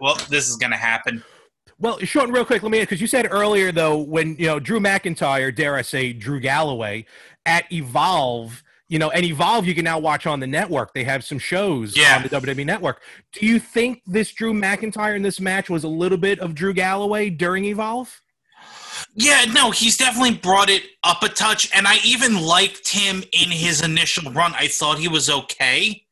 [0.00, 1.22] well, this is gonna happen.
[1.78, 4.80] Well, Sean, real quick, let me because you said earlier though when you know Drew
[4.80, 7.06] McIntyre, dare I say Drew Galloway,
[7.46, 10.92] at Evolve, you know, and Evolve you can now watch on the network.
[10.92, 12.16] They have some shows Yeah.
[12.16, 13.00] on the WWE network.
[13.32, 16.74] Do you think this Drew McIntyre in this match was a little bit of Drew
[16.74, 18.20] Galloway during Evolve?
[19.14, 23.50] Yeah, no, he's definitely brought it up a touch, and I even liked him in
[23.50, 24.52] his initial run.
[24.54, 26.04] I thought he was okay.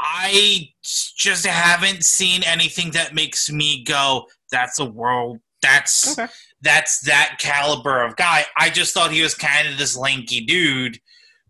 [0.00, 5.38] I just haven't seen anything that makes me go, "That's a world.
[5.62, 6.32] That's Okay.
[6.62, 10.98] that's that caliber of guy." I just thought he was kind of this lanky dude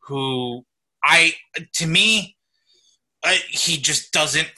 [0.02, 0.66] who
[1.04, 1.34] I,
[1.74, 2.36] to me,
[3.22, 4.48] uh, he just doesn't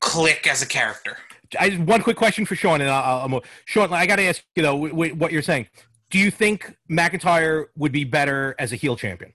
[0.00, 1.16] click as a character.
[1.58, 3.44] I, one quick question for Sean, and I'll, I'll move.
[3.66, 5.68] Sean, I got to ask you though, w- w- what you're saying.
[6.10, 9.32] Do you think McIntyre would be better as a heel champion?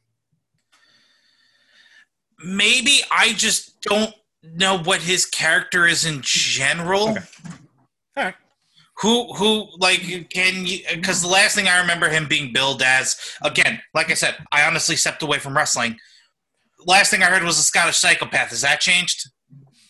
[2.44, 4.14] maybe I just don't
[4.44, 7.10] know what his character is in general.
[7.10, 7.20] Okay.
[8.18, 8.36] All right.
[9.02, 10.80] Who who like can you?
[10.94, 14.64] Because the last thing I remember him being billed as again, like I said, I
[14.68, 15.98] honestly stepped away from wrestling.
[16.86, 18.50] Last thing I heard was a Scottish psychopath.
[18.50, 19.30] Has that changed?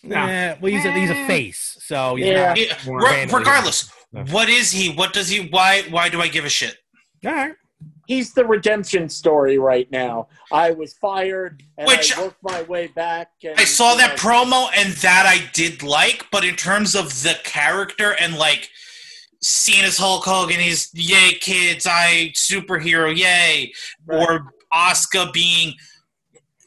[0.03, 0.15] No.
[0.15, 2.47] Yeah, well, he's a, he's a face, so he's Yeah.
[2.47, 3.89] not- Yeah, re- regardless,
[4.31, 4.89] What is he?
[4.91, 5.47] What does he?
[5.49, 5.83] Why?
[5.89, 6.75] Why do I give a shit?
[7.25, 7.53] All right.
[8.11, 10.27] He's the redemption story right now.
[10.51, 13.29] I was fired and Which- I worked my way back.
[13.41, 16.93] And, I saw you that know, promo and that I did like, but in terms
[16.93, 18.69] of the character and like
[19.41, 23.71] seeing as Hulk Hogan, he's yay kids, I superhero, yay,
[24.05, 24.27] Right.
[24.29, 25.75] or Asuka being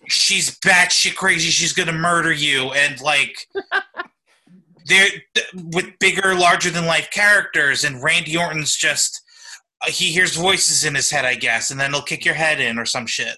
[0.09, 3.37] she's batshit crazy, she's gonna murder you, and like
[4.87, 5.09] they're
[5.55, 9.21] with bigger, larger than life characters, and Randy Orton's just
[9.87, 12.79] he hears voices in his head, I guess, and then he'll kick your head in
[12.79, 13.37] or some shit.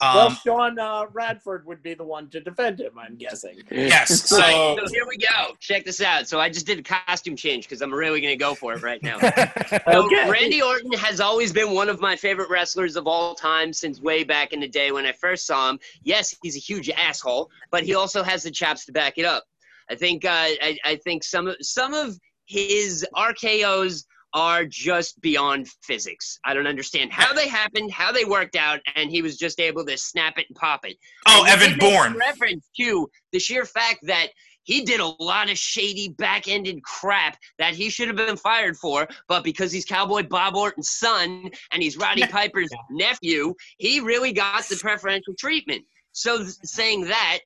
[0.00, 3.58] Well, Um, Sean uh, Radford would be the one to defend him, I'm guessing.
[3.68, 5.56] yes, so So, So here we go.
[5.58, 6.28] Check this out.
[6.28, 8.82] So I just did a costume change because I'm really going to go for it
[8.82, 9.16] right now.
[9.22, 9.80] okay.
[9.90, 14.00] So Randy Orton has always been one of my favorite wrestlers of all time since
[14.00, 15.80] way back in the day when I first saw him.
[16.04, 19.44] Yes, he's a huge asshole, but he also has the chops to back it up.
[19.90, 25.68] I think uh, I, I think some of some of his RKO's are just beyond
[25.82, 26.38] physics.
[26.44, 29.84] I don't understand how they happened, how they worked out, and he was just able
[29.86, 30.96] to snap it and pop it.
[31.26, 32.16] oh, And Evan did Bourne.
[32.16, 34.28] Reference to the sheer fact that
[34.64, 39.08] he did a lot of shady back-ended crap that he should have been fired for,
[39.26, 44.64] but because he's Cowboy Bob Orton's son and he's Roddy Piper's nephew, he really got
[44.64, 45.84] the preferential treatment.
[46.12, 47.38] So th- saying that,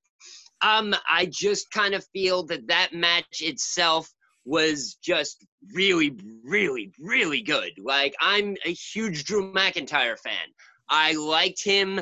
[0.62, 4.10] um, I just kind of feel that that match itself
[4.44, 7.72] was just really, really, really good.
[7.78, 10.48] Like I'm a huge Drew McIntyre fan.
[10.88, 12.00] I liked him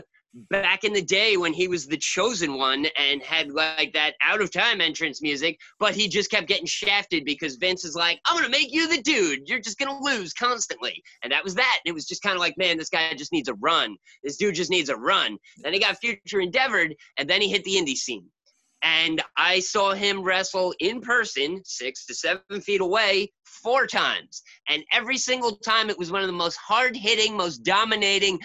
[0.49, 4.41] back in the day when he was the chosen one and had like that out
[4.41, 8.37] of time entrance music, but he just kept getting shafted because Vince is like, I'm
[8.37, 9.49] gonna make you the dude.
[9.49, 11.03] You're just gonna lose constantly.
[11.23, 11.81] And that was that.
[11.85, 13.97] And it was just kind of like, man, this guy just needs a run.
[14.23, 15.37] This dude just needs a run.
[15.59, 18.27] Then he got future endeavored, and then he hit the indie scene.
[18.83, 24.43] And I saw him wrestle in person, six to seven feet away, four times.
[24.69, 28.39] And every single time it was one of the most hard hitting, most dominating,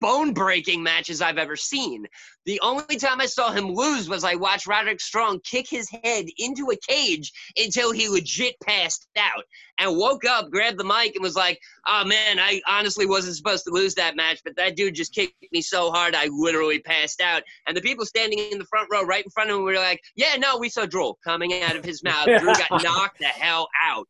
[0.00, 2.06] bone breaking matches I've ever seen.
[2.44, 6.26] The only time I saw him lose was I watched Roderick Strong kick his head
[6.38, 9.44] into a cage until he legit passed out
[9.78, 13.64] and woke up, grabbed the mic, and was like, oh man, I honestly wasn't supposed
[13.64, 17.20] to lose that match, but that dude just kicked me so hard I literally passed
[17.20, 17.42] out.
[17.66, 20.00] And the people standing in the front row right in front of him were like,
[20.14, 22.26] yeah, no, we saw drool coming out of his mouth.
[22.26, 24.06] Drew got knocked the hell out.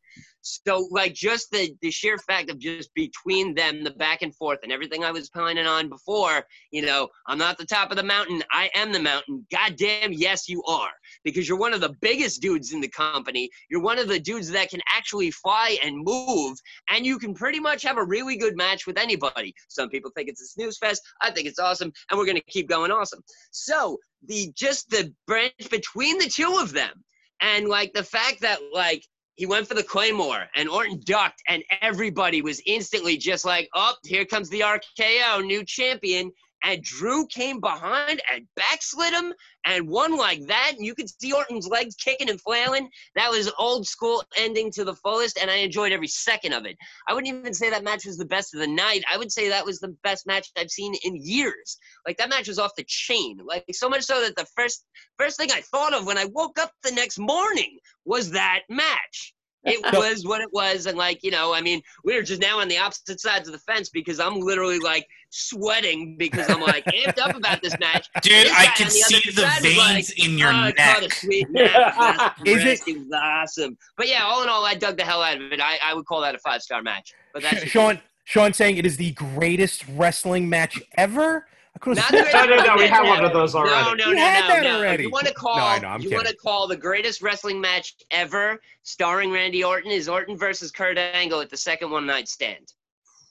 [0.47, 4.60] So, like, just the, the sheer fact of just between them, the back and forth,
[4.62, 8.05] and everything I was pining on before, you know, I'm not the top of the
[8.05, 8.44] mountain.
[8.52, 9.44] I am the mountain.
[9.51, 10.93] Goddamn, yes, you are.
[11.24, 13.51] Because you're one of the biggest dudes in the company.
[13.68, 16.56] You're one of the dudes that can actually fly and move,
[16.90, 19.52] and you can pretty much have a really good match with anybody.
[19.66, 21.02] Some people think it's a snooze fest.
[21.23, 23.23] I think it's awesome, and we're going to keep going awesome.
[23.51, 27.02] So, the just the branch between the two of them,
[27.40, 29.02] and like the fact that, like,
[29.36, 33.94] he went for the Claymore and Orton ducked, and everybody was instantly just like, oh,
[34.04, 36.32] here comes the RKO, new champion.
[36.64, 39.32] And Drew came behind and backslid him
[39.64, 40.72] and won like that.
[40.76, 42.88] And you could see Orton's legs kicking and flailing.
[43.14, 46.76] That was old school ending to the fullest, and I enjoyed every second of it.
[47.08, 49.04] I wouldn't even say that match was the best of the night.
[49.12, 51.78] I would say that was the best match I've seen in years.
[52.06, 53.38] Like that match was off the chain.
[53.44, 54.84] Like so much so that the first
[55.18, 59.34] first thing I thought of when I woke up the next morning was that match.
[59.66, 62.60] It was what it was, and like you know, I mean, we were just now
[62.60, 66.84] on the opposite sides of the fence because I'm literally like sweating because I'm like
[66.86, 68.09] amped up about this match.
[68.22, 71.02] Dude, This I can the see the was like, veins in your oh, neck.
[71.02, 72.32] a sweet match.
[72.47, 73.76] Is Is it- it was awesome?
[73.97, 75.60] But yeah, all in all, I dug the hell out of it.
[75.60, 77.12] I, I would call that a five star match.
[77.32, 81.47] But that's Sean, Sean saying it is the greatest wrestling match ever.
[81.76, 83.96] I could Not have the No, no, no, we greatest- had one of those already.
[84.02, 84.78] no, You no, had no, that no.
[84.78, 85.02] already.
[85.02, 85.56] You want to call?
[85.56, 89.62] No, I know, I'm you want to call the greatest wrestling match ever, starring Randy
[89.62, 92.72] Orton, is Orton versus Kurt Angle at the second one night stand.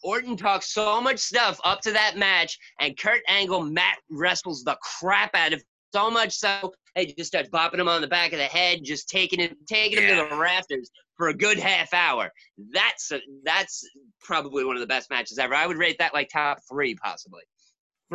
[0.04, 4.78] Orton talks so much stuff up to that match, and Kurt Angle Matt wrestles the
[5.00, 8.38] crap out of so much so he just starts bopping him on the back of
[8.38, 12.32] the head, just taking him, taking him to the rafters for a good half hour.
[12.74, 13.84] That's a, that's
[14.22, 15.56] probably one of the best matches ever.
[15.56, 17.42] I would rate that like top three, possibly.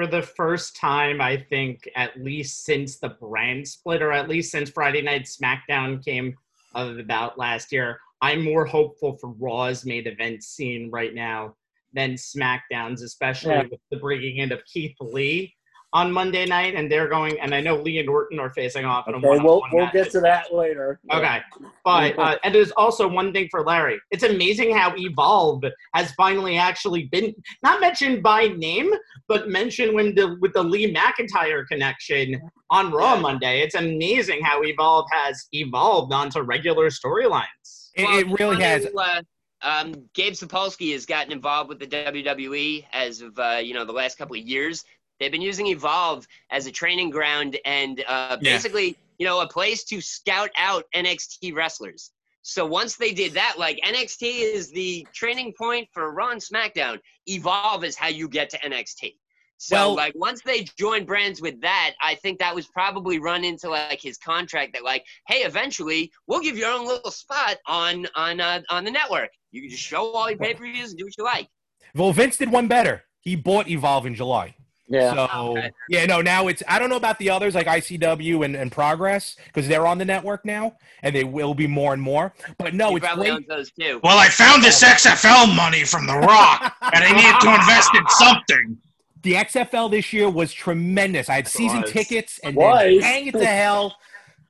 [0.00, 4.50] For the first time, I think, at least since the brand split, or at least
[4.50, 6.34] since Friday Night SmackDown came
[6.74, 11.54] of about last year, I'm more hopeful for Raw's main event scene right now
[11.92, 13.64] than SmackDown's, especially Yeah.
[13.70, 15.54] with the bringing in of Keith Lee
[15.92, 16.74] on Monday night.
[16.74, 19.26] And they're going, and I know Lee and Orton are facing off in a Okay,
[19.42, 19.92] we'll, we'll match.
[19.92, 21.00] get to that later.
[21.12, 21.40] Okay,
[21.84, 24.00] but uh, and there's also one thing for Larry.
[24.10, 25.64] It's amazing how Evolve
[25.94, 28.92] has finally actually been not mentioned by name,
[29.28, 32.40] but mentioned when the with the Lee McIntyre connection
[32.70, 33.60] on Raw Monday.
[33.60, 37.90] It's amazing how Evolve has evolved onto regular storylines.
[37.94, 38.84] It, Well, it really has.
[38.84, 39.22] know, Uh,
[39.62, 43.92] um, Gabe Sapolsky has gotten involved with the WWE as of uh, you know the
[43.92, 44.84] last couple of years.
[45.20, 48.54] They've been using Evolve as a training ground and uh, Yeah.
[48.54, 52.10] basically you know a place to scout out NXT wrestlers.
[52.42, 54.22] So once they did that, like NXT
[54.54, 56.98] is the training point for Raw and SmackDown.
[57.26, 59.14] Evolve is how you get to NXT.
[59.58, 63.44] So Well- like once they joined brands with that, I think that was probably run
[63.44, 67.58] into like his contract that like, hey, eventually we'll give you your own little spot
[67.66, 69.28] on on uh, on the network.
[69.50, 71.46] You can just show all your pay per views and do what you like.
[71.94, 73.02] Well, Vince did one better.
[73.20, 74.54] He bought Evolve in July.
[74.90, 75.14] Yeah.
[75.28, 75.70] So Okay.
[75.88, 76.20] yeah, no.
[76.20, 79.86] Now it's I don't know about the others like ICW and, and Progress because they're
[79.86, 82.34] on the network now and they will be more and more.
[82.58, 83.36] But no, he it's probably great.
[83.36, 84.00] owns those too.
[84.02, 88.06] Well, I found this XFL money from The Rock, and I needed to invest in
[88.08, 88.78] something.
[89.22, 91.28] The XFL this year was tremendous.
[91.28, 91.92] I had season was.
[91.92, 92.78] tickets and Was.
[92.80, 93.94] then hang it to hell,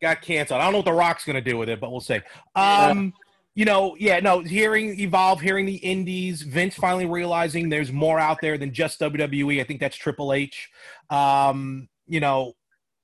[0.01, 0.61] got canceled.
[0.61, 2.21] I don't know what the Rock's going to do with it, but we'll see.
[2.55, 3.13] Um,
[3.55, 4.41] you know, yeah, no.
[4.41, 9.61] Hearing Evolve, hearing the Indies, Vince finally realizing there's more out there than just WWE.
[9.61, 10.69] I think that's Triple H.
[11.11, 12.55] Um, you know,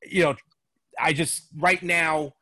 [0.04, 0.36] you know,
[0.98, 2.34] I just right now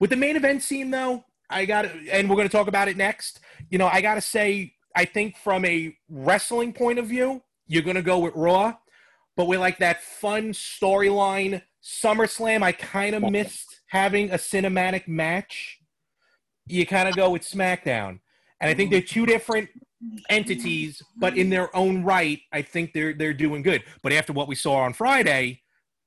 [0.00, 2.96] with the main event scene though, I got and we're going to talk about it
[2.96, 3.40] next.
[3.70, 7.82] You know, I got to say, I think from a wrestling point of view, you're
[7.82, 8.74] going to go with Raw,
[9.36, 15.78] but with like that fun storyline SummerSlam, I kind of missed having a cinematic match.
[16.66, 18.20] You kind of go with SmackDown,
[18.60, 19.68] and I think they're two different
[20.28, 23.82] entities, but in their own right, I think they're they're doing good.
[24.02, 25.62] But after what we saw on Friday,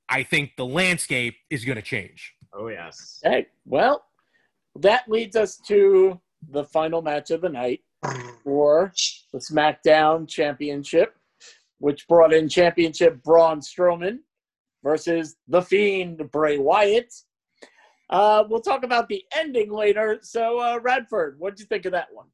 [0.08, 2.34] I think the landscape is going to change.
[2.52, 3.20] Oh yes.
[3.22, 4.04] Hey, well,
[4.76, 6.20] that leads us to
[6.50, 7.80] the final match of the night
[8.44, 8.92] for
[9.32, 11.14] the SmackDown Championship,
[11.78, 14.20] which brought in Championship Braun Strowman
[14.82, 17.12] versus The Fiend Bray Wyatt.
[18.10, 20.18] Uh, we'll talk about the ending later.
[20.22, 22.26] So, uh, Radford, what did you think of that one?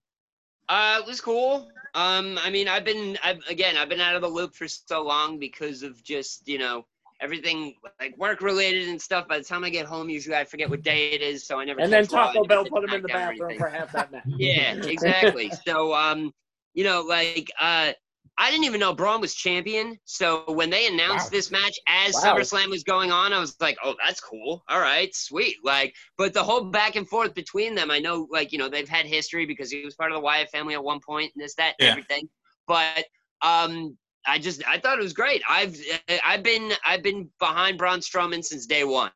[0.69, 1.71] Uh, it was cool.
[1.95, 5.03] Um, I mean, I've been, I've again, I've been out of the loop for so
[5.03, 6.87] long because of just you know
[7.21, 9.29] everything like work related and stuff.
[9.29, 11.65] By the time I get home, usually I forget what day it is, so I
[11.65, 11.81] never.
[11.81, 13.93] And then catch Raw, I Taco never Bell put him in the bathroom for half
[13.93, 14.25] that match.
[14.39, 15.51] Yeah, exactly.
[15.51, 16.33] so, um,
[16.73, 17.93] you know, like, uh,
[18.37, 19.99] I didn't even know Braun was champion.
[20.05, 21.37] So when they announced Wow.
[21.37, 22.35] this match as Wow.
[22.35, 24.65] SummerSlam was going on, I was like, oh, that's cool.
[24.69, 25.57] All right, sweet.
[25.63, 28.89] Like, but the whole back and forth between them, I know, like, you know, they've
[28.89, 31.55] had history because he was part of the Wyatt family at one point and this,
[31.55, 31.91] that, Yeah.
[31.91, 32.29] everything.
[32.67, 33.05] But,
[33.43, 33.97] um,
[34.27, 35.43] I just I thought it was great.
[35.49, 35.77] I've
[36.25, 39.11] I've been I've been behind Braun Strowman since day one.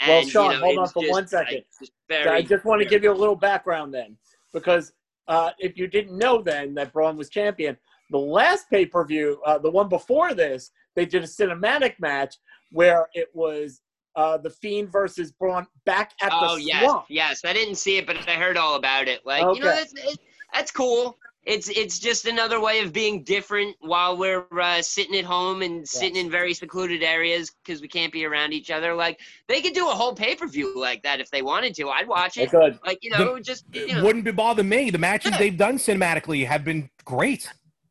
[0.00, 1.54] And, Well, you Sean, know, hold on for just, one second.
[1.56, 4.18] like, just very, I just want to give you a little background then,
[4.52, 4.92] because
[5.28, 7.76] uh, if you didn't know then that Braun was champion,
[8.10, 12.36] the last pay per view, uh, the one before this, they did a cinematic match
[12.72, 13.80] where it was
[14.16, 17.04] uh, the Fiend versus Braun back at Oh the yes, swamp.
[17.08, 17.44] yes.
[17.44, 19.20] I didn't see it, but I heard all about it.
[19.24, 20.18] Like you know, that's it,
[20.52, 21.16] that's cool.
[21.44, 25.88] It's it's just another way of being different while we're uh, sitting at home and
[25.88, 28.94] sitting in very secluded areas because we can't be around each other.
[28.94, 31.88] Like they could do a whole pay per view like that if they wanted to.
[31.88, 32.50] I'd watch They it.
[32.50, 32.78] could.
[32.84, 34.90] Like you know, The- just you It know, wouldn't bother me.
[34.90, 35.38] The matches Yeah.
[35.38, 37.48] they've done cinematically have been great.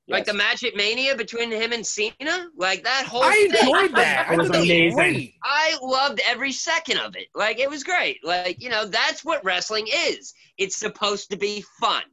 [0.09, 2.47] Like the match at Mania between him and Cena.
[2.57, 3.21] Like that whole.
[3.21, 3.31] Thing.
[3.31, 3.67] I thing.
[3.67, 4.27] enjoyed that.
[4.29, 5.33] I It was thought amazing.
[5.43, 7.27] I loved every second of it.
[7.35, 8.17] Like it was great.
[8.23, 10.33] Like, you know, that's what wrestling is.
[10.57, 12.03] It's supposed to be fun.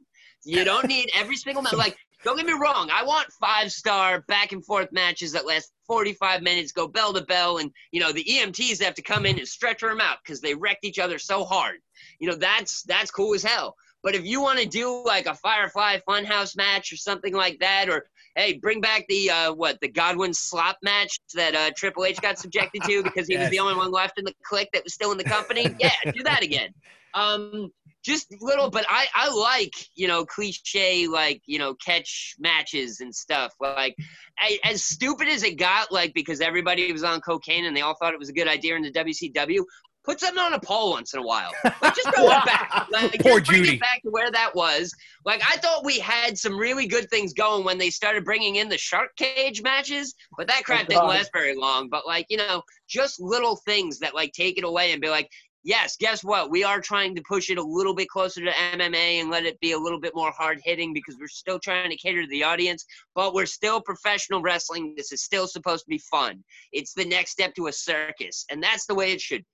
[0.43, 1.73] You don't need every single match.
[1.73, 2.89] Like, don't get me wrong.
[2.91, 7.21] I want five star back and forth matches that last 45 minutes, go bell to
[7.21, 10.41] bell, and, you know, the EMTs have to come in and stretch them out because
[10.41, 11.77] they wrecked each other so hard.
[12.19, 13.75] You know, that's that's cool as hell.
[14.03, 17.89] But if you want to do like a Firefly Funhouse match or something like that,
[17.89, 18.05] or
[18.35, 22.37] hey, bring back the uh, what the Godwinn slop match that uh, Triple H got
[22.37, 25.11] subjected to because he was the only one left in the clique that was still
[25.11, 25.67] in the company.
[25.79, 26.69] Yeah, do that again.
[27.13, 27.71] Um,
[28.03, 33.13] just little, but I I like you know cliche like you know catch matches and
[33.13, 33.53] stuff.
[33.59, 33.95] Like
[34.39, 37.95] I, as stupid as it got, like because everybody was on cocaine and they all
[37.95, 39.63] thought it was a good idea in the WCW.
[40.07, 41.51] Put something on a pole once in a while.
[41.81, 42.87] Like just throw it back.
[42.91, 43.75] Like Poor just bring Judy.
[43.75, 44.91] it back to where that was.
[45.25, 48.69] Like I thought we had some really good things going when they started bringing in
[48.69, 51.89] the shark cage matches, but that crap Oh, didn't last very long.
[51.89, 55.29] But like you know, just little things that like take it away and be like,
[55.63, 56.49] yes, guess what?
[56.49, 59.59] We are trying to push it a little bit closer to MMA and let it
[59.59, 62.43] be a little bit more hard hitting because we're still trying to cater to the
[62.43, 64.93] audience, but we're still professional wrestling.
[64.95, 66.43] This is still supposed to be fun.
[66.71, 69.41] It's the next step to a circus, and that's the way it should.
[69.41, 69.45] be.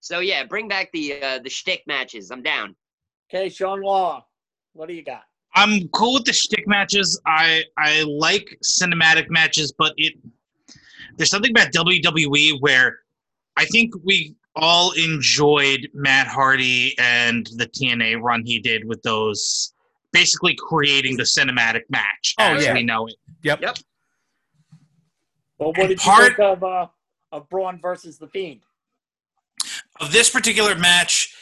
[0.00, 2.30] So yeah, bring back the uh, the shtick matches.
[2.30, 2.74] I'm down.
[3.32, 4.24] Okay, Sean Law,
[4.72, 5.22] what do you got?
[5.54, 7.20] I'm cool with the shtick matches.
[7.26, 10.14] I I like cinematic matches, but it
[11.16, 12.98] there's something about WWE where
[13.56, 19.72] I think we all enjoyed Matt Hardy and the TNA run he did with those,
[20.12, 22.74] basically creating the cinematic match Oh, as yeah.
[22.74, 23.14] we know it.
[23.42, 23.62] Yep.
[23.62, 23.78] Yep.
[25.58, 26.86] Well, what did Part- you think of uh,
[27.32, 28.60] of Braun versus the Fiend?
[30.00, 31.34] Of this particular match,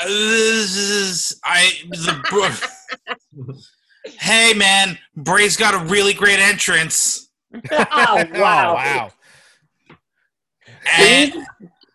[0.00, 3.56] uh, this is- I the
[4.18, 7.30] hey man, Bray's got a really great entrance,
[7.72, 8.70] oh wow!
[8.70, 9.12] Oh, wow.
[10.98, 11.34] and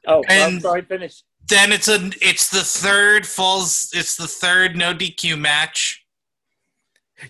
[0.08, 0.84] Oh, I'm And- sorry.
[0.84, 1.24] Finish.
[1.48, 6.06] then it's a it's the third falls it's the third no DQ match.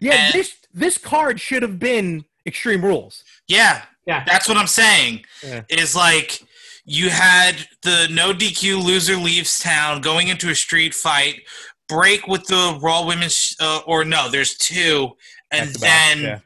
[0.02, 3.24] Yeah, And- this this card should have been Extreme Rules.
[3.48, 4.24] Yeah, Yeah.
[4.28, 5.24] that's what I'm saying.
[5.42, 5.62] Yeah.
[5.70, 6.42] Is like
[6.86, 11.42] you had the no DQ loser leaves town going into a street fight,
[11.90, 15.12] break with the Raw Women's, uh, or no, there's two,
[15.52, 16.40] and Back then yeah.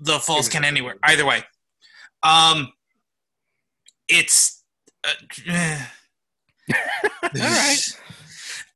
[0.00, 0.96] the falls can anywhere.
[1.04, 1.42] Either way,
[2.22, 2.72] um,
[4.08, 4.62] it's.
[5.04, 5.12] Uh,
[7.22, 7.78] All right.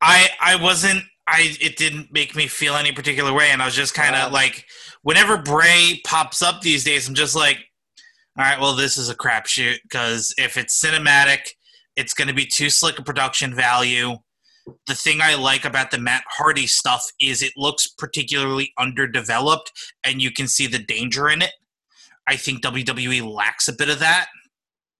[0.00, 3.74] I I wasn't I it didn't make me feel any particular way and I was
[3.74, 4.32] just kind of Wow.
[4.32, 4.66] like
[5.02, 7.58] whenever Bray pops up these days I'm just like
[8.38, 11.52] all right well this is a crapshoot cuz if it's cinematic
[11.96, 14.16] it's going to be too slick a production value.
[14.86, 19.72] The thing I like about the Matt Hardy stuff is it looks particularly underdeveloped
[20.04, 21.52] and you can see the danger in it.
[22.26, 24.26] I think WWE lacks a bit of that.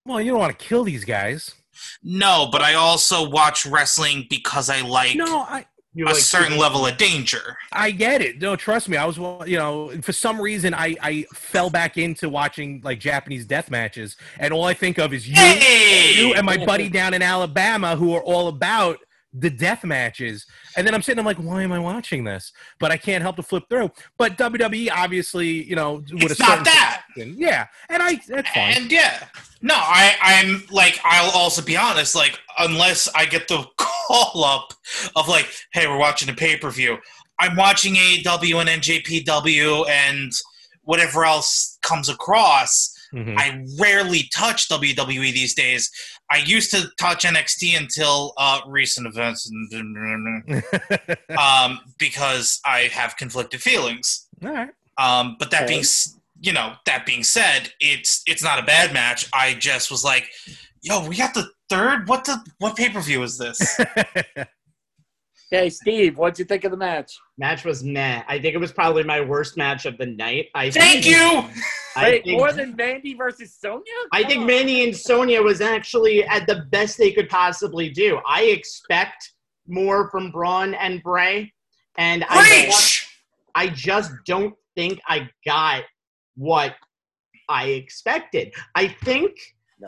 [0.05, 1.55] Well, you don't want to kill these guys.
[2.03, 6.57] No, but I also watch wrestling because I like No, I You a like certain
[6.57, 7.57] level of danger.
[7.71, 8.41] I get it.
[8.41, 8.97] No, trust me.
[8.97, 13.45] I was, you know, for some reason, I I fell back into watching like Japanese
[13.45, 16.15] death matches, and all I think of is you, Hey!
[16.15, 18.97] you, and my buddy down in Alabama who are all about
[19.33, 20.45] the death matches.
[20.77, 22.51] And then I'm sitting, I'm like, why am I watching this?
[22.79, 23.89] But I can't help to flip through.
[24.17, 27.03] But WWE, obviously, you know, with It's a not that.
[27.17, 28.73] yeah, and I that's fine.
[28.77, 29.25] And yeah,
[29.61, 34.73] no, I, I'm like, I'll also be honest, like, unless I get the call up
[35.15, 36.97] of like, hey, we're watching a pay per view,
[37.39, 40.31] I'm watching AEW and NJPW and
[40.83, 42.91] whatever else comes across.
[43.13, 43.35] Mhm.
[43.37, 45.89] I rarely touch WWE these days.
[46.33, 49.49] I used to touch NXT until uh, recent events,
[51.37, 54.27] um, because I have conflicted feelings.
[54.43, 54.69] all right.
[54.97, 55.73] Um, but that Okay.
[55.73, 55.83] being,
[56.41, 59.27] you know, that being said, it's it's not a bad match.
[59.33, 60.29] I just was like,
[60.81, 62.07] yo, we got the third.
[62.07, 63.79] What the what pay per view is this?
[65.53, 67.19] Okay, Steve, what'd you think of the match?
[67.37, 68.23] match was meh.
[68.27, 70.47] I think it was probably my worst match of the night.
[70.55, 71.47] I Thank think, you.
[71.95, 73.83] I Wait, think, more than Mandy versus Sonya?
[74.11, 74.47] I think on.
[74.47, 78.19] Mandy and Sonya was actually at the best they could possibly do.
[78.27, 79.33] I expect
[79.67, 81.53] more from Braun and Bray,
[81.99, 83.19] and I just, Preach.
[83.53, 85.83] I just don't think I got
[86.35, 86.73] what
[87.47, 88.55] I expected.
[88.73, 89.37] I think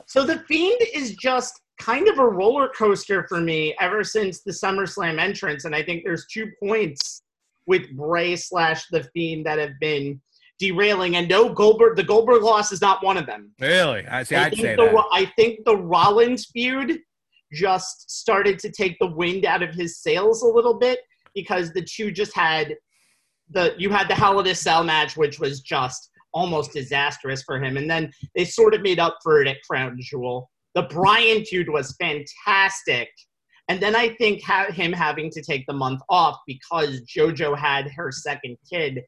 [0.05, 0.25] so.
[0.25, 5.19] The Fiend is just kind of a roller coaster for me ever since the SummerSlam
[5.19, 7.21] entrance, and I think there's two points
[7.67, 10.21] with Bray slash the Fiend that have been
[10.59, 11.15] derailing.
[11.15, 13.51] And no, Goldberg, the Goldberg loss is not one of them.
[13.59, 14.07] really?
[14.07, 14.35] I see.
[14.35, 15.05] I I'd think say the, that.
[15.11, 16.99] I think the Rollins feud
[17.51, 20.99] just started to take the wind out of his sails a little bit
[21.33, 22.75] because the two just had
[23.49, 27.61] the you had the Hell in a Cell match, which was just almost disastrous for
[27.61, 30.49] him, and then they sort of made up for it at Crown Jewel.
[30.75, 33.09] The Bryan feud was fantastic.
[33.67, 37.89] And then I think ha- him having to take the month off because JoJo had
[37.91, 39.01] her second kid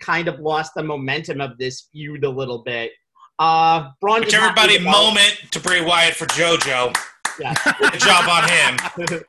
[0.00, 2.90] kind of lost the momentum of this feud a little bit.
[3.38, 6.96] Uh, Braun Which everybody need moment to Bray Wyatt for JoJo.
[7.38, 7.54] Yeah.
[7.78, 8.76] Good job on him.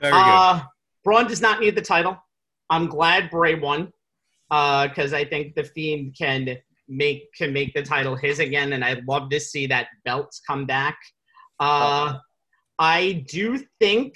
[0.00, 0.12] Very good.
[0.12, 0.62] Uh,
[1.02, 2.16] Braun does not need the title.
[2.70, 3.92] I'm glad Bray won
[4.48, 6.56] because I think the Fiend can
[6.88, 10.66] make can make the title his again, and I'd love to see that belts come
[10.66, 10.98] back.
[11.58, 12.18] Uh,
[12.78, 14.14] I do think,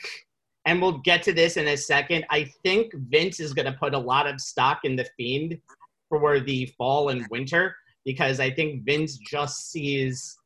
[0.66, 2.26] and we'll get to this in a second.
[2.30, 5.58] I think Vince is going to put a lot of stock in the Fiend
[6.08, 7.74] for the fall and winter
[8.04, 10.36] because I think Vince just sees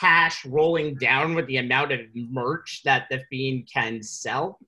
[0.00, 4.58] cash rolling down with the amount of merch that the Fiend can sell.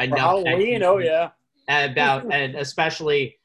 [0.00, 1.30] Enough Halloween, he oh yeah.
[1.68, 3.36] about and especially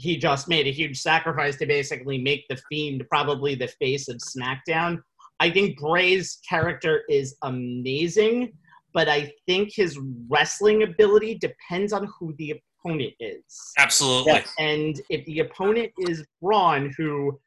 [0.00, 4.16] he just made a huge sacrifice to basically make the fiend probably the face of
[4.16, 4.98] smackdown
[5.40, 8.52] i think bray's character is amazing
[8.92, 9.98] but i think his
[10.28, 14.32] wrestling ability depends on who the opponent is Absolutely.
[14.32, 14.52] Yes.
[14.58, 17.38] and if the opponent is braun who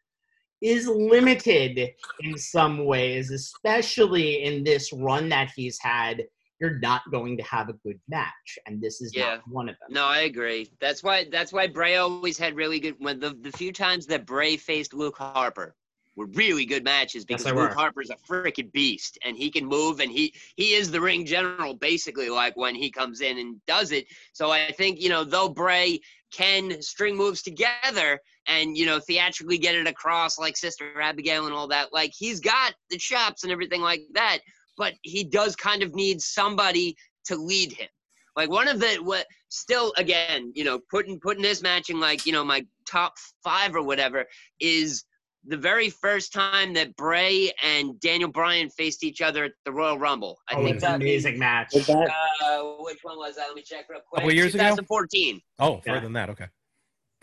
[0.61, 6.23] is limited in some ways especially in this run that he's had
[6.63, 9.35] you're not going to have a good match and this is Yeah.
[9.35, 10.71] not one of them No, I agree.
[10.79, 14.25] That's why that's why Bray always had really good when the the few times that
[14.25, 15.75] Bray faced Luke Harper,
[16.15, 17.73] were really good matches because they Luke were.
[17.73, 21.73] Harper's a freaking beast and he can move and he he is the ring general
[21.73, 24.05] basically like when he comes in and does it.
[24.33, 25.99] So I think you know though Bray
[26.31, 31.53] can string moves together and you know theatrically get it across like Sister Abigail and
[31.53, 34.39] all that, like he's got the chops and everything like that,
[34.77, 36.95] but he does kind of need somebody
[37.25, 37.87] to lead him.
[38.35, 42.25] Like one of the what still again, you know, putting putting this match in like,
[42.25, 43.13] you know, my top
[43.43, 44.25] five or whatever
[44.59, 45.03] is
[45.45, 49.99] the very first time that Bray and Daniel Bryan faced each other at the Royal
[49.99, 50.39] Rumble.
[50.49, 51.71] I Oh, think it's an that amazing match.
[51.73, 52.09] That-
[52.43, 53.47] uh, which one was that?
[53.47, 54.21] Let me check real quick.
[54.21, 54.63] Couple years ago?
[54.63, 55.41] 2014.
[55.59, 55.93] Oh, Yeah.
[55.93, 56.29] further than that.
[56.29, 56.47] Okay.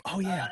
[0.05, 0.47] Oh yeah.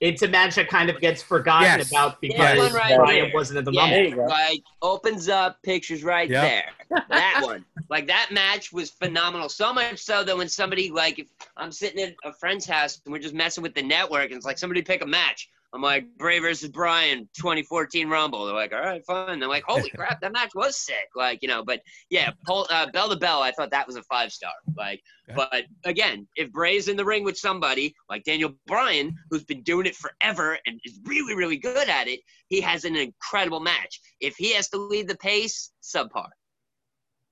[0.00, 1.90] It's a match that kind of gets forgotten Yes.
[1.90, 3.34] about because one right Bryan here.
[3.34, 3.96] wasn't in the Yeah, Rumble.
[3.96, 4.22] There you go.
[4.26, 6.42] like opens up pictures right Yep.
[6.90, 7.02] there.
[7.08, 9.48] That one, like that match was phenomenal.
[9.48, 11.26] So much so that when somebody like if
[11.56, 14.46] I'm sitting at a friend's house and we're just messing with the network and it's
[14.46, 15.48] like somebody pick a match.
[15.74, 18.46] I'm like Bray versus Bryan 2014 Rumble.
[18.46, 19.38] They're like, all right, fine.
[19.38, 21.08] They're like, holy crap, that match was sick.
[21.14, 21.80] Like you know, but
[22.10, 24.52] yeah, Paul, uh, bell to bell, I thought that was a five star.
[24.76, 25.00] Like,
[25.30, 25.46] Okay.
[25.52, 29.84] but again, if Bray's in the ring with somebody like Daniel Bryan, who's been doing
[29.84, 34.00] it forever and is really really good at it, he has an incredible match.
[34.20, 36.28] If he has to lead the pace, subpar.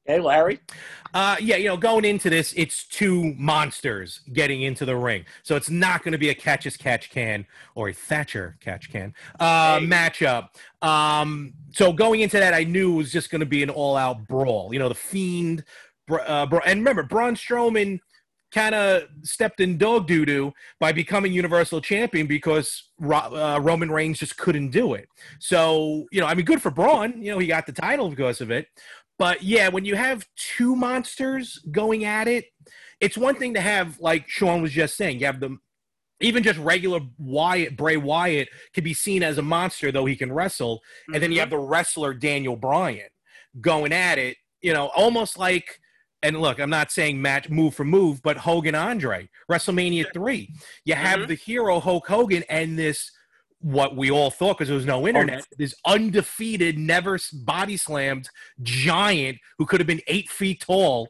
[0.09, 0.61] Okay, Larry.
[1.15, 5.57] Uh, yeah, you know, going into this, it's two monsters getting into the ring, so
[5.57, 9.15] it's not going to be a catch as catch can or a Thatcher catch can
[9.41, 9.87] uh, Hey.
[9.87, 10.49] matchup.
[10.83, 13.97] Um, so going into that, I knew it was just going to be an all
[13.97, 14.73] out brawl.
[14.73, 15.65] You know, the Fiend,
[16.11, 17.99] uh, Bra- and remember, Braun Strowman
[18.53, 23.91] kind of stepped in dog doo doo by becoming Universal Champion because Ro- uh, Roman
[23.91, 25.09] Reigns just couldn't do it.
[25.41, 27.23] So you know, I mean, good for Braun.
[27.23, 28.69] You know, he got the title because of it.
[29.19, 32.47] But yeah, when you have two monsters going at it,
[33.01, 35.61] it's one thing to have, like Sean was just saying, you have them,
[36.21, 40.33] even just regular Wyatt, Bray Wyatt could be seen as a monster, though he can
[40.33, 40.81] wrestle.
[41.13, 41.41] And then you mm-hmm.
[41.41, 43.09] have the wrestler Daniel Bryan
[43.61, 45.81] going at it, you know, almost like,
[46.23, 50.51] and look, I'm not saying match move for move, but Hogan Andre, WrestleMania 3.
[50.85, 51.29] You have mm-hmm.
[51.29, 53.11] the hero Hulk Hogan and this
[53.61, 55.47] what we all thought because there was no internet.
[55.59, 58.29] This undefeated, never body slammed
[58.63, 61.09] giant who could have been eight feet tall,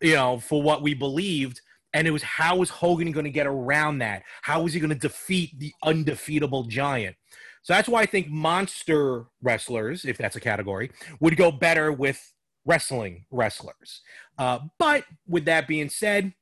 [0.00, 1.60] you know, for what we believed.
[1.92, 4.22] And it was how was Hogan going to get around that?
[4.42, 7.16] How was he going to defeat the undefeatable giant?
[7.62, 10.90] So that's why I think monster wrestlers, if that's a category,
[11.20, 12.32] would go better with
[12.64, 14.02] wrestling wrestlers.
[14.38, 16.32] Uh, but with that being said,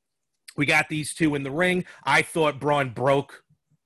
[0.57, 1.85] we got these two in the ring.
[2.03, 3.43] I thought Braun broke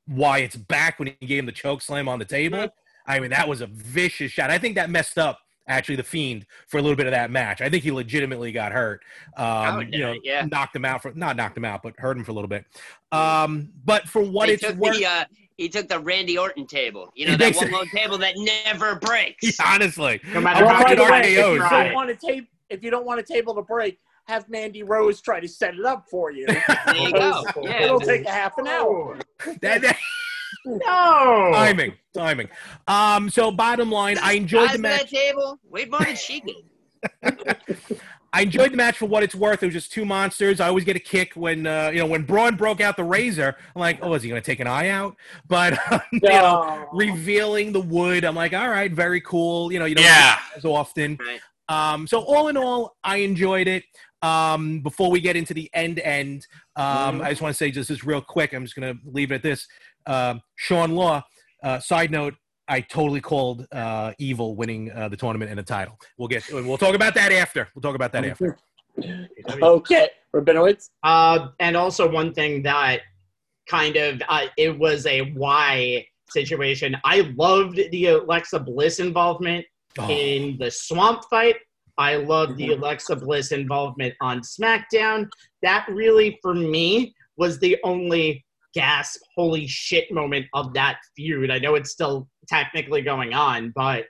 [0.10, 2.68] Wyatt's back when he gave him the choke slam on the table.
[3.06, 4.50] I mean, that was a vicious shot.
[4.50, 7.62] I think that messed up actually the Fiend for a little bit of that match.
[7.62, 9.02] I think he legitimately got hurt.
[9.38, 10.46] Um, would you know, yeah.
[10.52, 12.66] knocked him out for not knocked him out, but hurt him for a little bit.
[13.12, 15.26] Um, but for what he it's took worth, the uh,
[15.58, 17.12] he took the Randy Orton table.
[17.16, 19.60] You know that one it- low table that never breaks.
[19.66, 22.10] honestly, No matter Oh, how by good the our way, name if you don't want
[22.20, 24.00] to tape, if you don't want a table to break,
[24.30, 26.46] have Mandy Rose try to set it up for you.
[26.86, 27.44] There you go.
[27.62, 27.84] Yeah.
[27.84, 29.18] It'll take a half an hour.
[29.62, 29.98] that, that-
[30.66, 31.52] No.
[31.54, 32.48] timing, timing.
[32.88, 35.00] Um, so bottom line, I enjoyed Guys the match.
[35.02, 36.56] that table, wait more than she did.
[38.32, 39.64] I enjoyed the match for what it's worth.
[39.64, 40.60] It was just two monsters.
[40.60, 43.56] I always get a kick when uh, you know when Braun broke out the razor.
[43.76, 45.16] I'm like, oh, is he going to take an eye out?
[45.48, 49.72] But um, you know, revealing the wood, I'm like, all right, very cool.
[49.72, 50.36] You know, you don't Yeah.
[50.36, 51.18] see it as often.
[51.20, 51.40] Right.
[51.94, 53.84] Um, so all in all, I enjoyed it.
[54.22, 57.90] Um, before we get into the end end, um, I just want to say just
[57.90, 58.54] this real quick.
[58.54, 59.68] I'm just going to leave it at this.
[60.06, 61.24] Um, Sean Law.
[61.62, 62.36] Uh, side note.
[62.70, 65.98] I totally called uh, Evil winning uh, the tournament and the title.
[66.18, 66.44] We'll get.
[66.52, 67.68] We'll talk about that after.
[67.74, 68.58] We'll talk about that after.
[69.62, 70.90] Okay, Rabinowitz.
[71.04, 73.02] Uh, and also one thing that
[73.68, 76.96] kind of uh, it was a why situation.
[77.04, 79.66] I loved the Alexa Bliss involvement
[79.98, 81.56] Oh, in the swamp fight.
[82.00, 82.82] I love the mm-hmm.
[82.82, 85.30] Alexa Bliss involvement on SmackDown.
[85.62, 91.52] That really, for me, was the only gasp, holy shit moment of that feud.
[91.52, 94.06] I know it's still technically going on, but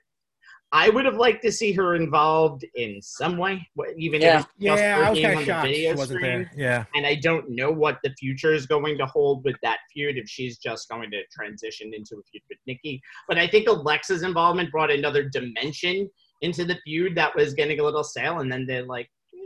[0.72, 3.68] I would have liked to see her involved in some way,
[3.98, 4.42] even Yeah.
[4.42, 6.32] if it's just yeah, her I was being on of the video wasn't screen.
[6.32, 6.52] there.
[6.56, 6.86] Yeah.
[6.94, 10.30] And I don't know what the future is going to hold with that feud if
[10.30, 13.02] she's just going to transition into a feud with Nikki.
[13.28, 16.08] But I think Alexa's involvement brought another dimension
[16.42, 18.40] into the feud that was getting a little stale.
[18.40, 19.38] And then they're like, eh,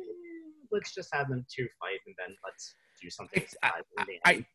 [0.72, 3.44] let's just have them two fight and then let's do something.
[3.62, 4.46] I- surprise in the I-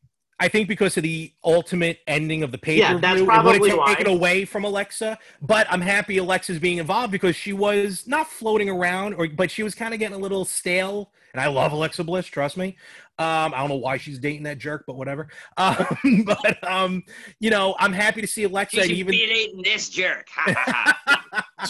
[0.41, 3.23] I think because of the ultimate ending of the pay per Yeah, view, that's it
[3.25, 3.93] would have probably why.
[3.93, 5.19] taken away from Alexa.
[5.41, 9.63] But I'm happy Alexa's being involved because she was not floating around, or but she
[9.63, 11.11] was kind of getting a little stale.
[11.33, 12.77] And I love Alexa Bliss, trust me.
[13.17, 15.27] Um, I don't know why she's dating that jerk, but whatever.
[15.57, 17.03] Um, but um,
[17.41, 18.77] you know, I'm happy to see Alexa.
[18.77, 20.29] She And should even be dating this jerk.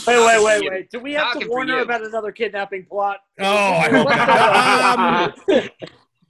[0.07, 0.90] Wait, wait, wait, wait.
[0.91, 1.84] Do we have Talking to warn her you.
[1.84, 3.18] about another kidnapping plot?
[3.40, 3.90] oh, I
[5.40, 5.49] hope not.
[5.49, 5.70] Um,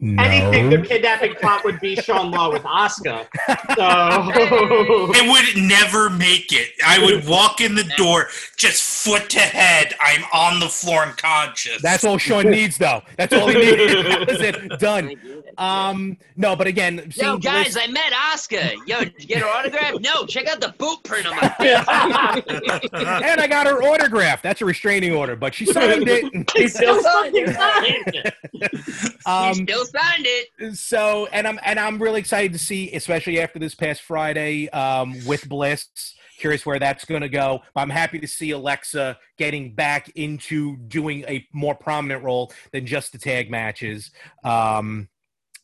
[0.01, 3.27] Anything the kidnapping plot would be Sean Law with Oscar.
[3.47, 6.69] So I would never make it.
[6.85, 9.93] I would walk in the door, just foot to head.
[9.99, 11.81] I'm on the floor unconscious.
[11.81, 13.01] That's all Sean needs, though.
[13.17, 13.93] That's all he needs.
[14.07, 14.79] that was it.
[14.79, 15.15] Done.
[15.57, 18.69] Um, no, but again, Yo, guys, Bliss- I met Oscar.
[18.87, 19.95] Yo, did you get her autograph?
[19.99, 22.89] No, check out the boot print on my face.
[22.93, 24.41] and I got her autograph.
[24.41, 26.51] That's a restraining order, but she signed it.
[26.55, 28.33] He still signed it.
[28.53, 28.61] he
[29.25, 30.75] Um, still signed it.
[30.75, 35.15] so, and I'm and I'm really excited to see, especially after this past Friday um,
[35.25, 35.87] with Bliss.
[36.37, 37.59] Curious where that's going to go.
[37.75, 43.11] I'm happy to see Alexa getting back into doing a more prominent role than just
[43.11, 44.11] the tag matches.
[44.45, 45.09] Um,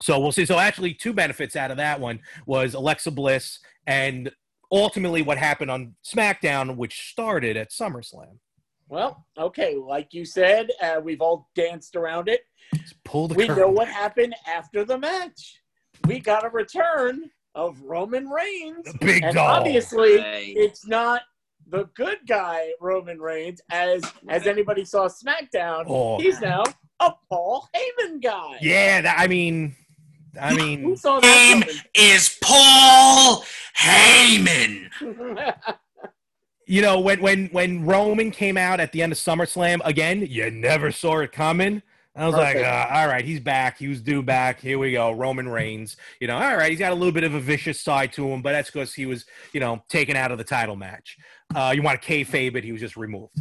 [0.02, 0.46] so we'll see.
[0.46, 4.32] So actually, two benefits out of that one was Alexa Bliss and
[4.72, 8.40] ultimately what happened on SmackDown, which started at SummerSlam.
[8.88, 12.42] Well, okay, like you said, uh, we've all danced around it.
[13.04, 13.64] Pull the We curtain.
[13.64, 15.60] know what happened after the match.
[16.08, 18.86] We got a return of Roman Reigns.
[18.86, 19.60] The big and dog.
[19.60, 20.54] obviously, Right.
[20.56, 21.22] it's not
[21.68, 25.86] the good guy Roman Reigns, as as anybody saw SmackDown.
[25.88, 26.20] Oh.
[26.20, 26.64] He's now
[27.00, 28.58] a Paul Heyman guy.
[28.62, 29.76] Yeah, that, I mean,
[30.40, 33.44] I mean, saw Name that is Paul
[33.80, 34.90] Heyman.
[36.66, 40.50] you know, when when when Roman came out at the end of SummerSlam again, you
[40.52, 41.82] never saw it coming.
[42.18, 43.78] I was like, uh, all right, he's back.
[43.78, 44.62] He was due back.
[44.62, 45.12] Here we go.
[45.12, 45.98] Roman Reigns.
[46.22, 48.42] You know, all right, he's got a little bit of a vicious side to him,
[48.42, 51.18] but that's because he was, you know, taken out of the title match.
[51.54, 53.38] Uh, you want to kayfabe it, he was just removed.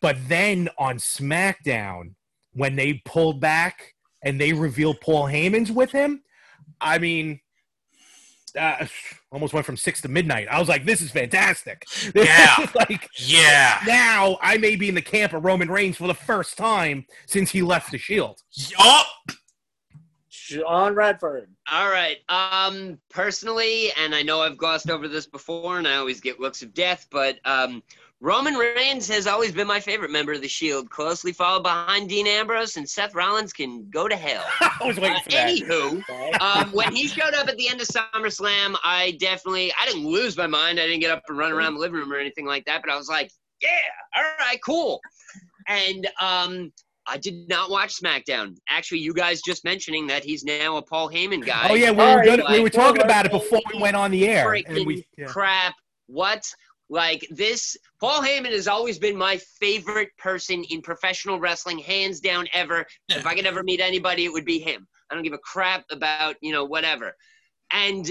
[0.00, 2.14] But then on SmackDown,
[2.54, 6.22] when they pulled back and they revealed Paul Heyman's with him,
[6.80, 7.38] I mean,
[8.58, 8.86] uh,
[9.30, 10.48] almost went from six to midnight.
[10.50, 11.84] I was like, this is fantastic.
[12.14, 12.66] Yeah.
[12.74, 13.80] like Yeah.
[13.86, 17.50] now I may be in the camp of Roman Reigns for the first time since
[17.50, 18.40] he left the Shield.
[18.52, 19.06] Yup.
[20.30, 21.50] Sean Radford.
[21.70, 22.16] All right.
[22.30, 26.62] Um, personally, and I know I've glossed over this before, and I always get looks
[26.62, 27.82] of death, but um,
[28.20, 32.26] Roman Reigns has always been my favorite member of the Shield, closely followed behind Dean
[32.26, 34.44] Ambrose, and Seth Rollins can go to hell.
[34.60, 35.48] I was waiting Uh, for that.
[35.48, 40.04] anywho, um, when he showed up at the end of SummerSlam, I definitely I didn't
[40.04, 40.80] lose my mind.
[40.80, 42.90] I didn't get up and run around the living room or anything like that, but
[42.92, 43.30] I was like,
[43.62, 43.68] yeah,
[44.16, 45.00] all right, cool.
[45.68, 46.72] And um,
[47.06, 48.56] I did not watch SmackDown.
[48.68, 51.68] Actually, you guys just mentioning that he's now a Paul Heyman guy.
[51.70, 54.10] Oh yeah, we were, right, good, we were talking about it before we went on
[54.10, 55.26] the air, and freaking we yeah.
[55.26, 55.74] crap.
[56.08, 56.42] What?
[56.90, 62.48] Like this, Paul Heyman has always been my favorite person in professional wrestling, hands down
[62.54, 62.86] ever.
[63.08, 64.86] If I could ever meet anybody, it would be him.
[65.10, 67.14] I don't give a crap about, you know, whatever.
[67.70, 68.10] And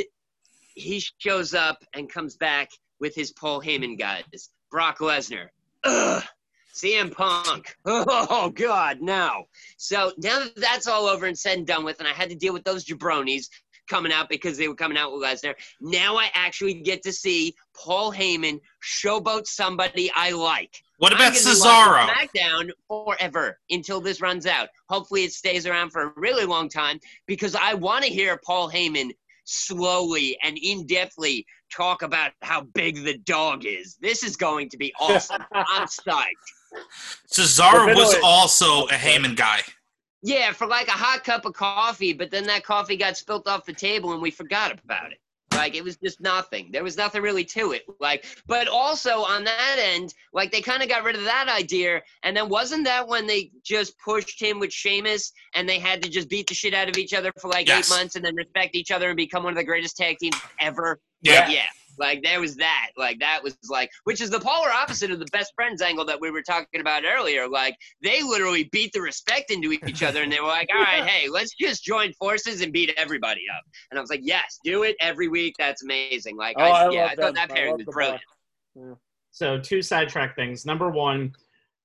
[0.75, 4.49] he shows up and comes back with his Paul Heyman guys.
[4.69, 5.47] Brock Lesnar.
[5.83, 6.23] Ugh.
[6.77, 7.75] CM Punk.
[7.85, 9.45] Oh, God, no.
[9.77, 12.35] So now that that's all over and said and done with, and I had to
[12.35, 13.47] deal with those jabronis
[13.87, 17.55] coming out because they were coming out with Lesnar, now I actually get to see
[17.75, 20.81] Paul Heyman showboat somebody I like.
[20.99, 22.07] What I'm about gonna Cesaro?
[22.07, 24.69] watching SmackDown forever until this runs out.
[24.89, 28.69] Hopefully, it stays around for a really long time because I want to hear Paul
[28.69, 29.11] Heyman
[29.43, 33.97] slowly and in depthly talk about how big the dog is.
[34.01, 35.43] This is going to be awesome.
[35.53, 36.25] I'm psyched.
[37.31, 39.61] Cesaro was also a Heyman guy.
[40.23, 43.65] Yeah, for like a hot cup of coffee, but then that coffee got spilt off
[43.65, 45.19] the table and we forgot about it.
[45.53, 46.69] Like it was just nothing.
[46.71, 47.83] There was nothing really to it.
[47.99, 52.01] Like, but also on that end, like they kind of got rid of that idea.
[52.23, 56.09] And then wasn't that when they just pushed him with Sheamus and they had to
[56.09, 57.89] just beat the shit out of each other for like Yes.
[57.89, 60.37] eight months and then respect each other and become one of the greatest tag teams
[60.59, 60.99] ever?
[61.21, 61.49] Yeah.
[61.49, 61.65] Yeah.
[61.97, 62.89] Like there was that.
[62.97, 66.19] Like that was like which is the polar opposite of the best friends angle that
[66.19, 67.47] we were talking about earlier.
[67.47, 71.03] Like they literally beat the respect into each other and they were like, All right,
[71.03, 73.63] hey, let's just join forces and beat everybody up.
[73.91, 75.55] And I was like, Yes, do it every week.
[75.57, 76.37] That's amazing.
[76.37, 77.35] Like Oh, I, I yeah, I thought them.
[77.35, 78.21] that pairing was the brilliant.
[79.31, 80.65] So two sidetrack things.
[80.65, 81.31] Number one,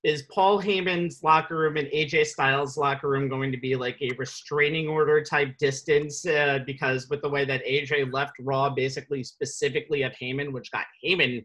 [0.04, 4.10] is Paul Heyman's locker room and AJ Styles' locker room going to be like a
[4.18, 6.26] restraining order type distance?
[6.26, 10.86] Uh, because with the way that AJ left Raw, basically specifically of Heyman, which got
[11.04, 11.44] Heyman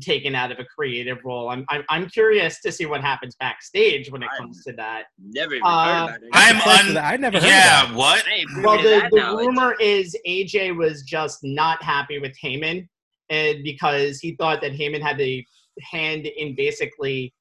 [0.00, 1.48] taken out of a creative role.
[1.50, 5.04] I'm I'm, I'm curious to see what happens backstage when it I'm- comes to that.
[5.18, 6.28] Never even Uh, heard about it.
[6.32, 7.04] I'm Surprised un- that.
[7.04, 7.96] I'd never heard yeah, of that.
[7.96, 8.24] what?
[8.26, 12.88] I ain't privy Well, the, the rumor is AJ was just not happy with Heyman,
[13.30, 15.44] and because he thought that Heyman had a
[15.90, 17.34] hand in basically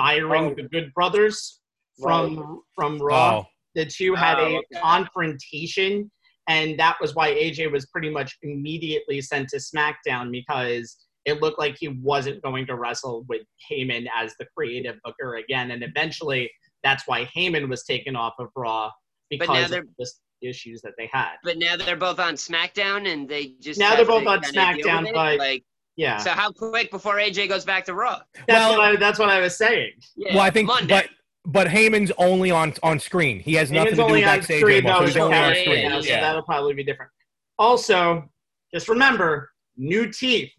[0.00, 0.54] firing Oh.
[0.54, 1.60] the Good Brothers
[2.00, 3.40] from from Raw.
[3.40, 4.80] Oh, The two had Oh, a okay.
[4.80, 6.10] confrontation,
[6.48, 10.96] and that was why AJ was pretty much immediately sent to SmackDown because
[11.26, 15.70] it looked like he wasn't going to wrestle with Heyman as the creative booker again,
[15.72, 16.50] and eventually
[16.82, 18.90] that's why Heyman was taken off of Raw
[19.28, 20.10] because of the
[20.42, 21.34] issues that they had.
[21.44, 24.66] But now they're both on SmackDown, and they just Now they're both on kinda deal
[24.76, 25.14] with SmackDown, it?
[25.14, 25.62] but- like,
[26.00, 28.20] Yeah, so how quick before AJ goes back to Raw?
[28.46, 29.92] that's Well- what I that's what I was saying.
[30.16, 30.94] Yeah, well, I think, Monday.
[30.94, 31.08] but
[31.44, 33.40] but Heyman's only on on screen.
[33.40, 34.92] He has nothing Heyman's to do only with on backstage screen anymore.
[34.92, 35.90] though, So he's only on character, character screen.
[35.92, 36.20] now, so Yeah.
[36.20, 37.10] that'll probably be different.
[37.58, 38.30] Also,
[38.72, 40.52] just remember, new teeth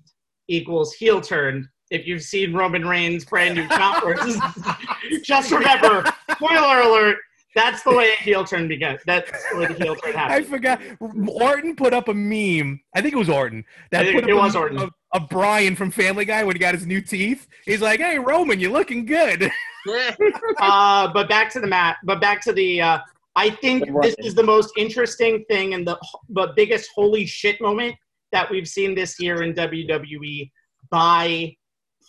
[0.47, 1.67] equals heel turn.
[1.89, 4.37] If you've seen Roman Reigns' brand new choppers,
[5.23, 7.17] just remember, spoiler alert,
[7.55, 9.01] that's the way a heel turn begins.
[9.05, 10.81] That's the way the heel turn I forgot.
[11.27, 12.79] Orton put up a meme.
[12.95, 13.65] I think it was Orton.
[13.91, 14.77] That I think put up it a was meme Orton.
[14.79, 17.47] Of, of Brian from Family Guy when he got his new teeth.
[17.65, 19.51] He's like, "Hey Roman, you're looking good."
[20.59, 21.97] uh, but back to the mat.
[22.03, 22.81] But back to the.
[22.81, 22.99] Uh,
[23.35, 25.97] I think this is the most interesting thing and the
[26.29, 27.95] the biggest holy shit moment
[28.31, 30.51] that we've seen this year in WWE
[30.89, 31.55] by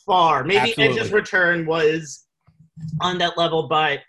[0.07, 0.45] far.
[0.45, 0.99] Maybe Absolutely.
[0.99, 2.27] Edge's return was
[3.01, 4.01] on that level, but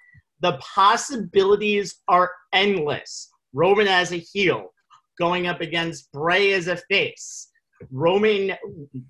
[0.41, 3.29] the possibilities are endless.
[3.53, 4.73] Roman as a heel,
[5.19, 7.49] going up against Bray as a face,
[7.91, 8.55] Roman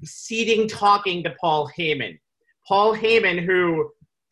[0.03, 2.19] seating talking to Paul Heyman.
[2.67, 3.89] Paul Heyman, who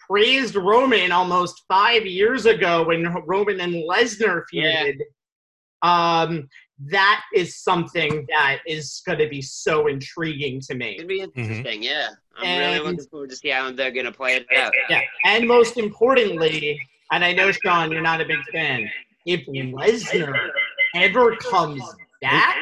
[0.09, 4.83] praised Roman almost five years ago when Roman and Lesnar Yeah.
[4.85, 4.97] feuded.
[5.83, 6.47] Um,
[6.89, 10.95] that is something that is going to be so intriguing to me.
[10.95, 12.09] It'd be interesting, yeah.
[12.37, 14.71] I'm really looking forward to see how they're gonna play it out.
[14.89, 16.79] Yeah, and most importantly,
[17.11, 18.89] and I know Sean, you're not a big fan.
[19.25, 20.49] If Lesnar
[20.95, 21.83] ever comes
[22.21, 22.55] back,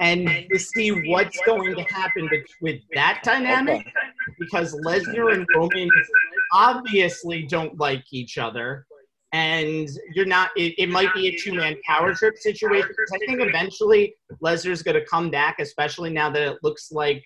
[0.00, 3.86] and to see what's going to happen with- with that dynamic,
[4.38, 5.90] because Lesnar and Roman
[6.52, 8.86] obviously don't like each other,
[9.32, 10.50] and you're not.
[10.56, 12.94] It, it might be a two-man power trip situation.
[13.14, 17.24] I think eventually Lesnar's going to come back, especially now that it looks like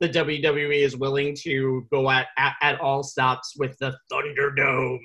[0.00, 4.98] the WWE is willing to go at, at, at all stops with the Thunderdome.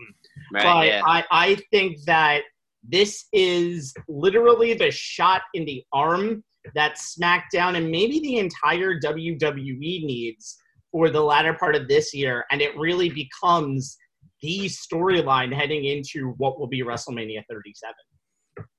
[0.52, 1.02] Right, but yeah.
[1.06, 2.42] I, I think that
[2.84, 6.44] this is literally the shot in the arm
[6.76, 10.58] that SmackDown and maybe the entire WWE needs
[10.92, 12.46] for the latter part of this year.
[12.52, 13.98] And it really becomes
[14.42, 17.94] the storyline heading into what will be WrestleMania 37.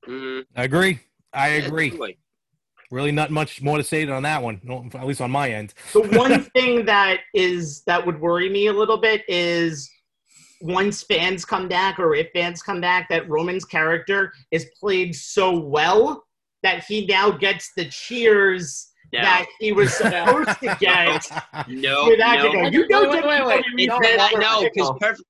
[0.09, 0.45] Mhm.
[0.57, 1.01] I agree.
[1.33, 1.91] I agree.
[1.91, 2.19] totally.
[2.91, 4.61] Really, not much more to say on that one.
[4.63, 5.75] no, At least on my end.
[5.93, 9.91] The one thing that is that would worry me a little bit is
[10.63, 15.57] once fans come back or if fans come back that Roman's character is played so
[15.59, 16.25] well
[16.63, 19.21] that he now gets the cheers No.
[19.23, 21.25] that he was supposed to get.
[21.69, 22.53] No, For that to no.
[22.53, 24.99] go, you know Wait, wait, wait, WWE It's fans that, are no, because fickle.
[25.01, 25.23] perf-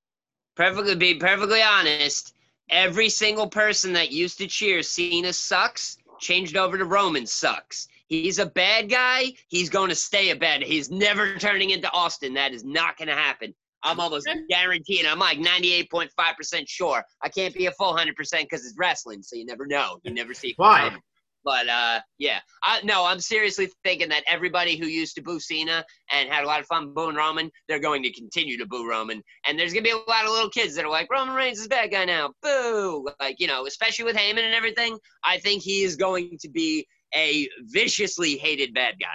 [0.57, 2.35] perfectly be perfectly honest,
[2.71, 7.89] every single person that used to cheer Cena sucks changed over to Roman sucks.
[8.09, 9.35] He's a bad guy.
[9.49, 10.63] He's going to stay a bad.
[10.63, 12.33] He's never turning into Austin.
[12.35, 13.55] That is not going to happen.
[13.85, 15.07] I'm almost guaranteeing.
[15.07, 17.05] I'm like 98.5% sure.
[17.23, 20.01] I can't be a full 100% because it's wrestling, so you never know.
[20.03, 20.49] You never see.
[20.49, 20.97] it Why?
[21.45, 21.67] Coming.
[21.67, 25.85] But uh, yeah, I, no, I'm seriously thinking that everybody who used to boo Cena
[26.13, 29.23] and had a lot of fun booing Roman, they're going to continue to boo Roman.
[29.47, 31.67] And there's gonna be a lot of little kids that are like, Roman Reigns is
[31.67, 33.09] a bad guy now, boo!
[33.21, 34.99] Like you know, especially with Heyman and everything.
[35.25, 39.07] I think he is going to be a viciously hated bad guy.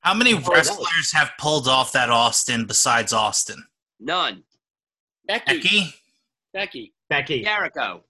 [0.00, 3.62] How many wrestlers have pulled off that Austin besides Austin?
[3.98, 4.42] None.
[5.26, 5.58] Becky.
[5.58, 5.94] Becky,
[6.52, 6.94] Becky.
[7.10, 7.42] Becky.
[7.42, 8.02] Jericho.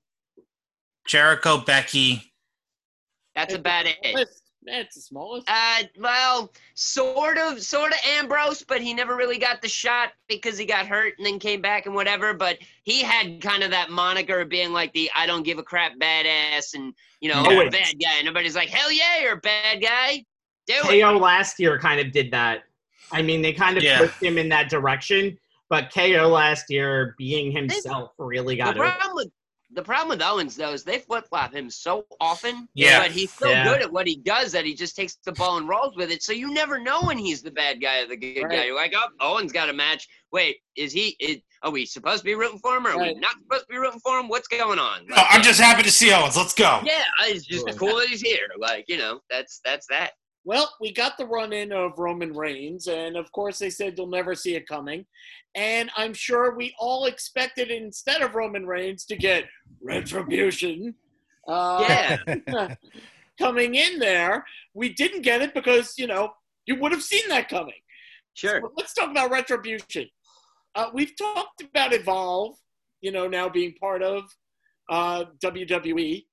[1.06, 2.30] Jericho, Becky.
[3.35, 3.97] That's a bad hit.
[4.12, 4.43] Smallest.
[4.62, 5.48] That's the smallest.
[5.48, 10.59] Uh, well, sort of, sort of Ambrose, but he never really got the shot because
[10.59, 12.35] he got hurt and then came back and whatever.
[12.35, 15.62] But he had kind of that moniker of being like the "I don't give a
[15.62, 17.70] crap" badass, and you know, Owens.
[17.70, 18.19] bad guy.
[18.19, 20.24] And everybody's like, "Hell yeah, you're a bad guy.
[20.66, 22.65] Do it." KO last year kind of did that.
[23.12, 23.98] I mean, they kind of Yeah.
[23.98, 25.39] pushed him in that direction,
[25.70, 28.90] but KO last year, being himself, really got over.
[28.90, 29.28] problem with
[29.72, 32.68] the problem with Owens though is they flip flop him so often.
[32.74, 32.98] Yeah.
[33.01, 33.64] But he's so Yeah.
[33.64, 36.22] good at what he does that he just takes the ball and rolls with it.
[36.22, 38.64] So you never know when he's the bad guy or the good guy.
[38.64, 40.09] You're like, oh, Owens got a match.
[40.32, 41.16] Wait, is he?
[41.20, 43.14] Is, are we supposed to be rooting for him or are Right.
[43.14, 44.28] we not supposed to be rooting for him?
[44.28, 45.06] What's going on?
[45.06, 46.36] No, I'm just happy to see Owens.
[46.36, 46.80] Let's go.
[46.84, 48.48] yeah, it's just cool that he's here.
[48.59, 50.12] Like you know, that's that's that.
[50.45, 54.07] Well, we got the run in of Roman Reigns, and of course they said you'll
[54.07, 55.05] never see it coming.
[55.55, 59.45] And I'm sure we all expected instead of Roman Reigns to get
[59.83, 60.95] retribution.
[61.47, 62.75] Uh, Yeah.
[63.39, 64.45] coming in there,
[64.75, 66.33] we didn't get it because you know
[66.67, 67.81] you would have seen that coming.
[68.35, 68.61] Sure.
[68.61, 70.09] But let's talk about retribution.
[70.75, 72.57] Uh, we've talked about Evolve,
[73.01, 74.23] you know, now being part of
[74.89, 76.25] uh, WWE.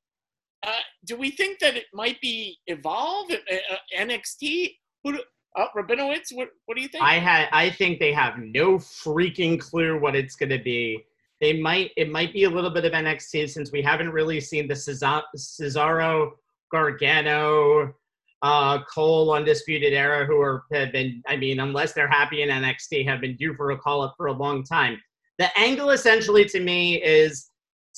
[0.66, 0.72] Uh,
[1.06, 4.76] do we think that it might be Evolve, uh, uh, NXT?
[5.04, 5.22] Who do,
[5.56, 7.04] uh, Rabinowitz, what, what do you think?
[7.04, 11.04] I had I think they have no freaking clue what it's going to be.
[11.42, 14.68] They might it might be a little bit of NXT since we haven't really seen
[14.68, 16.32] the Cesar- Cesaro,
[16.72, 17.94] Gargano,
[18.42, 23.08] uh, Cole, Undisputed Era, who are have been I mean unless they're happy in NXT,
[23.08, 25.02] have been due for a call up for a long time.
[25.40, 27.50] The angle essentially to me is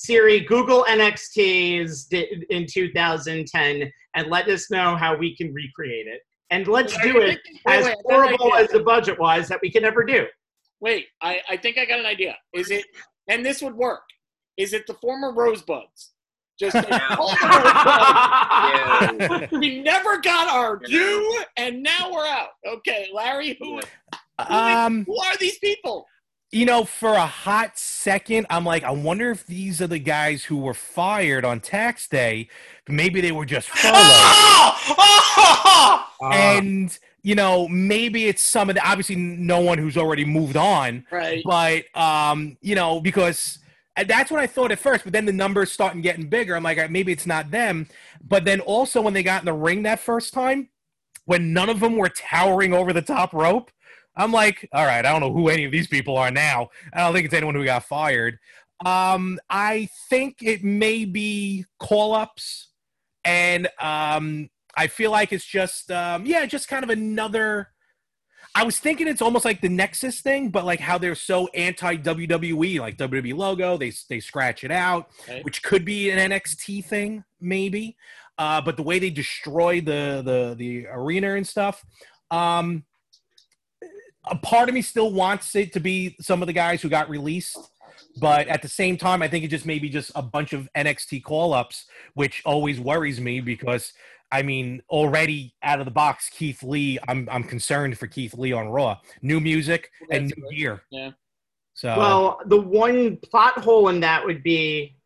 [0.04, 6.22] Siri, Google NXT's di- in 2010 and let us know how we can recreate it.
[6.48, 8.04] And let's do it as wait, I got an
[8.38, 10.24] horrible as the budget was that we can never do.
[10.80, 12.34] Wait, I, I think I got an idea.
[12.54, 12.86] Is it,
[13.28, 14.00] and this would work,
[14.56, 16.12] is it the former Rosebuds?
[16.58, 16.76] Just
[17.18, 17.36] all the
[19.20, 19.48] Yeah.
[19.52, 22.50] we never got our due, and now we're out.
[22.66, 23.80] Okay, Larry, who,
[24.38, 26.06] Um, who are these people?
[26.52, 30.44] You know, for a hot second, I'm like, I wonder if these are the guys
[30.44, 32.48] who were fired on tax day.
[32.88, 34.00] Maybe they were just furloughed.
[36.20, 40.56] Uh, and you know maybe it's some of the obviously no one who's already moved
[40.56, 41.42] on Right.
[41.44, 43.58] but um you know because
[44.06, 46.90] that's what i thought at first but then the numbers starting getting bigger i'm like
[46.90, 47.86] maybe it's not them
[48.26, 50.68] but then also when they got in the ring that first time
[51.26, 53.70] when none of them were towering over the top rope
[54.16, 56.98] i'm like all right i don't know who any of these people are now i
[57.00, 58.38] don't think it's anyone who got fired
[58.84, 62.68] um i think it may be call-ups
[63.24, 67.70] and um I feel like it's just um yeah, just kind of another
[68.54, 71.96] I was thinking it's almost like the Nexus thing, but like how they're so anti
[71.96, 75.42] WWE, like WWE logo, they they scratch it out, Okay.
[75.42, 77.96] which could be an NXT thing, maybe.
[78.38, 81.84] Uh, but the way they destroy the the the arena and stuff,
[82.30, 82.84] um,
[84.24, 87.08] a part of me still wants it to be some of the guys who got
[87.08, 87.58] released.
[88.18, 91.22] But at the same time, I think it just maybe just a bunch of NXT
[91.22, 93.92] call ups, which always worries me because
[94.32, 96.98] I mean, already out of the box, Keith Lee.
[97.08, 98.98] I'm I'm concerned for Keith Lee on Raw.
[99.22, 100.56] New music and new good.
[100.56, 100.82] gear.
[100.90, 101.10] Yeah.
[101.74, 104.96] So well, the one plot hole in that would be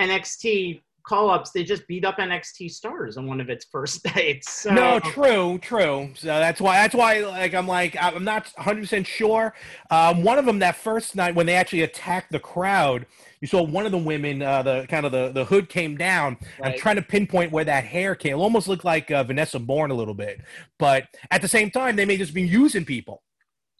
[0.00, 1.50] NXT call ups.
[1.50, 4.50] They just beat up NXT stars on one of its first dates.
[4.52, 4.70] So.
[4.70, 6.10] no, true, true.
[6.14, 9.54] So that's why that's why like I'm like I'm not 100 percent sure.
[9.90, 13.06] Um, one of them that first night when they actually attacked the crowd,
[13.40, 16.36] you saw one of the women, uh, the kind of the the hood came down.
[16.62, 18.32] I'm trying to pinpoint where that hair came.
[18.32, 20.40] It almost looked like uh, Vanessa Borne a little bit,
[20.78, 23.22] but at the same time, they may just be using people.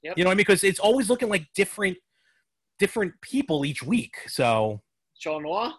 [0.03, 0.19] Yep.
[0.19, 1.97] You know, what I mean, because it's always looking like different
[2.79, 4.17] different people each week.
[4.27, 4.81] So
[5.17, 5.73] Sean Noir?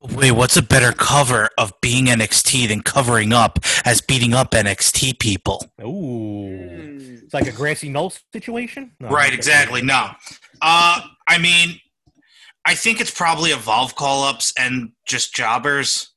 [0.00, 5.18] Wait, what's a better cover of being NXT than covering up as beating up NXT
[5.18, 5.66] people?
[5.80, 7.18] Ooh.
[7.24, 8.92] It's like a grassy knoll situation.
[9.00, 9.82] No, Right, exactly.
[9.82, 10.10] No.
[10.62, 11.80] Uh, I mean,
[12.64, 16.12] I think it's probably Evolve call ups and just jobbers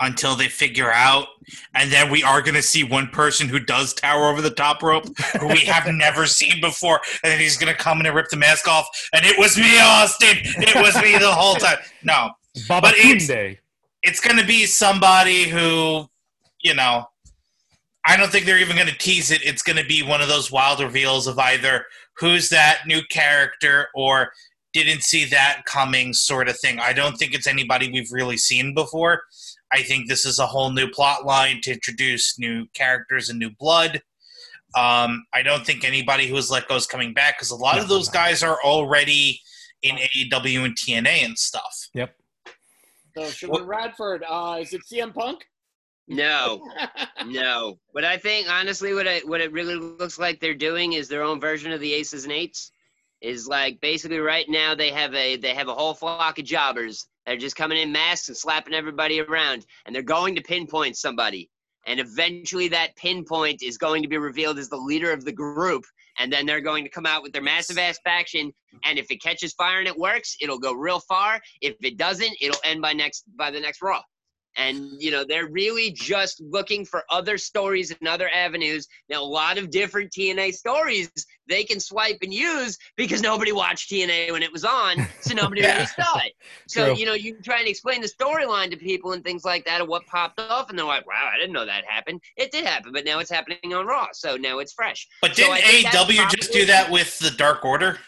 [0.00, 1.26] until they figure out.
[1.74, 4.82] And then we are going to see one person who does tower over the top
[4.82, 5.04] rope
[5.38, 7.00] who we have never seen before.
[7.22, 8.86] And then he's going to come in and rip the mask off.
[9.12, 10.38] And it was me, Austin.
[10.42, 11.78] It was me the whole time.
[12.02, 12.30] No,
[12.66, 13.56] Baba But it's-
[14.02, 16.08] it's going to be somebody who,
[16.60, 17.08] you know,
[18.04, 19.42] I don't think they're even going to tease it.
[19.44, 23.88] It's going to be one of those wild reveals of either who's that new character
[23.94, 24.32] or
[24.72, 26.78] didn't see that coming sort of thing.
[26.78, 29.22] I don't think it's anybody we've really seen before.
[29.72, 33.50] I think this is a whole new plot line to introduce new characters and new
[33.50, 34.02] blood.
[34.74, 37.78] Um, I don't think anybody who was let go is coming back because a lot
[37.78, 38.12] of those no.
[38.12, 39.40] guys are already
[39.82, 41.88] in AEW and TNA and stuff.
[41.94, 42.14] Yep.
[43.18, 45.44] So Sugar Radford, uh, is it CM Punk?
[46.06, 46.62] No,
[47.26, 47.78] no.
[47.92, 51.24] But I think honestly, what I, what it really looks like they're doing is their
[51.24, 52.70] own version of the aces and eights.
[53.20, 57.08] Is like basically right now they have a they have a whole flock of jobbers
[57.26, 60.96] that are just coming in masks and slapping everybody around, and they're going to pinpoint
[60.96, 61.50] somebody.
[61.86, 65.84] And eventually, that pinpoint is going to be revealed as the leader of the group,
[66.18, 68.52] and then they're going to come out with their massive ass faction.
[68.84, 71.40] And if it catches fire and it works, it'll go real far.
[71.60, 74.02] If it doesn't, it'll end by next by the next Raw.
[74.58, 78.88] And you know they're really just looking for other stories and other avenues.
[79.08, 81.10] Now a lot of different TNA stories
[81.48, 85.60] they can swipe and use because nobody watched TNA when it was on, so nobody
[85.68, 85.74] Yeah.
[85.74, 86.32] really saw it.
[86.66, 86.96] So True.
[86.96, 89.80] you know you can try and explain the storyline to people and things like that,
[89.80, 92.66] of what popped off, and they're like, "Wow, I didn't know that happened." It did
[92.66, 95.06] happen, but now it's happening on Raw, so now it's fresh.
[95.22, 97.98] But So didn't I think AEW just do that with the Dark Order?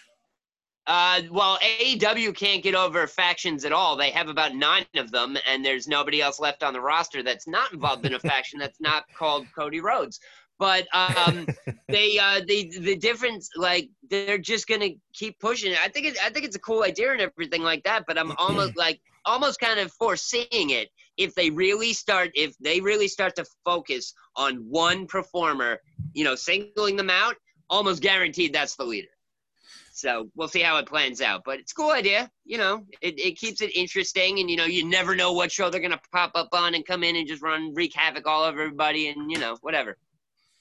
[0.90, 3.94] Uh, well, AEW can't get over factions at all.
[3.94, 7.46] They have about nine of them, and there's nobody else left on the roster that's
[7.46, 10.18] not involved in a faction that's not called Cody Rhodes.
[10.58, 11.46] But um,
[11.88, 15.78] they, uh, the the difference, like they're just gonna keep pushing it.
[15.80, 18.02] I think it, I think it's a cool idea and everything like that.
[18.08, 22.80] But I'm almost like almost kind of foreseeing it if they really start if they
[22.80, 25.78] really start to focus on one performer,
[26.14, 27.36] you know, singling them out.
[27.68, 29.06] Almost guaranteed that's the leader.
[30.00, 31.42] So we'll see how it plans out.
[31.44, 32.30] But it's a cool idea.
[32.44, 34.40] You know, it, it keeps it interesting.
[34.40, 36.86] And, you know, you never know what show they're going to pop up on and
[36.86, 39.96] come in and just run, wreak havoc all over everybody and, you know, whatever.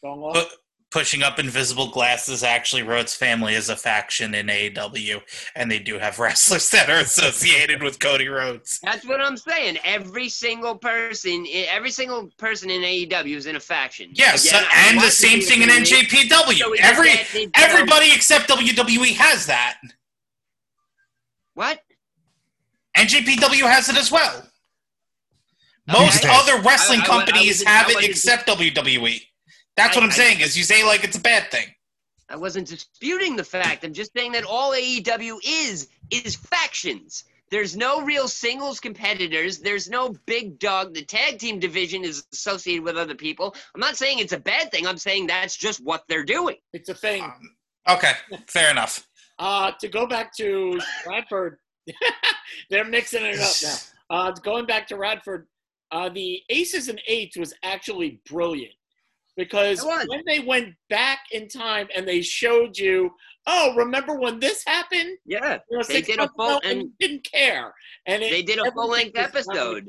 [0.03, 0.49] Going off.
[0.49, 0.55] Pu-
[0.91, 5.21] pushing up invisible glasses actually Rhodes family is a faction in AEW,
[5.55, 8.79] and they do have wrestlers that are associated with Cody Rhodes.
[8.81, 9.77] That's what I'm saying.
[9.85, 14.09] Every single person, every single person in AEW is in a faction.
[14.13, 16.57] Yes, Again, I and the same thing in NJPW.
[16.57, 19.77] So Every just get- you know, everybody except WWE has that.
[21.53, 21.81] What?
[22.97, 24.43] NJPW has it as well.
[25.89, 25.99] Okay.
[26.03, 29.21] Most other wrestling I- I- I companies wasn't- have I it wasn't- except WWE.
[29.79, 30.39] That's what I- I'm I- saying.
[30.41, 31.67] Is you say like it's a bad thing.
[32.31, 33.83] I wasn't disputing the fact.
[33.83, 37.23] I'm just saying that all AEW is is factions.
[37.51, 39.57] There's no real singles competitors.
[39.57, 40.93] There's no big dog.
[40.93, 43.55] The tag team division is associated with other people.
[43.73, 44.85] I'm not saying it's a bad thing.
[44.85, 46.57] I'm saying that's just what they're doing.
[46.73, 47.23] It's a thing.
[47.23, 47.55] Um,
[47.89, 48.11] okay,
[48.45, 49.07] fair enough.
[49.39, 51.57] Uh, to go back to Radford,
[52.69, 53.75] they're mixing it up now.
[54.11, 55.45] Uh, going back to Radford,
[55.91, 58.73] uh, the Aces and Eights was actually brilliant
[59.39, 63.09] because when they went back in time and they showed you,
[63.47, 65.17] oh, remember when this happened?
[65.25, 67.73] Yeah, You know, They did a full- and didn't care.
[68.05, 69.87] And it, they did a full length episode.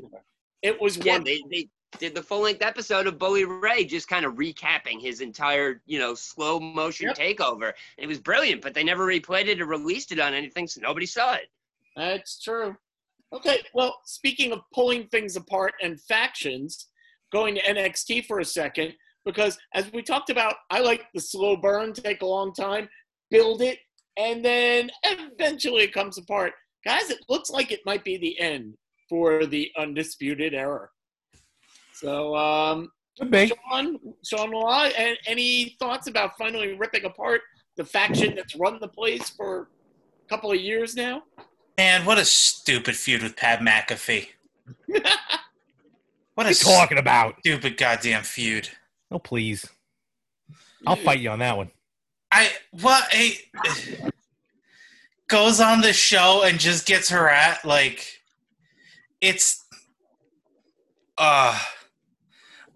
[0.61, 1.49] It was Yeah, wonderful.
[1.49, 1.69] they, they
[1.99, 5.99] did the full length episode of Bully Ray, just kind of recapping his entire, you
[5.99, 7.17] know, slow motion Yep.
[7.17, 7.73] takeover.
[7.97, 11.05] It was brilliant, but they never replayed it or released it on anything, so nobody
[11.05, 11.49] saw it.
[11.97, 12.77] That's true.
[13.33, 16.87] Okay, well, speaking of pulling things apart and factions,
[17.31, 18.93] going to NXT for a second,
[19.25, 22.89] because as we talked about, I like the slow burn, take a long time,
[23.29, 23.79] build it,
[24.17, 26.53] and then eventually it comes apart.
[26.85, 28.73] Guys, it looks like it might be the end
[29.07, 30.87] for the Undisputed Era.
[31.93, 32.89] So, um,
[33.19, 33.51] Could be.
[33.69, 37.41] Sean, Sean Law, and any thoughts about finally ripping apart
[37.77, 39.69] the faction that's run the place for
[40.25, 41.23] a couple of years now?
[41.77, 44.29] Man, what a stupid feud with Pat McAfee.
[46.35, 47.35] What are you talking about?
[47.39, 48.69] stupid goddamn feud.
[49.11, 49.67] Oh, please.
[50.87, 51.69] I'll fight you on that one.
[52.31, 53.37] I what a
[55.27, 58.05] goes on the show and just gets her at like
[59.19, 59.65] it's
[61.17, 61.59] uh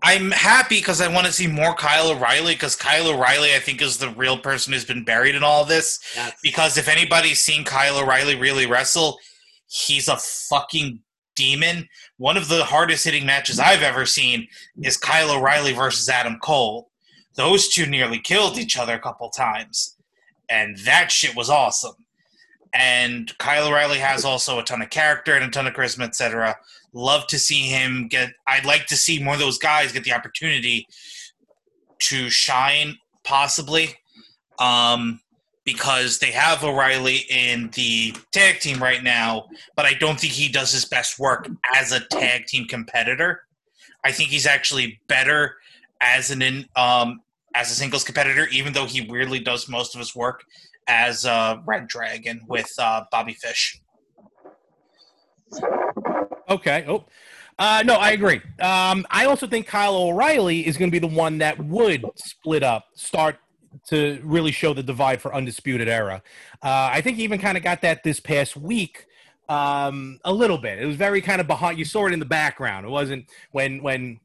[0.01, 3.81] I'm happy because I want to see more Kyle O'Reilly because Kyle O'Reilly I think
[3.81, 7.63] is the real person who's been buried in all this That's because if anybody's seen
[7.63, 9.19] Kyle O'Reilly really wrestle,
[9.67, 10.99] he's a fucking
[11.35, 11.87] demon.
[12.17, 14.47] One of the hardest hitting matches I've ever seen
[14.81, 16.89] is Kyle O'Reilly versus Adam Cole.
[17.35, 19.97] Those two nearly killed each other a couple times,
[20.49, 21.95] and that shit was awesome.
[22.73, 26.57] And Kyle O'Reilly has also a ton of character and a ton of charisma, etc.
[26.93, 28.31] Love to see him get.
[28.47, 30.87] I'd like to see more of those guys get the opportunity
[31.99, 33.95] to shine, possibly.
[34.59, 35.21] Um,
[35.65, 40.47] because they have O'Reilly in the tag team right now, but I don't think he
[40.47, 43.41] does his best work as a tag team competitor.
[44.03, 45.55] I think he's actually better
[46.01, 47.21] as an in, um,
[47.55, 50.43] as a singles competitor, even though he weirdly does most of his work
[50.87, 53.81] as uh, Red Dragon with uh, Bobby Fish.
[56.47, 56.85] Okay.
[56.87, 57.05] Oh,
[57.57, 58.41] uh, no, I agree.
[58.59, 62.61] Um, I also think Kyle O'Reilly is going to be the one that would split
[62.61, 63.37] up, start
[63.87, 66.21] to really show the divide for Undisputed Era.
[66.63, 69.05] Uh, I think he even kind of got that this past week.
[69.47, 70.79] Um, a little bit.
[70.79, 71.77] It was very kind of behind.
[71.77, 72.85] You saw it in the background.
[72.85, 74.19] It wasn't when when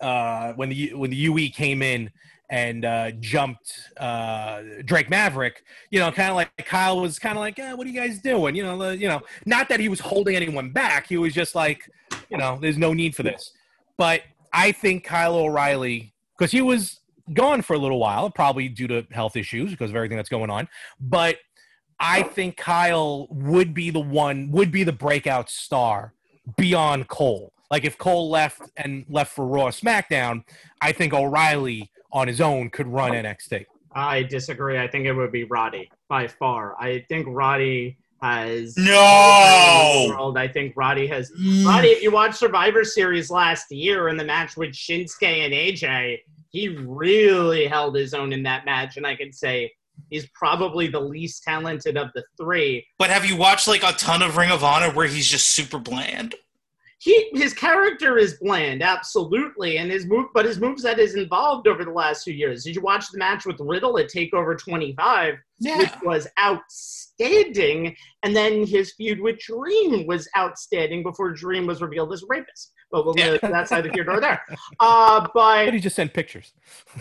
[0.00, 2.10] uh, when the when the UE came in
[2.48, 5.64] and uh, jumped uh, Drake Maverick.
[5.90, 8.18] You know, kind of like Kyle was kind of like, eh, "What are you guys
[8.18, 11.06] doing?" You know, the, you know, not that he was holding anyone back.
[11.06, 11.90] He was just like,
[12.30, 13.52] you know, there's no need for this.
[13.96, 14.22] But
[14.52, 17.00] I think Kyle O'Reilly, because he was
[17.32, 20.50] gone for a little while, probably due to health issues because of everything that's going
[20.50, 20.68] on.
[21.00, 21.38] But
[21.98, 26.12] I think Kyle would be the one, would be the breakout star
[26.56, 27.52] beyond Cole.
[27.70, 30.44] Like if Cole left and left for Raw SmackDown,
[30.80, 33.66] I think O'Reilly on his own could run NXT.
[33.92, 34.78] I disagree.
[34.78, 36.80] I think it would be Roddy by far.
[36.80, 40.06] I think Roddy has No!
[40.10, 40.38] World.
[40.38, 41.66] I think Roddy has mm.
[41.66, 41.88] Roddy.
[41.88, 46.20] If you watch Survivor Series last year in the match with Shinsuke and AJ,
[46.50, 49.72] he really held his own in that match, and I can say
[50.10, 52.86] he's probably the least talented of the three.
[52.98, 55.78] But have you watched like a ton of Ring of Honor where he's just super
[55.78, 56.34] bland?
[56.98, 61.84] he his character is bland, absolutely, and his move, but his moveset is involved over
[61.84, 62.64] the last few years.
[62.64, 65.78] Did you watch the match with Riddle at Takeover 25, yeah.
[65.78, 72.12] which was outstanding, and then his feud with Dream was outstanding before Dream was revealed
[72.12, 72.72] as a rapist.
[72.90, 73.36] But we'll Yeah.
[73.42, 74.42] that's neither here nor there.
[74.78, 76.52] Uh, but But he just sent pictures.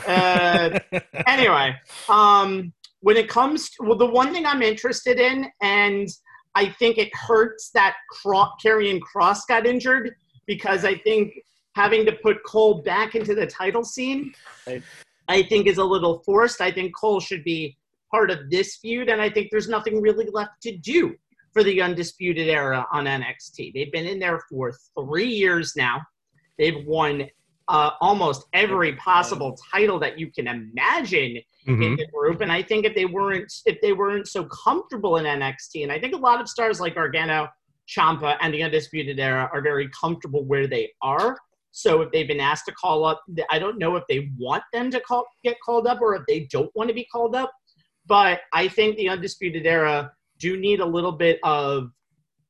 [0.08, 0.80] uh,
[1.28, 1.76] anyway,
[2.10, 6.08] um, when it comes to well, the one thing I'm interested in, and
[6.56, 10.16] I think it hurts that Cro- Karrion Kross got injured
[10.48, 11.34] because I think
[11.76, 14.34] having to put Cole back into the title scene,
[14.66, 14.82] Right.
[15.28, 16.62] I think is a little forced.
[16.62, 17.78] I think Cole should be
[18.10, 21.16] part of this feud, and I think there's nothing really left to do
[21.56, 23.74] for the Undisputed Era on NXT.
[23.74, 26.02] They've been in there for three years now.
[26.58, 27.30] They've won
[27.68, 31.98] uh, almost every possible title that you can imagine in Mhm.
[31.98, 32.42] the group.
[32.42, 36.00] And I think if they weren't if they weren't so comfortable in NXT, and I
[36.00, 37.48] think a lot of stars like Gargano,
[37.88, 41.40] Ciampa, and the Undisputed Era are very comfortable where they are.
[41.72, 44.92] So if they've been asked to call up, I don't know if they want them
[44.92, 47.52] to call get called up or if they don't want to be called up.
[48.06, 51.92] But I think the Undisputed Era do need a little bit of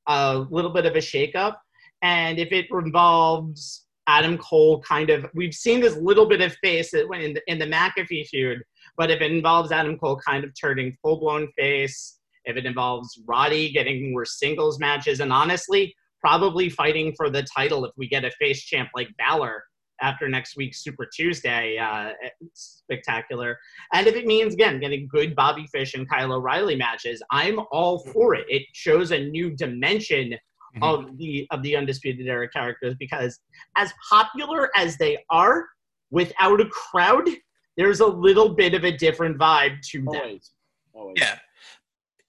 [0.08, 1.56] a little bit of a shakeup.
[2.02, 6.94] And if it involves Adam Cole kind of, we've seen this little bit of face
[6.94, 8.62] in the, in the McAfee feud,
[8.98, 13.20] but if it involves Adam Cole kind of turning full blown face, if it involves
[13.26, 18.24] Roddy getting more singles matches, and honestly, probably fighting for the title if we get
[18.24, 19.64] a face champ like Balor
[20.06, 22.12] after next week's Super Tuesday uh,
[22.54, 23.58] spectacular.
[23.94, 28.00] And if it means, again, getting good Bobby Fish and Kyle O'Reilly matches, I'm all
[28.14, 28.46] for it.
[28.48, 30.36] It shows a new dimension
[30.78, 30.84] Mhm.
[30.84, 33.40] of the of the Undisputed Era characters because
[33.78, 35.66] as popular as they are,
[36.12, 37.28] without a crowd,
[37.78, 40.08] there's a little bit of a different vibe to them.
[40.22, 40.52] Always.
[40.94, 41.16] Always.
[41.18, 41.40] Yeah.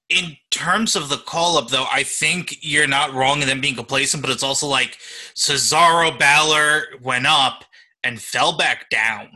[0.08, 3.74] In terms of the call up, though, I think you're not wrong in them being
[3.74, 4.98] complacent, but it's also like
[5.34, 7.64] Cesaro Balor went up
[8.04, 9.28] and fell back down.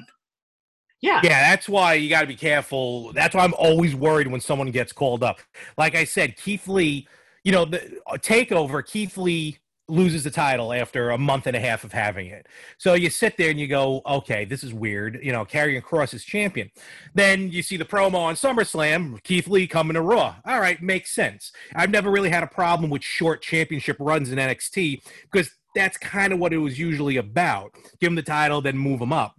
[1.00, 1.20] Yeah.
[1.24, 3.12] Yeah, that's why you got to be careful.
[3.12, 5.40] That's why I'm always worried when someone gets called up.
[5.78, 7.08] Like I said, Keith Lee,
[7.42, 9.58] you know, the uh, takeover, Keith Lee
[9.90, 12.46] loses the title after a month and a half of having it.
[12.78, 15.18] So you sit there and you go, okay, this is weird.
[15.22, 16.70] You know, Karrion Kross is champion.
[17.14, 20.36] Then you see the promo on SummerSlam, Keith Lee coming to Raw.
[20.44, 21.52] All right, makes sense.
[21.74, 26.32] I've never really had a problem with short championship runs in NXT because that's kind
[26.32, 27.74] of what it was usually about.
[28.00, 29.36] Give him the title, then move him up.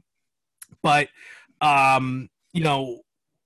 [0.84, 1.10] But
[1.62, 3.02] um, you know,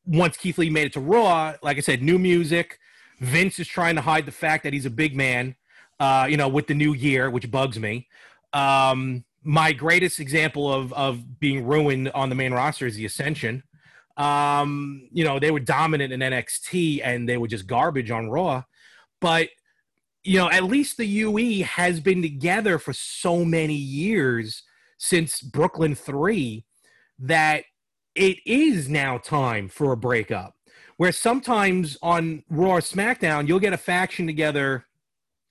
[0.06, 2.80] once Keith Lee made it to Raw, like I said, new music.
[3.20, 5.56] Vince is trying to hide the fact that he's a big man,
[6.00, 8.08] uh, you know, with the new year, which bugs me.
[8.54, 13.64] Um, my greatest example of of being ruined on the main roster is the Ascension.
[14.18, 18.64] Um, you know, they were dominant in NXT and they were just garbage on Raw.
[19.20, 19.50] But
[20.24, 24.64] you know, at least the UE has been together for so many years
[24.98, 26.66] since Brooklyn 3
[27.20, 27.66] that
[28.16, 30.56] it is now time for a breakup.
[30.98, 34.86] Where sometimes on Raw SmackDown, you'll get a faction together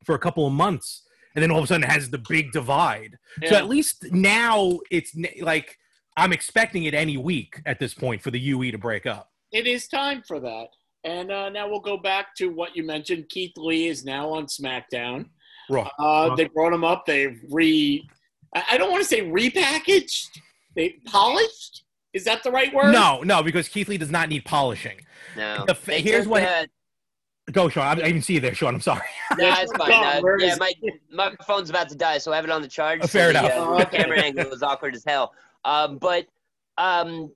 [0.05, 1.03] for a couple of months,
[1.35, 3.19] and then all of a sudden it has the big divide.
[3.47, 5.79] So at least now it's like
[6.17, 9.31] I'm expecting it any week at this point for the UE to break up.
[9.53, 10.69] it is time for that.
[11.05, 13.29] And uh, now we'll go back to what you mentioned.
[13.29, 15.27] Keith Lee is now on SmackDown.
[15.69, 15.89] Raw.
[15.99, 17.05] Uh, they brought him up.
[17.07, 18.09] They've re.
[18.55, 20.29] I I don't want to say repackaged.
[20.77, 21.85] They polished.
[22.15, 22.93] Is that the right word?
[22.93, 24.99] No, no, because Keith Lee does not need polishing.
[25.37, 25.65] No.
[25.67, 26.43] The f- here's what-
[27.53, 28.01] Go, Sean.
[28.01, 28.75] I, I even see you there, Sean.
[28.75, 29.03] I'm sorry.
[29.39, 29.93] no, it's fine.
[29.93, 30.73] Uh, yeah, my
[31.13, 33.01] my phone's about to die, so I have it on the charge.
[33.03, 33.53] Oh, fair the, enough.
[33.53, 33.99] uh, the okay.
[33.99, 35.35] camera angle was awkward as hell.
[35.65, 36.27] Um, but
[36.79, 37.31] um,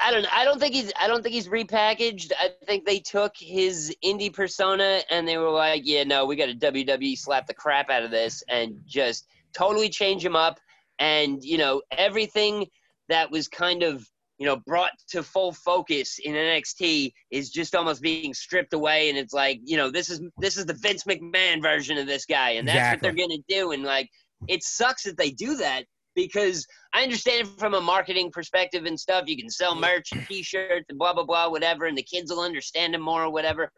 [0.00, 0.26] I don't.
[0.34, 0.92] I don't think he's.
[0.98, 2.32] I don't think he's repackaged.
[2.40, 6.46] I think they took his indie persona and they were like, "Yeah, no, we got
[6.46, 10.58] to WWE slap the crap out of this and just totally change him up."
[10.98, 12.66] And you know, everything
[13.08, 14.08] that was kind of
[14.40, 19.18] you know brought to full focus in NXT is just almost being stripped away, and
[19.18, 22.52] it's like you know, this is this is the Vince McMahon version of this guy,
[22.52, 23.08] and that's Exactly.
[23.10, 23.72] what they're gonna do.
[23.72, 24.08] And like,
[24.48, 25.84] it sucks that they do that
[26.16, 30.86] because I understand from a marketing perspective and stuff, you can sell merch and T-shirts
[30.88, 33.70] and blah blah blah, whatever, and the kids will understand them more or whatever.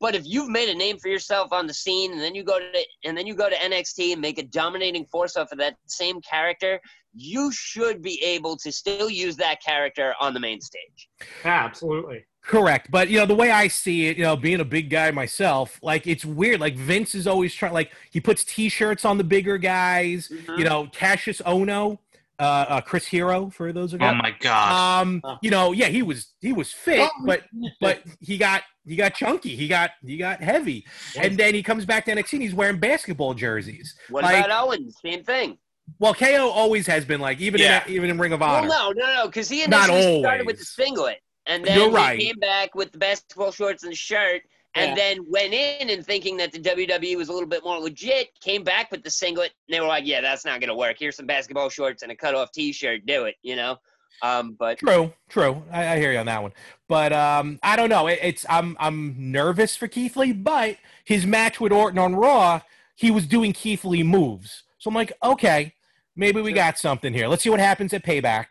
[0.00, 2.58] But if you've made a name for yourself on the scene, and then you go
[2.58, 5.76] to and then you go to NXT and make a dominating force off of that
[5.86, 6.80] same character,
[7.14, 11.10] you should be able to still use that character on the main stage.
[11.44, 12.24] Absolutely.
[12.42, 15.10] Correct, but you know the way I see it, you know, being a big guy
[15.10, 16.58] myself, like it's weird.
[16.58, 20.28] Like Vince is always trying, like he puts T-shirts on the bigger guys.
[20.28, 20.58] Mhm.
[20.58, 21.98] You know, Kassius Ohno,
[22.40, 24.06] uh, uh, Chris Hero, for those of you.
[24.06, 25.02] Oh my god.
[25.02, 27.24] um, you know, yeah, he was he was fit, Oh.
[27.26, 27.42] but
[27.80, 30.86] but he got he got chunky, he got he got heavy,
[31.20, 33.94] and then he comes back to NXT and he's wearing basketball jerseys.
[34.08, 34.96] What Like- about Owens?
[35.04, 35.58] Same thing.
[35.98, 37.84] Well, KO always has been like even Yeah.
[37.86, 38.68] in even in Ring of Well, Honor.
[38.68, 41.94] no, no, no, because he Not initially started with the singlet, and then You're he
[41.96, 42.20] right.
[42.20, 44.42] came back with the basketball shorts and shirt,
[44.74, 44.94] and Yeah.
[44.94, 48.28] then went in and thinking that the WWE was a little bit more legit.
[48.40, 50.96] Came back with the singlet, and they were like, "Yeah, that's not gonna work.
[50.98, 53.04] Here's some basketball shorts and a cut off T-shirt.
[53.06, 53.76] Do it," you know.
[54.22, 55.62] Um, but True, true.
[55.72, 56.52] I, I hear you on that one,
[56.88, 58.06] but um, I don't know.
[58.06, 62.60] It, it's I'm I'm nervous for Keith Lee, but his match with Orton on Raw,
[62.96, 65.72] he was doing Keith Lee moves, so I'm like, okay,
[66.16, 67.28] maybe we got something here.
[67.28, 68.46] Let's see what happens at Payback.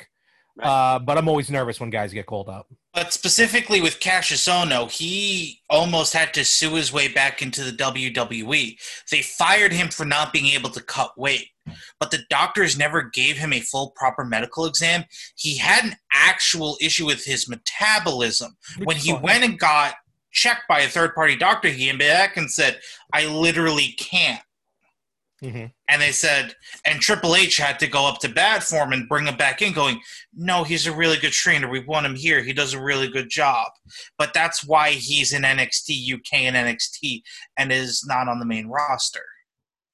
[0.55, 0.65] Right.
[0.67, 2.67] Uh, but I'm always nervous when guys get called up.
[2.93, 7.71] But specifically with Kassius Ohno, he almost had to sue his way back into the
[7.71, 8.77] WWE.
[9.11, 11.49] They fired him for not being able to cut weight,
[11.99, 15.03] but the doctors never gave him a full proper medical exam.
[15.35, 18.57] He had an actual issue with his metabolism.
[18.83, 19.93] When he went and got
[20.31, 22.79] checked by a third party doctor, he came back and said,
[23.13, 24.41] I literally can't.
[25.41, 26.55] Hmm And they said,
[26.85, 29.73] and Triple H had to go up to bad form and bring him back in,
[29.73, 30.01] going,
[30.33, 31.69] No, he's a really good trainer.
[31.69, 32.43] We want him here.
[32.43, 33.71] He does a really good job.
[34.17, 37.21] But that's why he's in NXT UK and NXT
[37.57, 39.23] and is not on the main roster.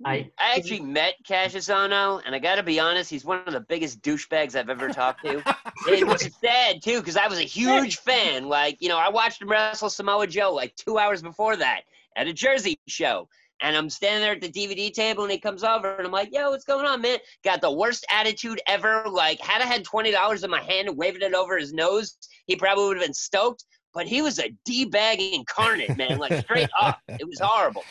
[0.03, 3.53] I I actually met Kassius Ohno, and I got to be honest, he's one of
[3.53, 5.41] the biggest douchebags I've ever talked to.
[5.87, 8.47] And which is sad too, because I was a huge fan.
[8.47, 11.81] Like, you know, I watched him wrestle Samoa Joe like two hours before that
[12.15, 13.27] at a Jersey show.
[13.65, 16.29] And I'm standing there at the DVD table, and he comes over, and I'm like,
[16.31, 19.03] "Yo, what's going on, man?" Got the worst attitude ever.
[19.09, 22.15] Like, had I had twenty dollars in my hand and waving it over his nose,
[22.45, 23.65] he probably would have been stoked.
[23.91, 26.19] But he was a d bag incarnate, man.
[26.19, 27.83] Like straight up, it was horrible.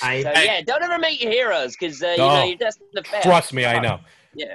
[0.00, 0.44] I So Hey.
[0.44, 2.34] yeah, don't ever make your heroes, because uh, you Oh.
[2.34, 3.22] know you're destined to fail.
[3.22, 3.98] Trust me, I know.
[4.36, 4.54] Yeah.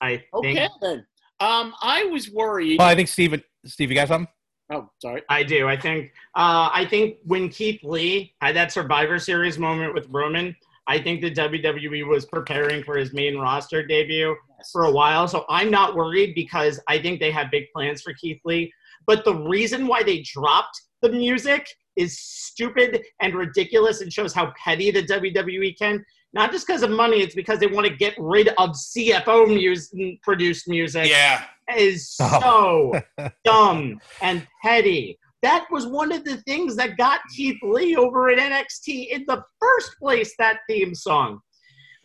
[0.00, 1.06] I Okay think then.
[1.40, 2.78] Um, I was worried.
[2.78, 4.32] Well, I think Steven, Steve, you got something?
[4.72, 5.22] Oh, sorry.
[5.28, 5.68] I do.
[5.68, 6.12] I think.
[6.34, 11.20] Uh, I think when Keith Lee had that Survivor Series moment with Roman, I think
[11.20, 14.36] the WWE was preparing for his main roster debut
[14.72, 15.28] for a while.
[15.28, 18.72] So I'm not worried because I think they have big plans for Keith Lee.
[19.06, 21.66] But the reason why they dropped the music
[21.96, 26.04] is stupid and ridiculous and shows how petty the WWE can.
[26.34, 30.22] Not just because of money, it's because they want to get rid of CFO music,
[30.22, 31.44] produced music Yeah.
[31.76, 32.92] is oh.
[33.18, 35.18] so dumb and petty.
[35.42, 39.42] That was one of the things that got Keith Lee over at NXT in the
[39.60, 41.40] first place, that theme song.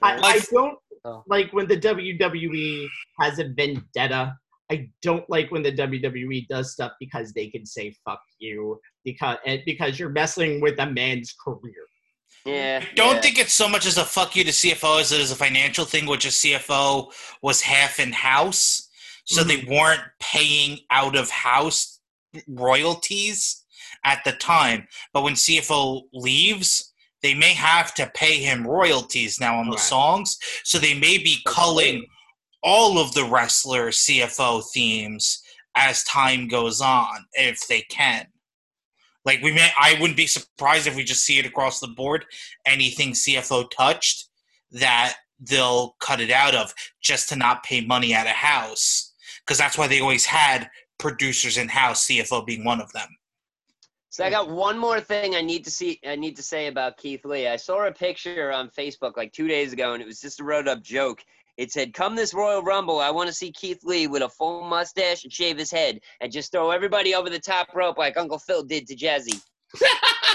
[0.01, 1.23] I, I don't Oh.
[1.27, 2.87] like when the WWE
[3.19, 4.35] has a vendetta.
[4.69, 9.37] I don't like when the WWE does stuff because they can say fuck you because
[9.65, 11.85] because you're messing with a man's career.
[12.45, 12.81] Yeah.
[12.81, 13.21] I don't yeah.
[13.21, 15.85] think it's so much as a fuck you to CFO as it is a financial
[15.85, 18.89] thing, which a CFO was half in house.
[19.25, 19.73] So they mm-hmm.
[19.73, 21.99] weren't paying out of house
[22.47, 23.65] royalties
[24.05, 24.87] at the time.
[25.13, 30.37] But when CFO leaves, they may have to pay him royalties now on the songs.
[30.63, 32.05] So they may be culling
[32.63, 35.41] all of the wrestler CFO themes
[35.75, 38.27] as time goes on, if they can.
[39.27, 42.23] Like we may, I wouldn't be surprised if we just see it across the board.
[42.65, 44.29] Anything CFO touched,
[44.71, 49.13] that they'll cut it out of just to not pay money out of house,
[49.45, 52.07] because that's why they always had producers in house.
[52.07, 53.09] CFO being one of them.
[54.09, 55.99] So I got one more thing I need to see.
[56.07, 57.49] I need to say about Keith Lee.
[57.49, 60.43] I saw a picture on Facebook like two days ago, and it was just a
[60.45, 61.21] wrote up joke.
[61.57, 64.63] It said, "Come this Royal Rumble, I want to see Keith Lee with a full
[64.63, 68.37] mustache and shave his head, and just throw everybody over the top rope like Uncle
[68.39, 69.41] Phil did to Jazzy."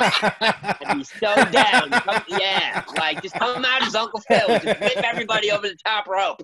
[0.01, 1.91] I'd be so down.
[1.91, 6.07] Come- yeah, like just come out as Uncle Phil, just whip everybody over the top
[6.07, 6.43] rope.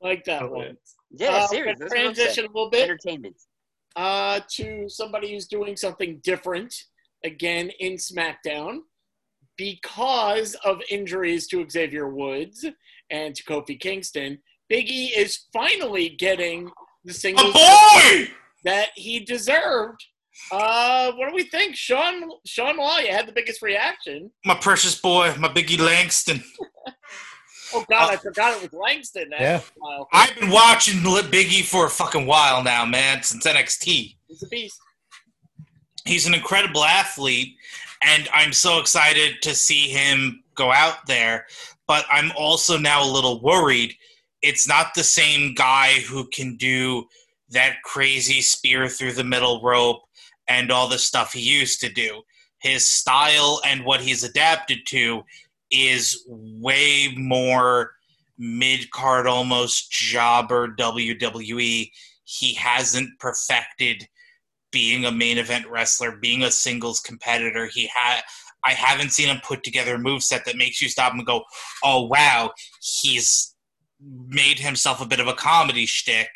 [0.00, 0.76] Like that one.
[1.10, 1.58] Yeah, Uh, seriously.
[1.58, 2.14] we're That's what I'm saying.
[2.14, 3.36] transition a little bit Entertainment.
[3.96, 6.74] uh, to somebody who's doing something different
[7.24, 8.78] again in SmackDown
[9.56, 12.64] because of injuries to Xavier Woods
[13.10, 14.38] and to Kofi Kingston.
[14.68, 16.70] Big E is finally getting
[17.04, 18.28] the A singles boy.
[18.64, 20.00] that he deserved.
[20.52, 22.30] Uh, what do we think, Sean?
[22.46, 24.30] Sean Law, you had the biggest reaction.
[24.44, 26.42] My precious boy, my Biggie Langston.
[27.72, 29.30] Oh God, I forgot it was Langston.
[29.30, 29.60] That Yeah.
[29.76, 34.16] Wow, I've been watching Biggie for a fucking while now, man, since NXT.
[34.26, 34.76] he's a beast.
[36.04, 37.54] he's an incredible athlete,
[38.02, 41.46] and I'm so excited to see him go out there.
[41.90, 43.96] But I'm also now a little worried.
[44.42, 47.06] It's not the same guy who can do
[47.48, 50.02] that crazy spear through the middle rope
[50.46, 52.22] and all the stuff he used to do.
[52.62, 55.24] His style and what he's adapted to
[55.72, 57.90] is way more
[58.38, 61.90] mid card, almost jobber WWE.
[62.22, 64.06] He hasn't perfected
[64.70, 67.66] being a main event wrestler, being a singles competitor.
[67.66, 68.20] He had
[68.64, 71.44] I haven't seen him put together a move set that makes you stop and go,
[71.84, 72.52] "Oh wow,
[73.02, 73.54] he's
[74.00, 76.28] made himself a bit of a comedy shtick."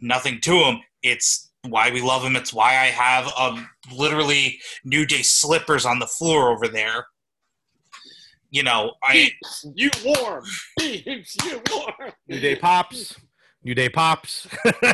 [0.00, 0.80] Nothing to him.
[1.02, 2.36] It's why we love him.
[2.36, 7.06] It's why I have um, literally New Day slippers on the floor over there.
[8.50, 10.44] You know, I Keeps you warm.
[10.78, 12.12] Keeps you warm.
[12.28, 13.16] New Day pops.
[13.64, 14.46] New Day pops.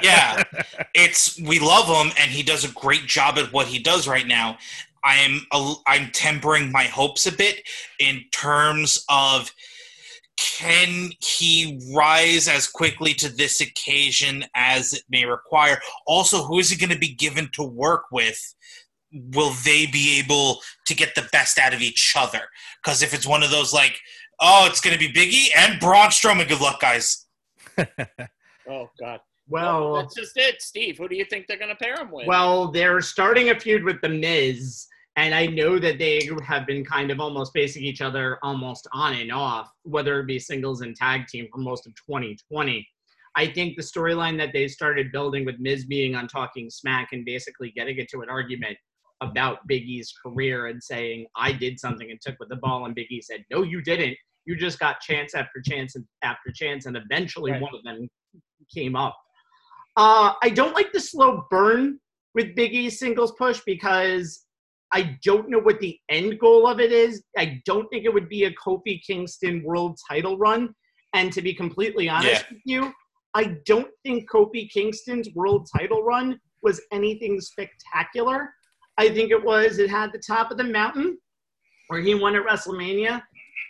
[0.03, 0.43] yeah,
[0.95, 4.27] it's we love him and he does a great job at what he does right
[4.27, 4.59] now.
[5.05, 7.63] I'm a, I'm tempering my hopes a bit
[7.99, 9.53] in terms of
[10.37, 15.81] can he rise as quickly to this occasion as it may require?
[16.07, 18.55] Also, who is he going to be given to work with?
[19.13, 22.43] Will they be able to get the best out of each other?
[22.83, 23.99] Because if it's one of those like,
[24.39, 27.27] oh, it's going to be Biggie and Braun Strowman, good luck, guys.
[28.71, 29.21] Oh God.
[29.49, 30.99] Well, that's just it, Steve.
[30.99, 32.27] Who do you think they're going to pair him with?
[32.27, 36.85] Well, they're starting a feud with The Miz, and I know that they have been
[36.85, 40.95] kind of almost facing each other almost on and off, whether it be singles and
[40.95, 42.87] tag team for most of 2020.
[43.37, 47.25] I think the storyline that they started building with Miz being on Talking Smack and
[47.25, 48.77] basically getting into an argument
[49.21, 52.95] about Big E's career and saying, I did something and took with the ball, and
[52.95, 54.17] Big E said, No, you didn't.
[54.45, 57.61] You just got chance after chance and after chance, and eventually Right.
[57.61, 58.09] one of them
[58.75, 59.17] came up.
[59.99, 61.99] Uh, I don't like the slow burn
[62.35, 64.45] with Big E's singles push because
[64.93, 67.25] I don't know what the end goal of it is.
[67.37, 70.73] I don't think it would be a Kofi Kingston world title run.
[71.15, 72.93] And to be completely honest with you,
[73.35, 78.55] I don't think Kofi Kingston's world title run was anything spectacular.
[78.99, 81.19] I think it was, it had the top of the mountain
[81.89, 83.21] where he won at WrestleMania.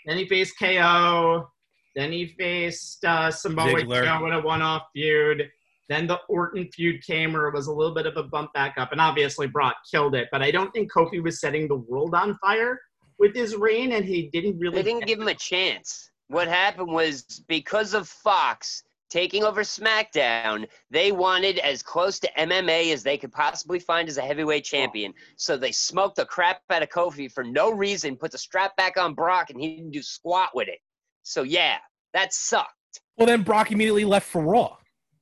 [0.05, 1.49] Then he faced KO.
[1.97, 3.83] Then he faced uh, Samoa.
[3.83, 5.49] Joe in a one off feud.
[5.89, 8.75] Then the Orton feud came where it was a little bit of a bump back
[8.77, 8.93] up.
[8.93, 10.29] And obviously Brock killed it.
[10.31, 12.81] But I don't think Kofi was setting the world on fire
[13.19, 13.93] with his reign.
[13.93, 14.77] And he didn't really.
[14.77, 16.11] They didn't give him a chance.
[16.29, 22.93] What happened was because of Fox taking over SmackDown, they wanted as close to MMA
[22.93, 25.15] as they could possibly find as a heavyweight champion.
[25.37, 28.97] So they smoked the crap out of Kofi for no reason, put the strap back
[28.97, 30.79] on Brock, and he didn't do squat with it.
[31.23, 31.77] So yeah,
[32.15, 32.73] that sucked.
[33.17, 34.78] well, then Brock immediately left for Raw.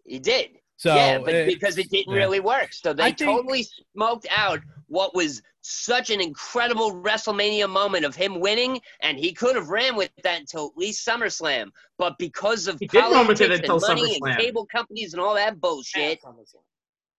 [0.06, 0.50] He did.
[0.78, 2.18] So yeah, but uh, because it didn't yeah.
[2.18, 2.72] really work.
[2.72, 8.38] So they think- totally smoked out what was such an incredible WrestleMania moment of him
[8.38, 11.70] winning, and he could have ran with that until at least SummerSlam.
[11.98, 14.30] But because of He did run with it politics and money SummerSlam.
[14.30, 16.62] and cable companies and all that bullshit, Half on this one.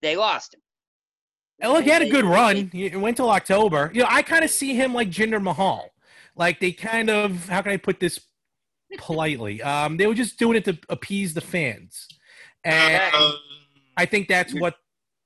[0.02, 0.62] they lost him.
[1.60, 2.70] And look, he had a good run.
[2.72, 3.90] He went till October.
[3.94, 5.90] You know, I kind of see him like Jinder Mahal.
[6.36, 8.20] Like they kind of, how can I put this
[9.00, 9.62] politely?
[9.64, 12.08] Um, they were just doing it to appease the fans,
[12.68, 13.31] and Uh,
[13.98, 14.76] I think that's what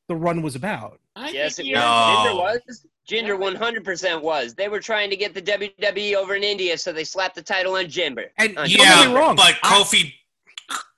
[0.07, 0.99] the run was about.
[1.15, 1.81] I Yes, think it you- No.
[1.81, 2.85] Jinder was.
[3.09, 4.53] Jinder 100% was.
[4.53, 7.75] They were trying to get the WWE over in India, so they slapped the title
[7.75, 8.29] on Jinder.
[8.37, 10.13] And don't get me yeah, wrong, but I- Kofi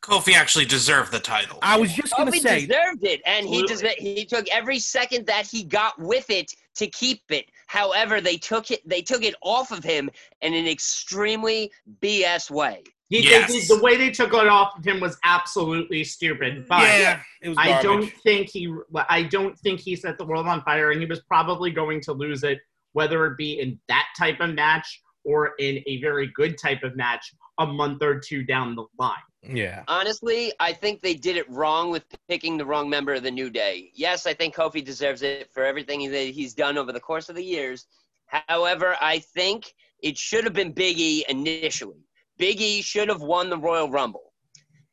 [0.03, 1.59] Kofi actually deserved the title.
[1.61, 3.67] I was just gonna Kofi say, deserved it, and he Absolutely.
[3.75, 7.45] deserved, he took every second that he got with it to keep it.
[7.67, 10.09] However, they took it they took it off of him
[10.41, 11.71] in an extremely
[12.01, 12.83] BS way.
[13.09, 13.51] He, they Yes.
[13.51, 16.67] did- the way they took it off of him was absolutely stupid.
[16.67, 18.73] But yeah, it was I don't think he.
[19.09, 22.13] I don't think he set the world on fire, and he was probably going to
[22.13, 22.59] lose it,
[22.93, 26.95] whether it be in that type of match or in a very good type of
[26.95, 29.15] match a month or two down the line.
[29.43, 33.31] Yeah, Honestly, I think they did it wrong with picking the wrong member of the
[33.31, 33.91] New Day.
[33.93, 37.35] Yes, I think Kofi deserves it for everything that he's done over the course of
[37.35, 37.85] the years.
[38.27, 42.05] However, I think it should have been Big E initially.
[42.43, 44.33] Big E should have won the Royal Rumble.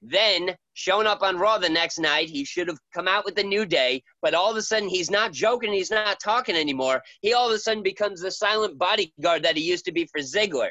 [0.01, 3.43] Then, showing up on Raw the next night, he should have come out with the
[3.43, 7.03] New Day, but all of a sudden he's not joking, he's not talking anymore.
[7.23, 10.21] He all of a sudden becomes the silent bodyguard that he used to be for
[10.21, 10.69] Ziggler.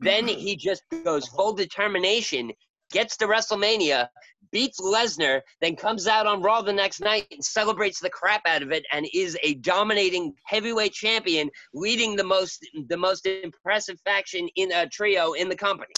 [0.00, 0.40] Then mm-hmm.
[0.40, 2.50] he just goes full determination,
[2.90, 4.08] gets to WrestleMania,
[4.50, 8.64] beats Lesnar, then comes out on Raw the next night and celebrates the crap out
[8.64, 14.48] of it, and is a dominating heavyweight champion, leading the most the most impressive faction
[14.56, 15.94] in a trio in the company.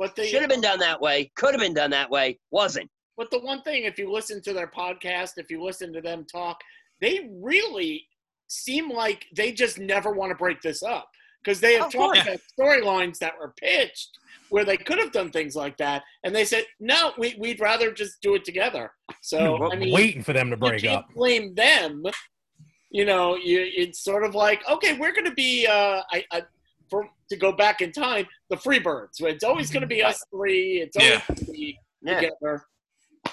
[0.00, 1.30] But the Should have been done that way.
[1.36, 2.38] Could have been done that way.
[2.50, 2.90] Wasn't.
[3.18, 6.24] But the one thing, if you listen to their podcast, if you listen to them
[6.24, 6.58] talk,
[7.02, 8.06] they really
[8.48, 11.10] seem like they just never want to break this up
[11.44, 14.16] because they have Of talked about storylines that were pitched
[14.48, 17.92] where they could have done things like that, and they said no, we, we'd rather
[17.92, 18.90] just do it together.
[19.20, 21.14] So I mean, waiting for them to break you can't up.
[21.14, 22.04] blame them.
[22.90, 26.40] You know, you, it's sort of like okay, we're going to be uh, I, I,
[26.40, 26.46] for
[27.30, 29.20] to go back in time, the Freebirds.
[29.20, 30.80] It's always going to be us three.
[30.82, 31.22] It's always Yeah.
[31.28, 32.14] going to be Yeah.
[32.20, 32.64] together,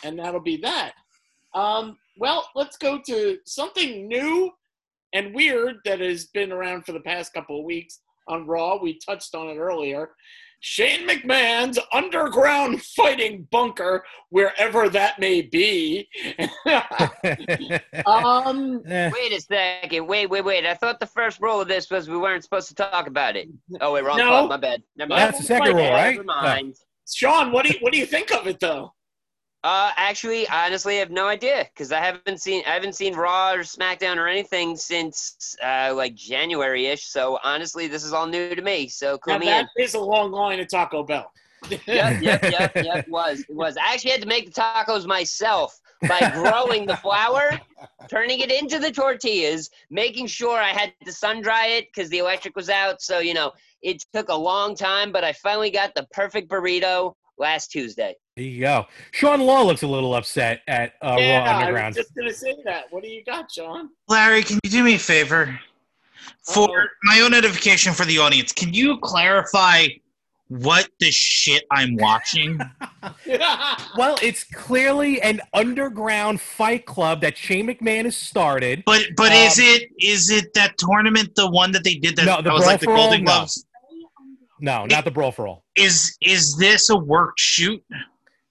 [0.04, 0.94] and that'll be that.
[1.54, 4.52] Um, well, let's go to something new
[5.14, 8.78] and weird that has been around for the past couple of weeks on Raw.
[8.78, 10.12] We touched on it earlier.
[10.60, 16.10] Shane McMahon's underground fighting bunker, wherever that may be.
[18.06, 20.08] um, Eh, Wait a second.
[20.08, 20.66] Wait, wait, wait.
[20.66, 23.48] I thought the first rule of this was we weren't supposed to talk about it.
[23.82, 24.28] Oh, wait, wrong No.
[24.28, 24.50] club.
[24.50, 24.84] My bad.
[24.96, 25.22] Never mind.
[25.22, 26.12] That's the second rule, right?
[26.16, 26.76] Never mind.
[27.14, 28.94] Sean, what do you what do you think of it though?
[29.68, 33.52] Uh, actually, honestly, I have no idea because I haven't seen I haven't seen Raw
[33.52, 37.04] or SmackDown or anything since uh, like January-ish.
[37.04, 38.88] So honestly, this is all new to me.
[38.88, 39.52] So clue Now, me in.
[39.52, 41.34] that is a long line at Taco Bell.
[41.70, 42.44] yep, yep, yep,
[42.76, 42.76] yep.
[42.76, 43.42] It was.
[43.42, 43.76] It was.
[43.76, 47.60] I actually had to make the tacos myself by growing the flour,
[48.10, 52.20] turning it into the tortillas, making sure I had to sun dry it because the
[52.20, 53.02] electric was out.
[53.02, 57.16] So you know, it took a long time, but I finally got the perfect burrito
[57.38, 58.16] last Tuesday.
[58.36, 58.86] there you go.
[59.12, 61.86] Sean Law looks a little upset at uh, yeah, Raw Underground.
[61.86, 62.86] I was just gonna say that.
[62.92, 63.90] What do you got, Sean?
[64.08, 65.60] Larry, can you do me a favor?
[66.42, 66.86] For Uh-oh.
[67.04, 69.88] my own edification for the audience, can you clarify
[70.50, 72.60] what the shit I'm watching?
[73.98, 78.84] Well, it's clearly an underground fight club that Shane McMahon has started.
[78.86, 82.26] But but is Um, it is it that tournament the one that they did that,
[82.26, 82.98] No, the that was like the for All?
[83.08, 83.32] Golden No.
[83.32, 83.66] Gloves?
[84.60, 85.64] No, not the Brawl for All.
[85.76, 87.84] Is is this a work shoot?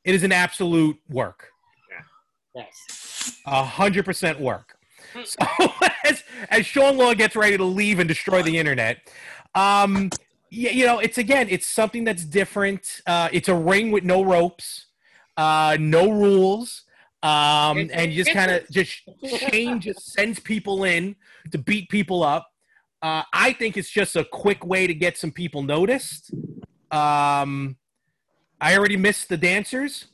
[0.04, 1.48] It is an absolute work.
[1.90, 2.62] Yeah.
[2.62, 3.40] Yes.
[3.46, 4.76] A hundred percent work.
[5.24, 5.38] So
[6.04, 8.98] as, as Sean Law gets ready to leave and destroy the internet,
[9.54, 10.10] um,
[10.50, 13.00] yeah, you know, it's again, it's something that's different.
[13.06, 14.86] Uh, it's a ring with no ropes,
[15.36, 16.84] uh, no rules,
[17.22, 21.16] um, and you just kind of just Shane just sends people in
[21.50, 22.48] to beat people up.
[23.06, 26.32] Uh, I think it's just a quick way to get some people noticed.
[26.90, 27.76] Um,
[28.60, 30.06] I already missed the dancers.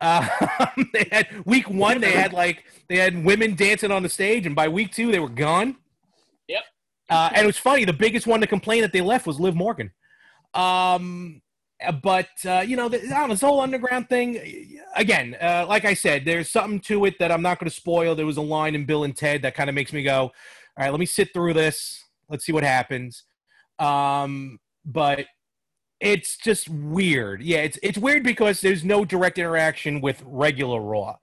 [0.00, 0.28] Uh,
[0.92, 2.00] they had week one.
[2.00, 5.18] They had like they had women dancing on the stage, and by week two they
[5.18, 5.78] were gone.
[6.46, 6.62] Yep.
[7.10, 7.84] Uh, and it was funny.
[7.84, 9.90] The biggest one to complain that they left was Liv Morgan.
[10.54, 11.42] Um,
[12.04, 14.78] but uh, you know, the, know, this whole underground thing.
[14.94, 18.14] Again, uh, like I said, there's something to it that I'm not going to spoil.
[18.14, 20.32] There was a line in Bill and Ted that kind of makes me go, "All
[20.78, 22.01] right, let me sit through this.
[22.32, 23.24] Let's see what happens."
[23.78, 25.26] Um, but
[26.00, 27.42] it's just weird.
[27.42, 31.16] Yeah, it's it's weird because there's no direct interaction with regular Raw,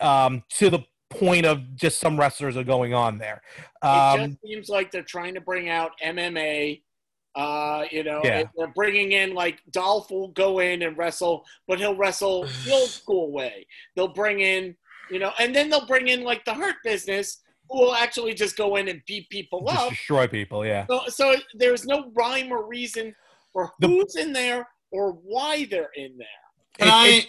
[0.00, 0.80] um, to the
[1.10, 3.40] point of just some wrestlers are going on there.
[3.82, 6.82] it Um, just seems like they're trying to bring out MMA.
[7.34, 8.42] Uh, you know, Yeah.
[8.56, 12.88] they're bringing in like Dolph will go in and wrestle, but he'll wrestle the old
[12.90, 13.66] school way.
[13.96, 14.76] They'll bring in,
[15.10, 17.40] you know, and then they'll bring in like the Hurt Business,
[17.70, 19.90] will actually just go in and beat people just up.
[19.90, 20.64] destroy people.
[20.64, 20.86] Yeah.
[20.88, 23.14] So, so there's no rhyme or reason
[23.52, 26.28] for The- who's in there or why they're in there.
[26.78, 27.26] Can It- I it-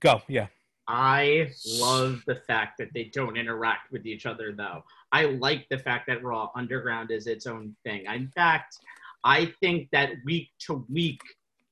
[0.00, 0.20] Go.
[0.28, 0.48] Yeah.
[0.88, 1.50] I
[1.80, 4.84] love the fact that they don't interact with each other, though.
[5.10, 8.04] I like the fact that Raw Underground is its own thing.
[8.06, 8.76] In fact,
[9.24, 11.20] I think that week to week,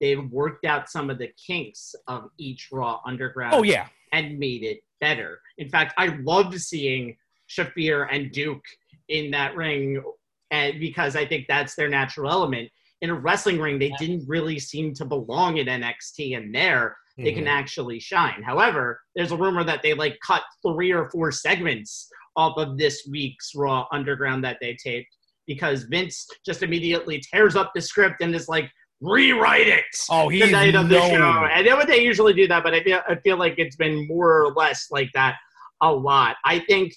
[0.01, 3.87] they've worked out some of the kinks of each Raw Underground Oh yeah.
[4.13, 5.41] and made it better.
[5.59, 7.17] In fact, I loved seeing
[7.49, 8.65] Shafir and Duke
[9.09, 10.03] in that ring
[10.51, 12.71] and because I think that's their natural element.
[13.01, 17.33] In a wrestling ring, they didn't really seem to belong in NXT, and there they
[17.33, 17.49] can mm-hmm.
[17.49, 18.43] actually shine.
[18.43, 23.07] However, there's a rumor that they like cut three or four segments off of this
[23.11, 25.15] week's Raw Underground that they taped
[25.47, 28.71] because Vince just immediately tears up the script and is like,
[29.01, 31.11] rewrite it Oh, he the night of the known.
[31.11, 31.49] show.
[31.63, 34.43] Then what they usually do that, but I feel I feel like it's been more
[34.43, 35.37] or less like that
[35.83, 36.37] a lot.
[36.45, 36.95] I think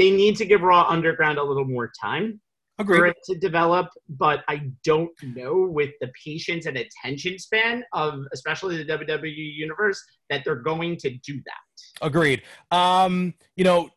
[0.00, 2.40] they need to give Raw Underground a little more time
[2.86, 8.24] for it to develop, but I don't know with the patience and attention span of
[8.32, 12.06] especially the WWE universe that they're going to do that.
[12.06, 12.40] Agreed.
[12.70, 13.90] Um, you know,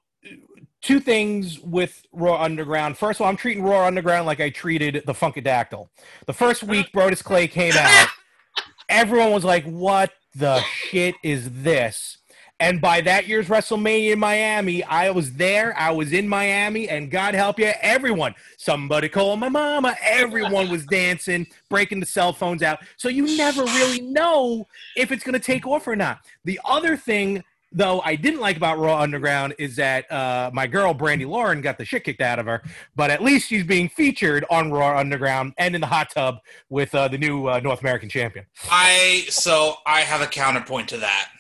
[0.82, 2.98] two things with Raw Underground.
[2.98, 5.88] First of all, I'm treating Raw Underground like I treated the Funkadactyl.
[6.27, 8.09] The first week Brodus Clay came out,
[8.90, 12.17] everyone was like, "What the shit is this?"
[12.64, 15.77] And by that year's WrestleMania in Miami, I was there.
[15.77, 18.35] I was in Miami, and God help you, everyone.
[18.56, 19.98] Somebody call my mama.
[20.01, 22.80] Everyone was dancing, breaking the cell phones out.
[22.95, 26.19] So you never really know if it's going to take off or not.
[26.45, 27.43] The other thing
[27.75, 31.80] Though I didn't like about Raw Underground is that uh, my girl Brandi Lauren got
[31.80, 32.61] the shit kicked out of her,
[32.95, 36.38] but at least she's being featured on Raw Underground and in the hot tub
[36.69, 38.45] with uh, the new uh, North American champion.
[38.69, 41.32] I so I have a counterpoint to that,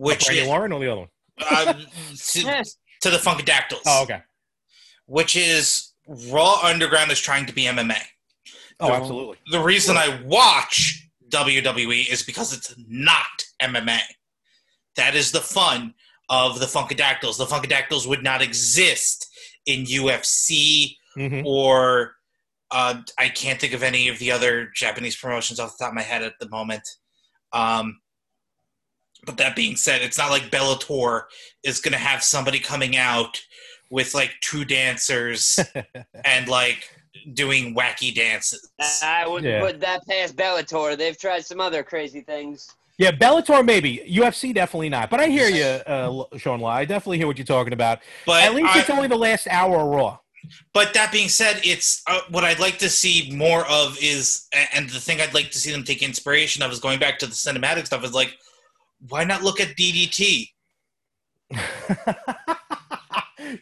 [0.00, 1.08] which Brandi is Lauren or the other one?
[1.50, 1.72] uh,
[2.16, 2.64] to,
[3.02, 3.82] to the Funkadactyls.
[3.86, 4.20] Oh, okay.
[5.06, 7.98] Which is Raw Underground is trying to be MMA.
[8.80, 9.36] Oh, The- absolutely.
[9.50, 14.00] The reason I watch WWE is because it's not MMA.
[14.96, 15.94] That is the fun
[16.28, 17.36] of the Funkadactyls.
[17.38, 19.26] The Funkadactyls would not exist
[19.66, 22.14] in UFC hmm or
[22.70, 25.96] uh, I can't think of any of the other Japanese promotions off the top of
[25.96, 26.82] my head at the moment.
[27.52, 27.98] Um,
[29.26, 31.22] but that being said, it's not like Bellator
[31.62, 33.40] is going to have somebody coming out
[33.90, 35.58] with like two dancers
[36.24, 36.88] and like
[37.34, 38.70] doing wacky dances.
[39.02, 39.60] I wouldn't Yeah.
[39.60, 40.96] put that past Bellator.
[40.96, 42.68] They've tried some other crazy things.
[42.98, 44.02] Yeah, Bellator maybe.
[44.08, 45.08] UFC definitely not.
[45.10, 46.70] But I hear you, uh, Sean Law.
[46.70, 48.00] I definitely hear what you're talking about.
[48.26, 50.18] But At least I- it's only the last hour of Raw.
[50.72, 54.88] But that being said, it's uh, what I'd like to see more of is, and
[54.88, 57.32] the thing I'd like to see them take inspiration of is going back to the
[57.32, 58.02] cinematic stuff.
[58.04, 58.38] Is like,
[59.08, 60.48] why not look at DDT?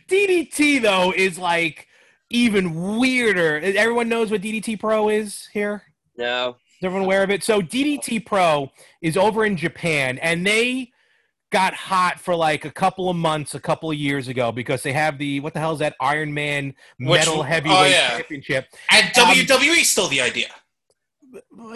[0.08, 1.86] DDT though is like
[2.30, 3.58] even weirder.
[3.58, 5.82] Everyone knows what DDT Pro is here.
[6.16, 6.56] No.
[6.80, 7.42] Is everyone aware of it?
[7.42, 8.70] So DDT Pro
[9.02, 10.92] is over in Japan, and they
[11.50, 14.92] got hot for like a couple of months, a couple of years ago, because they
[14.92, 18.10] have the what the hell is that Iron Man Which- Metal oh, Heavyweight yeah.
[18.18, 18.66] Championship?
[18.92, 20.48] And Um, WWE stole the idea.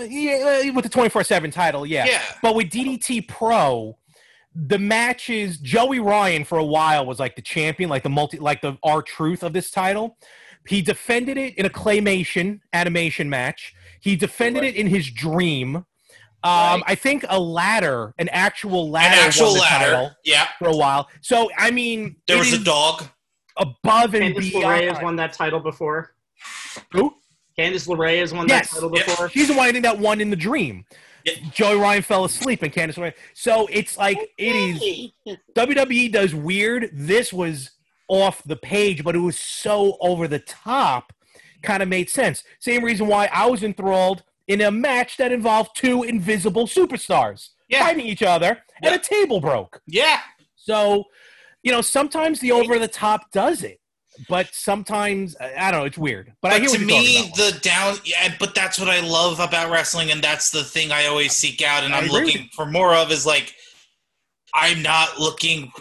[0.08, 2.06] Yeah, with the twenty four seven title, yeah.
[2.06, 2.22] Yeah.
[2.42, 3.98] But with DDT Pro,
[4.54, 8.60] the matches Joey Ryan for a while was like the champion, like the multi, like
[8.60, 10.16] the R Truth of this title.
[10.66, 13.74] He defended it in a claymation animation match.
[14.00, 15.76] He defended it in his dream.
[15.76, 15.84] Um,
[16.44, 16.82] Right.
[16.88, 19.84] I think a ladder, an actual An ladder, actual won the ladder.
[19.92, 20.48] title Yeah.
[20.58, 21.08] for a while.
[21.20, 23.04] So I mean, There was a dog.
[23.56, 26.14] above and Candice LeRae has won that title before.
[26.92, 27.14] Who?
[27.58, 28.70] Candice LeRae has won Yes.
[28.70, 29.06] that title Yep.
[29.06, 29.28] before.
[29.30, 30.84] She's the one I think that won in the dream.
[31.24, 31.34] Yeah.
[31.52, 33.14] Joey Ryan fell asleep and Candice LeRae.
[33.34, 35.10] So it's like it is
[35.54, 36.90] WWE does weird.
[36.92, 37.70] This was
[38.08, 41.12] off the page, but it was so over the top,
[41.62, 42.42] kind of made sense.
[42.58, 47.84] Same reason why I was enthralled in a match that involved two invisible superstars Yeah.
[47.84, 49.80] fighting each other, and a table broke.
[49.86, 50.18] Yeah.
[50.56, 51.04] So,
[51.62, 53.80] you know, sometimes the over the top does it,
[54.28, 55.86] but sometimes I don't know.
[55.86, 56.32] It's weird.
[56.42, 57.96] But, I But hear to what me, the down.
[58.04, 61.62] Yeah, but that's what I love about wrestling, and that's the thing I always seek
[61.62, 63.10] out, and I I'm looking for more of.
[63.10, 63.54] Is like,
[64.54, 65.72] I'm not looking.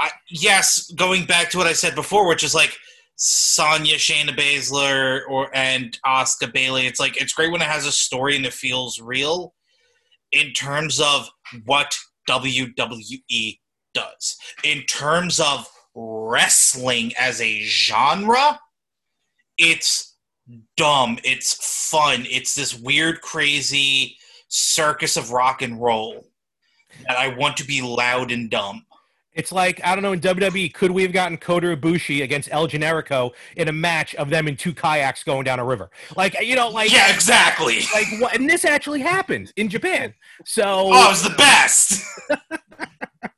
[0.00, 2.76] I, yes, going back to what I said before, which is like
[3.16, 6.86] Sonya, Shayna Baszler, or and Asuka Bayley.
[6.86, 9.54] It's like it's great when it has a story and it feels real.
[10.32, 11.28] In terms of
[11.64, 11.96] what
[12.28, 13.58] WWE
[13.94, 18.60] does, in terms of wrestling as a genre,
[19.58, 20.16] it's
[20.76, 21.18] dumb.
[21.24, 22.26] It's fun.
[22.28, 24.16] It's this weird, crazy
[24.48, 26.26] circus of rock and roll
[27.06, 28.84] that I want to be loud and dumb.
[29.34, 32.68] It's like I don't know in WWE, could we have gotten Kota Ibushi against El
[32.68, 35.90] Generico in a match of them in two kayaks going down a river?
[36.16, 37.80] Like you know, like yeah, exactly.
[37.94, 38.34] like what?
[38.34, 40.12] And this actually happened in Japan.
[40.44, 42.04] So Oh, it was the best.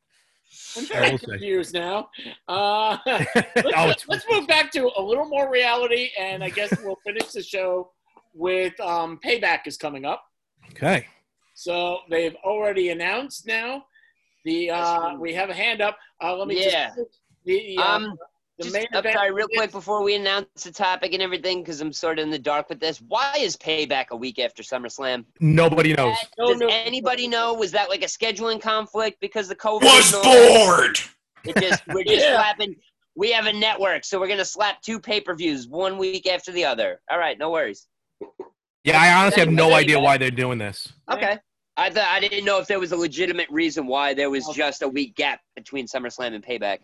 [0.76, 1.26] I'm very will say.
[1.26, 2.08] confused now.
[2.48, 3.20] Uh, oh,
[3.56, 7.42] let's, let's move back to a little more reality, and I guess we'll finish the
[7.42, 7.90] show
[8.34, 10.24] with um, Payback is coming up.
[10.72, 11.06] okay.
[11.54, 13.84] So they've already announced now.
[14.44, 15.96] The uh, we have a hand up.
[16.22, 16.88] Uh, let me Yeah.
[16.96, 18.18] just the uh, Um,
[18.58, 19.14] the Just, main I'm event.
[19.16, 22.22] sorry, real is- quick before we announce the topic and everything, because I'm sort of
[22.24, 22.98] in the dark with this.
[23.08, 25.24] Why is Payback a week after SummerSlam?
[25.40, 26.16] Nobody knows.
[26.38, 26.68] No, Does no.
[26.68, 27.54] anybody know?
[27.54, 29.82] Was that like a scheduling conflict because the COVID?
[29.82, 30.66] Was and all that?
[30.66, 30.98] bored.
[31.44, 32.36] It just we're just Yeah.
[32.36, 32.76] slapping.
[33.16, 36.50] We have a network, so we're gonna slap two pay per views, one week after
[36.52, 37.00] the other.
[37.10, 37.86] All right, no worries.
[38.84, 40.92] Yeah, I honestly have no idea why they're doing this.
[41.10, 41.38] Okay.
[41.76, 44.82] I thought I didn't know if there was a legitimate reason why there was just
[44.82, 46.80] a week gap between SummerSlam and Payback.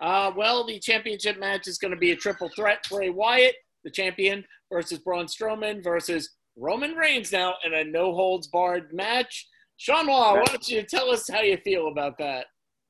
[0.00, 3.54] Uh, well, the championship match is going to be a triple threat: Bray Wyatt,
[3.84, 9.46] the champion, versus Braun Strowman versus Roman Reigns now in a no holds barred match.
[9.76, 12.46] Sean Law, why don't you tell us how you feel about that?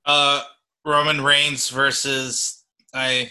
[0.06, 0.42] Uh,
[0.84, 2.64] Roman Reigns versus
[2.94, 3.30] I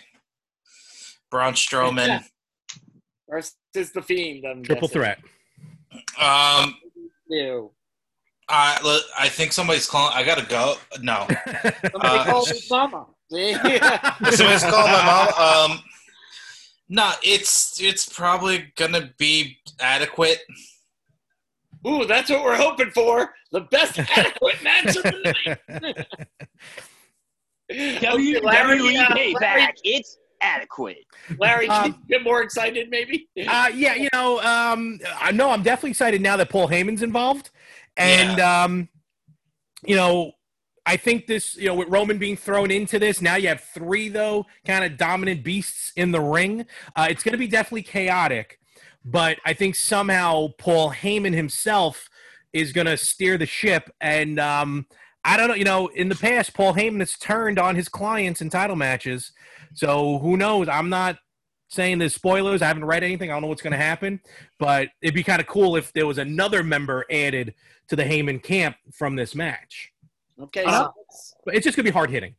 [1.31, 2.23] Braun Strowman.
[3.29, 3.55] Versus
[3.93, 4.45] the Fiend.
[4.45, 5.01] I'm Triple guessing.
[5.01, 5.19] threat.
[6.17, 6.77] Um,
[7.27, 7.71] You.
[8.47, 10.13] I look, I think somebody's calling.
[10.15, 10.75] I gotta go.
[11.01, 12.59] No, Somebody Uh, call me
[13.31, 14.15] mama.
[14.21, 14.35] See?
[14.35, 15.71] somebody's calling my mom.
[15.71, 15.83] Um,
[16.89, 20.39] no, it's it's probably gonna be adequate.
[21.85, 23.33] Ooh, that's what we're hoping for.
[23.51, 26.07] The best adequate match of the night.
[27.69, 29.41] Okay, Larry, WWE uh, payback.
[29.41, 30.99] Larry, It's adequate.
[31.37, 33.27] Larry, Um, can you get more excited, maybe?
[33.45, 37.49] Uh, yeah, you know, um, I know I'm definitely excited now that Paul Heyman's involved,
[37.97, 38.87] and um,
[39.85, 40.31] you know,
[40.87, 44.07] I think this, you know, with Roman being thrown into this, now you have three
[44.07, 46.65] though kind of dominant beasts in the ring.
[46.95, 48.59] Uh, it's going to be definitely chaotic,
[49.03, 52.09] but I think somehow Paul Heyman himself
[52.53, 54.87] is going to steer the ship, and um,
[55.25, 58.41] I don't know, you know, in the past, Paul Heyman has turned on his clients
[58.41, 59.33] in title matches,
[59.73, 60.69] so who knows?
[60.69, 61.17] I'm not
[61.67, 62.61] saying there's spoilers.
[62.61, 63.29] I haven't read anything.
[63.29, 64.21] I don't know what's going to happen,
[64.57, 67.53] but it'd be kind of cool if there was another member added
[67.89, 69.91] to the Heyman camp from this match.
[70.43, 72.35] Okay, Uh, so it's just going to be hard hitting.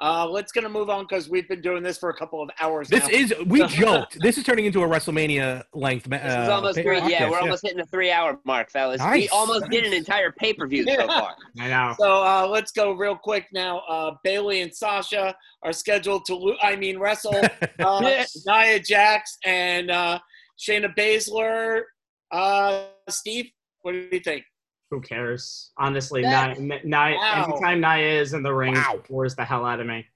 [0.00, 2.88] uh, let's gonna move on because we've been doing this for a couple of hours.
[2.88, 3.14] This now.
[3.14, 4.18] is we joked.
[4.20, 6.06] This is turning into a WrestleMania length.
[6.08, 6.96] ma- This is uh, almost three.
[6.98, 9.00] Yeah, podcast, we're almost hitting the three-hour mark, fellas.
[9.00, 11.34] We Nice, almost did an entire pay-per-view so far.
[11.60, 11.94] I know.
[11.98, 13.78] So uh, let's go real quick now.
[13.88, 17.34] Uh, Bayley and Sasha are scheduled to, lo- I mean, wrestle
[17.78, 18.00] uh,
[18.46, 20.18] Nia Jax and uh,
[20.58, 21.82] Shayna Baszler.
[22.30, 23.46] Uh, Steve,
[23.82, 24.44] what do you think?
[24.90, 25.72] Who cares?
[25.76, 27.44] Honestly, That- Nia, Nia, Wow.
[27.48, 29.02] anytime Nia is in the ring, Wow.
[29.08, 30.06] bores the hell out of me.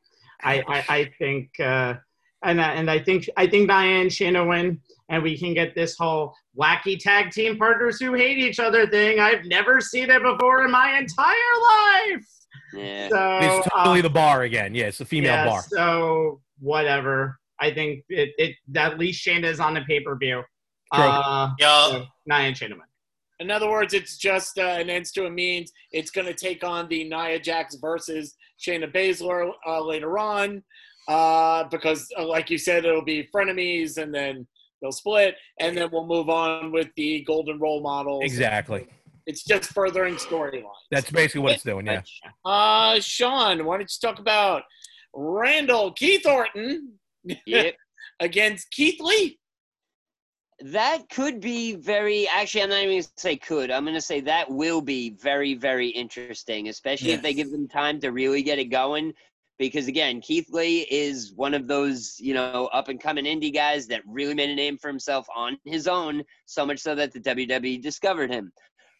[0.42, 1.94] I, I, I think, uh,
[2.42, 5.74] and I, and I think I think Nia and Shayna win, and we can get
[5.74, 9.18] this whole wacky tag team partners who hate each other thing.
[9.20, 12.26] I've never seen it before in my entire life.
[12.72, 13.08] Yeah.
[13.10, 14.74] So It's totally uh, the bar again.
[14.74, 15.62] Yeah, it's the female yeah, bar.
[15.68, 17.38] So whatever.
[17.58, 20.42] I think it, it at least Shayna is on the pay per view.
[20.94, 21.04] True.
[21.04, 21.88] Uh, Yeah.
[21.90, 22.80] so Nia and Shayna win.
[23.40, 25.72] In other words, it's just uh, an ends to a means.
[25.92, 30.62] It's going to take on the Nia Jax versus Shayna Baszler uh, later on,
[31.08, 34.46] uh, because, uh, like you said, it'll be frenemies, and then
[34.82, 38.20] they'll split, and then we'll move on with the Golden Role model.
[38.20, 38.86] Exactly.
[39.26, 40.64] It's just furthering storylines.
[40.90, 41.86] That's basically what it's doing.
[41.86, 42.02] Yeah.
[42.44, 44.64] Uh, Sean, why don't you talk about
[45.14, 46.92] Randall Keith Orton
[47.46, 47.74] Yep.
[48.20, 49.39] against Keith Lee?
[50.62, 52.28] That could be very.
[52.28, 53.70] Actually, I'm not even going to say could.
[53.70, 57.66] I'm going to say that will be very, very interesting, especially if they give them
[57.66, 59.14] time to really get it going.
[59.58, 63.86] Because again, Keith Lee is one of those, you know, up and coming indie guys
[63.88, 67.20] that really made a name for himself on his own, so much so that the
[67.20, 68.52] WWE discovered him.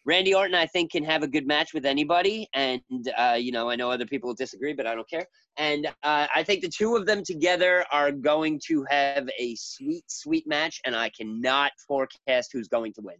[0.05, 2.81] Randy Orton, I think, can have a good match with anybody, and
[3.17, 5.25] uh, you know, I know other people will disagree, but I don't care.
[5.57, 10.03] And uh, I think the two of them together are going to have a sweet,
[10.07, 13.17] sweet match, and I cannot forecast who's going to win.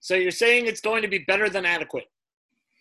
[0.00, 2.04] So you're saying it's going to be better than adequate?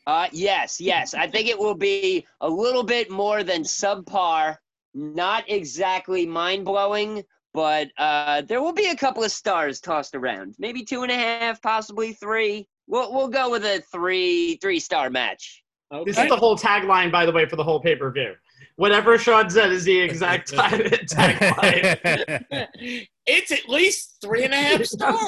[0.08, 1.14] Uh, yes, yes.
[1.14, 4.58] I think it will be a little bit more than subpar.
[4.94, 7.24] Not exactly mind blowing,
[7.54, 10.56] but uh, there will be a couple of stars tossed around.
[10.60, 12.68] Maybe two and a half, possibly three.
[12.88, 15.64] We'll we'll go with a three three star match.
[16.06, 16.24] This Okay.
[16.24, 18.34] is the whole tagline, by the way, for the whole pay per view.
[18.78, 22.46] Whatever Sean said is the exact tagline.
[23.28, 25.20] it's at least three and a half stars.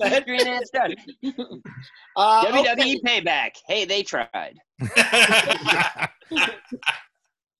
[0.00, 0.94] Three and a half stars.
[2.16, 3.00] Uh, WWE okay.
[3.04, 3.50] payback.
[3.66, 4.54] Hey, they tried.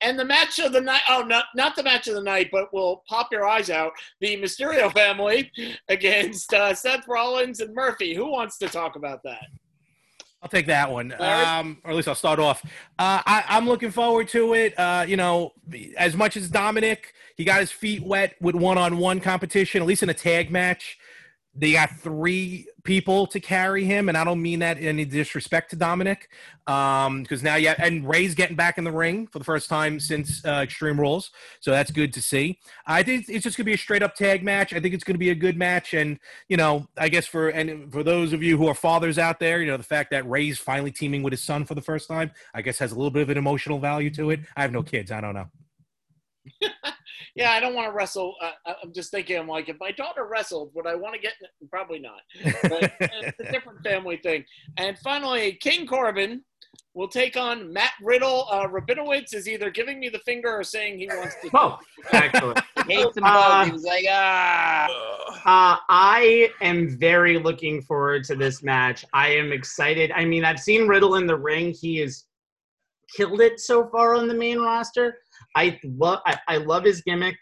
[0.05, 2.73] And the match of the night, oh, not, not the match of the night, but
[2.75, 3.93] will pop your eyes out.
[4.21, 5.51] The Mysterio family
[5.89, 8.15] against uh, Seth Rollins and Murphy.
[8.15, 9.47] Who wants to talk about that?
[10.43, 12.63] I'll take that one, um, or at least I'll start off.
[12.99, 14.79] Uh, I, I'm looking forward to it.
[14.79, 15.55] Uh, you know,
[15.97, 20.11] as much as Dominic, he got his feet wet with one-on-one competition, at least in
[20.11, 20.99] a tag match.
[21.57, 25.71] They got three people to carry him, and I don't mean that in any disrespect
[25.71, 26.29] to Dominic,
[26.67, 30.45] because now yeah, and Rey's getting back in the ring for the first time since
[30.45, 32.59] uh, Extreme Rules, so that's good to see.
[32.87, 34.73] I think it's just gonna be a straight-up tag match.
[34.73, 36.19] I think it's gonna be a good match, and
[36.49, 39.61] you know, I guess for and for those of you who are fathers out there,
[39.61, 42.33] you know, the fact that Rey's finally teaming with his son for the first time,
[42.53, 44.41] I guess has a little bit of an emotional value to it.
[44.57, 45.47] I have no kids, I don't know.
[47.35, 48.35] Yeah, I don't want to wrestle.
[48.41, 51.21] Uh, I- I'm just thinking, I'm like, if my daughter wrestled, would I want to
[51.21, 51.33] get?
[51.61, 52.21] in- Probably not.
[52.63, 54.45] But it's a different family thing.
[54.77, 56.45] And finally, King Corbin
[56.95, 58.47] will take on Matt Riddle.
[58.51, 61.51] Uh, Rabinowitz is either giving me the finger or saying he wants to.
[61.55, 61.79] Oh,
[62.13, 62.55] actually.
[62.89, 63.67] Hates them Uh, both.
[63.67, 64.87] He was like, ah.
[65.45, 69.05] Uh, I am very looking forward to this match.
[69.13, 70.13] I am excited.
[70.13, 71.73] I mean, I've seen Riddle in the ring.
[71.73, 72.27] He has
[73.17, 75.19] killed it so far on the main roster.
[75.57, 77.37] I love I, I love his gimmick.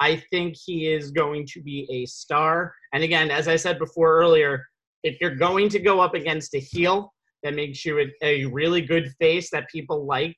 [0.00, 2.74] I think he is going to be a star.
[2.92, 4.64] And again, as I said before earlier,
[5.02, 7.12] if you're going to go up against a heel
[7.42, 10.36] that makes you a, a really good face that people like,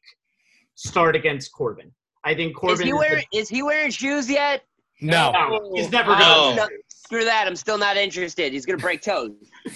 [0.75, 1.93] start against Corbin.
[2.25, 2.99] I think Is Corbin he is
[3.33, 4.63] the- is he wearing shoes yet?
[5.01, 5.33] No.
[5.33, 6.19] No, he's never oh.
[6.19, 6.57] No.
[6.57, 6.69] going to.
[7.09, 7.47] Screw that.
[7.47, 8.53] I'm still not interested.
[8.53, 9.33] He's gonna break toes.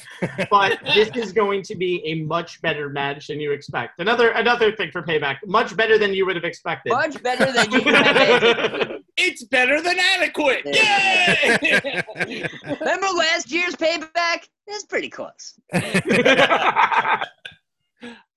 [0.51, 4.01] But this is going to be a much better match than you expect.
[4.01, 5.39] Another another thing for payback.
[5.47, 6.91] Much better than you would have expected.
[6.93, 10.67] Much better than you have It's better than adequate.
[10.67, 12.03] Yay!
[12.81, 14.47] Remember last year's payback?
[14.69, 15.59] That's pretty close.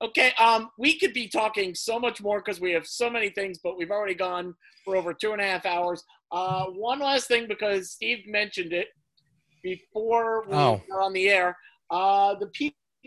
[0.01, 3.59] okay, um, we could be talking so much more because we have so many things,
[3.61, 6.01] but we've already gone for over two and a half hours.
[6.35, 8.89] Uh, one last thing because Steve mentioned it
[9.64, 10.81] before we Oh.
[10.91, 11.57] are on the air.
[11.89, 12.47] Uh, the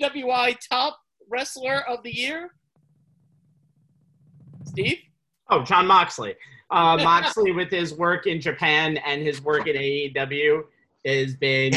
[0.01, 0.99] PWI top
[1.29, 2.55] wrestler of the year,
[4.65, 4.99] Steve.
[5.51, 6.35] oh, Jon Moxley.
[6.71, 10.63] Uh, Moxley, with his work in Japan and his work at AEW,
[11.05, 11.73] has been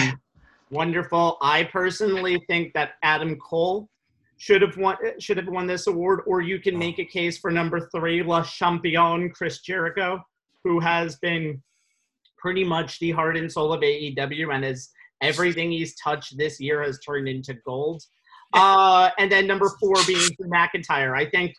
[0.70, 1.38] wonderful.
[1.42, 3.90] I personally think that Adam Cole
[4.38, 7.52] should have won should have won this award, or you can make a case for
[7.52, 10.24] number three, Le Champion, Chris Jericho,
[10.64, 11.62] who has been
[12.38, 14.90] pretty much the heart and soul of AEW, and is
[15.22, 18.04] everything he's touched this year has turned into gold.
[18.54, 21.16] Uh, and then number four being McIntyre.
[21.16, 21.56] I think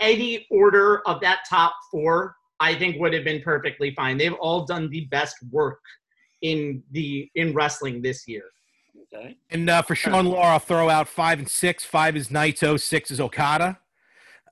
[0.00, 4.18] any order of that top four, I think would have been perfectly fine.
[4.18, 5.80] They've all done the best work
[6.42, 8.42] in the in wrestling this year.
[9.14, 9.36] Okay.
[9.50, 11.84] And uh, for Sean Law, I'll throw out five and six.
[11.84, 13.78] Five is Naito, six is Okada.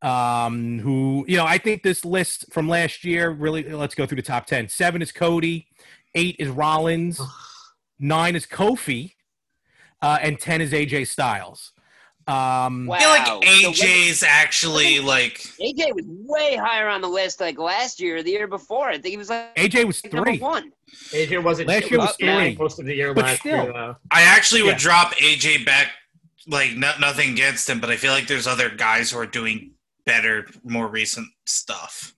[0.03, 4.17] Um, who, you know, I think this list from last year really, let's go through
[4.17, 4.69] the top 10.
[4.69, 5.67] Seven is Cody,
[6.15, 7.21] eight is Rollins,
[7.99, 9.15] nine is Kofi,
[10.03, 11.73] uh, and 10 is AJ Styles.
[12.27, 12.97] Um, Wow.
[12.97, 13.41] I feel like So
[13.85, 18.31] AJ's actually like AJ was way higher on the list like last year or the
[18.31, 18.89] year before.
[18.89, 20.39] I think he was like AJ was number three.
[20.39, 20.71] one.
[21.13, 22.57] AJ wasn't Last year was yeah, three.
[22.57, 23.65] most of the year But last still.
[23.65, 23.73] year.
[23.73, 23.97] Though.
[24.11, 24.79] I actually would Yeah.
[24.79, 25.89] drop AJ back.
[26.47, 29.71] Like no, nothing against him, but I feel like there's other guys who are doing
[30.07, 32.15] better, more recent stuff.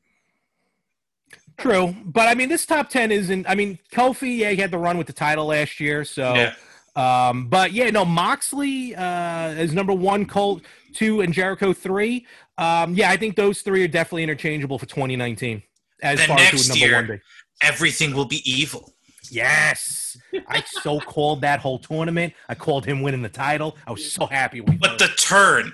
[1.58, 1.94] True.
[2.04, 4.98] But I mean, this top 10 isn't, I mean, Kofi, yeah, he had the run
[4.98, 6.04] with the title last year.
[6.04, 6.54] So, Yeah.
[6.96, 10.62] Um, but yeah, no, Moxley uh, is number one, Cole
[10.94, 12.26] two, and Jericho three.
[12.56, 15.62] Um, yeah, I think those three are definitely interchangeable for 2019
[16.02, 17.20] as Then far as who number year- one.
[17.62, 18.94] Everything will be evil.
[19.30, 20.16] Yes,
[20.48, 22.32] I so called that whole tournament.
[22.48, 23.76] I called him winning the title.
[23.86, 24.60] I was so happy.
[24.60, 25.72] But the turn,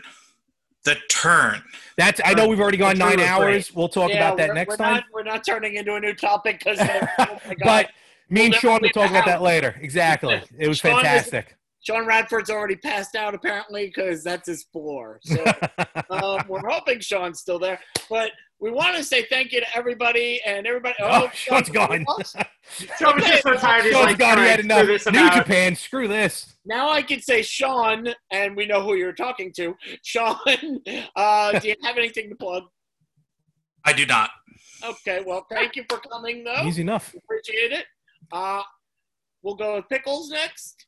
[0.85, 1.63] the turn.
[1.97, 3.29] that's I know we've already gone The nine was great.
[3.29, 3.75] hours.
[3.75, 4.95] We'll talk Yeah, about that next we're time.
[4.95, 6.79] Not, we're not turning into a new topic because.
[7.19, 7.91] oh but
[8.29, 9.79] me and We'll Sean will talk about the that later.
[9.81, 10.43] Exactly.
[10.59, 11.57] It was Sean is- fantastic.
[11.85, 15.19] Sean Radford's already passed out apparently because that's his floor.
[15.25, 15.45] So
[16.11, 17.81] um, we're hoping Sean's still there.
[18.09, 18.31] But
[18.63, 20.95] we want to say thank you to everybody and everybody.
[21.01, 22.07] Oh, Sean's gone.
[22.97, 23.83] Sean was just so tired.
[23.83, 24.39] Sean's like, gone.
[24.39, 24.87] He had enough.
[24.87, 25.75] this New about." Japan.
[25.75, 26.55] Screw this.
[26.65, 29.75] Now I can say Sean, and we know who you're talking to.
[30.05, 30.37] Sean,
[31.17, 32.63] uh, do you have anything to plug?
[33.85, 34.31] I do not.
[34.85, 36.63] Okay, well, thank you for coming, though.
[36.65, 37.13] Easy enough.
[37.15, 37.87] Appreciate it.
[38.31, 38.63] Uh,
[39.43, 40.87] we'll go with Pickles next.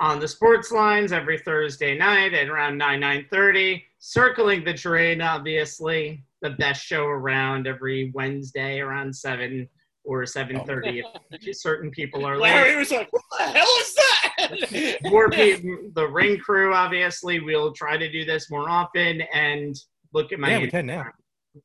[0.00, 3.82] on the sports lines every Thursday night at around 9 9:30.
[3.98, 9.68] Circling the Drain, obviously, the best show around every Wednesday around 7
[10.04, 12.78] or 7:30 if certain people are Larry late.
[12.78, 14.98] was like, what the hell is that?
[15.04, 19.74] More people, the ring crew, obviously, we'll try to do this more often and
[20.12, 21.06] look at my Yeah, we can now.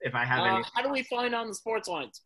[0.01, 0.65] if I have Uh, any.
[0.73, 2.21] how do we find on the sports lines?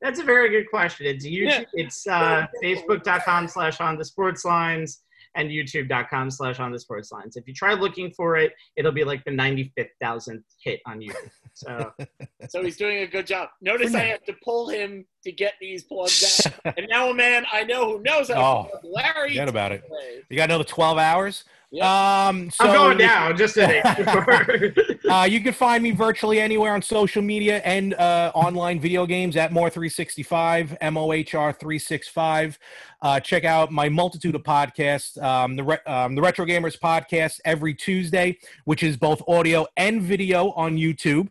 [0.00, 1.06] That's a very good question.
[1.06, 1.66] It's YouTube.
[1.72, 5.02] It's uh, Facebook.com slash on the sports lines
[5.36, 7.36] and YouTube.com slash on the sports lines.
[7.36, 11.30] If you try looking for it, it'll be like the 95th thousandth hit on YouTube.
[11.54, 11.92] So
[12.48, 13.48] So he's doing a good job.
[13.60, 14.08] Notice I now.
[14.10, 16.76] have to pull him to get these plugs out.
[16.78, 19.30] and now a man I know who knows how to Oh, plug Larry.
[19.30, 19.86] Forget about it.
[19.86, 20.22] plays.
[20.30, 21.44] You got another 12 hours?
[21.70, 22.28] Yeah.
[22.28, 24.84] Um, so I'm going down just to.
[25.08, 29.36] Uh, you can find me virtually anywhere on social media and uh, online video games
[29.36, 32.58] at Mohr365, M O H R 365.
[33.00, 37.40] Uh, check out my multitude of podcasts, um, the, Re- um, the Retro Gamers podcast
[37.46, 41.28] every Tuesday, which is both audio and video on YouTube.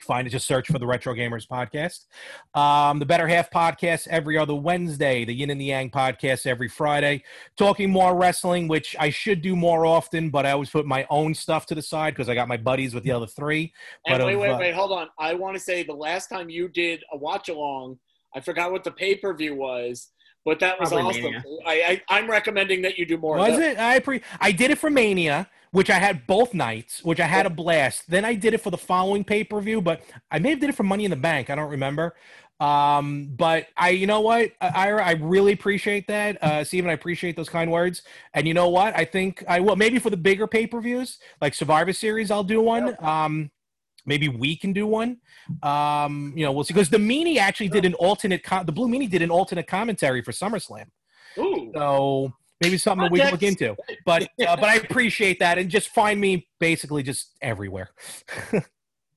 [0.00, 2.06] Find it, just search for the Retro Gamers podcast.
[2.58, 5.24] Um, the Better Half podcast every other Wednesday.
[5.24, 7.24] The Yin and the Yang podcast every Friday.
[7.56, 11.34] Talking more wrestling, which I should do more often, but I always put my own
[11.34, 13.72] stuff to the side because I got my buddies with the other three.
[14.06, 15.08] And But wait, of, wait, uh, wait, hold on.
[15.18, 17.98] I want to say the last time you did a watch along,
[18.34, 20.10] I forgot what the pay per view was,
[20.44, 21.42] but that was Probably awesome.
[21.66, 23.36] I, I, I'm recommending that you do more.
[23.36, 23.78] Was it?
[23.78, 27.46] I pre- I did it for Mania, which I had both nights, which I had
[27.46, 28.10] a blast.
[28.10, 30.70] Then I did it for the following pay per view, but I may have did
[30.70, 31.50] it for Money in the Bank.
[31.50, 32.14] I don't remember.
[32.60, 36.42] Um, but I, you know what, Ira, I really appreciate that.
[36.42, 38.02] Uh, Steven, I appreciate those kind words.
[38.34, 38.96] And you know what?
[38.96, 42.42] I think I will maybe for the bigger pay per views like Survivor Series, I'll
[42.42, 42.96] do one.
[43.04, 43.50] Um,
[44.06, 45.18] maybe we can do one.
[45.62, 46.74] Um, you know, we'll see.
[46.74, 48.42] Because the Meanie actually did an alternate.
[48.42, 50.86] Com- the Blue Meanie did an alternate commentary for SummerSlam.
[51.38, 51.70] Ooh.
[51.74, 53.76] So maybe something that we can look into.
[54.04, 57.90] But uh, but I appreciate that, and just find me basically just everywhere.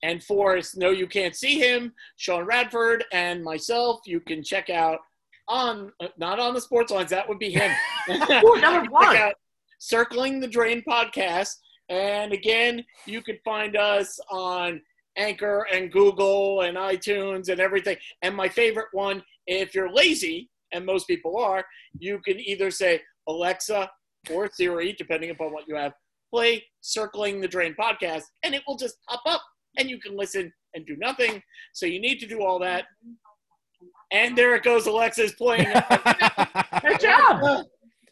[0.03, 4.99] And for No You Can't See Him, Sean Radford, and myself, you can check out
[5.47, 7.71] on, uh, not on the sports lines, that would be him.
[8.09, 9.31] Ooh, number one.
[9.79, 11.55] Circling the Drain podcast.
[11.89, 14.81] And again, you can find us on
[15.17, 17.97] Anchor and Google and iTunes and everything.
[18.21, 21.65] And my favorite one, if you're lazy, and most people are,
[21.99, 23.89] you can either say Alexa
[24.31, 25.93] or Siri, depending upon what you have,
[26.33, 29.41] play Circling the Drain podcast, and it will just pop up
[29.77, 31.41] and you can listen and do nothing.
[31.73, 32.85] So you need to do all that.
[34.11, 35.65] And there it goes, Alexa's playing.
[36.81, 37.65] Good job.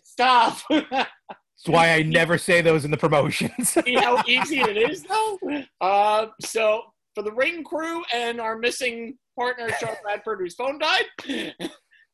[0.03, 0.57] Stop.
[0.69, 3.69] That's why I never say those in the promotions.
[3.69, 5.37] See how easy it is, though?
[5.81, 11.53] Uh, so for the ring crew and our missing partner, Sean Radford, whose phone died,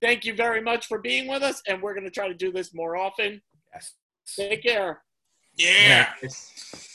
[0.01, 1.61] thank you very much for being with us.
[1.67, 3.41] And we're going to try to do this more often.
[3.73, 3.93] Yes.
[4.35, 5.01] Take care.
[5.57, 6.09] Yeah.
[6.21, 6.91] Yes.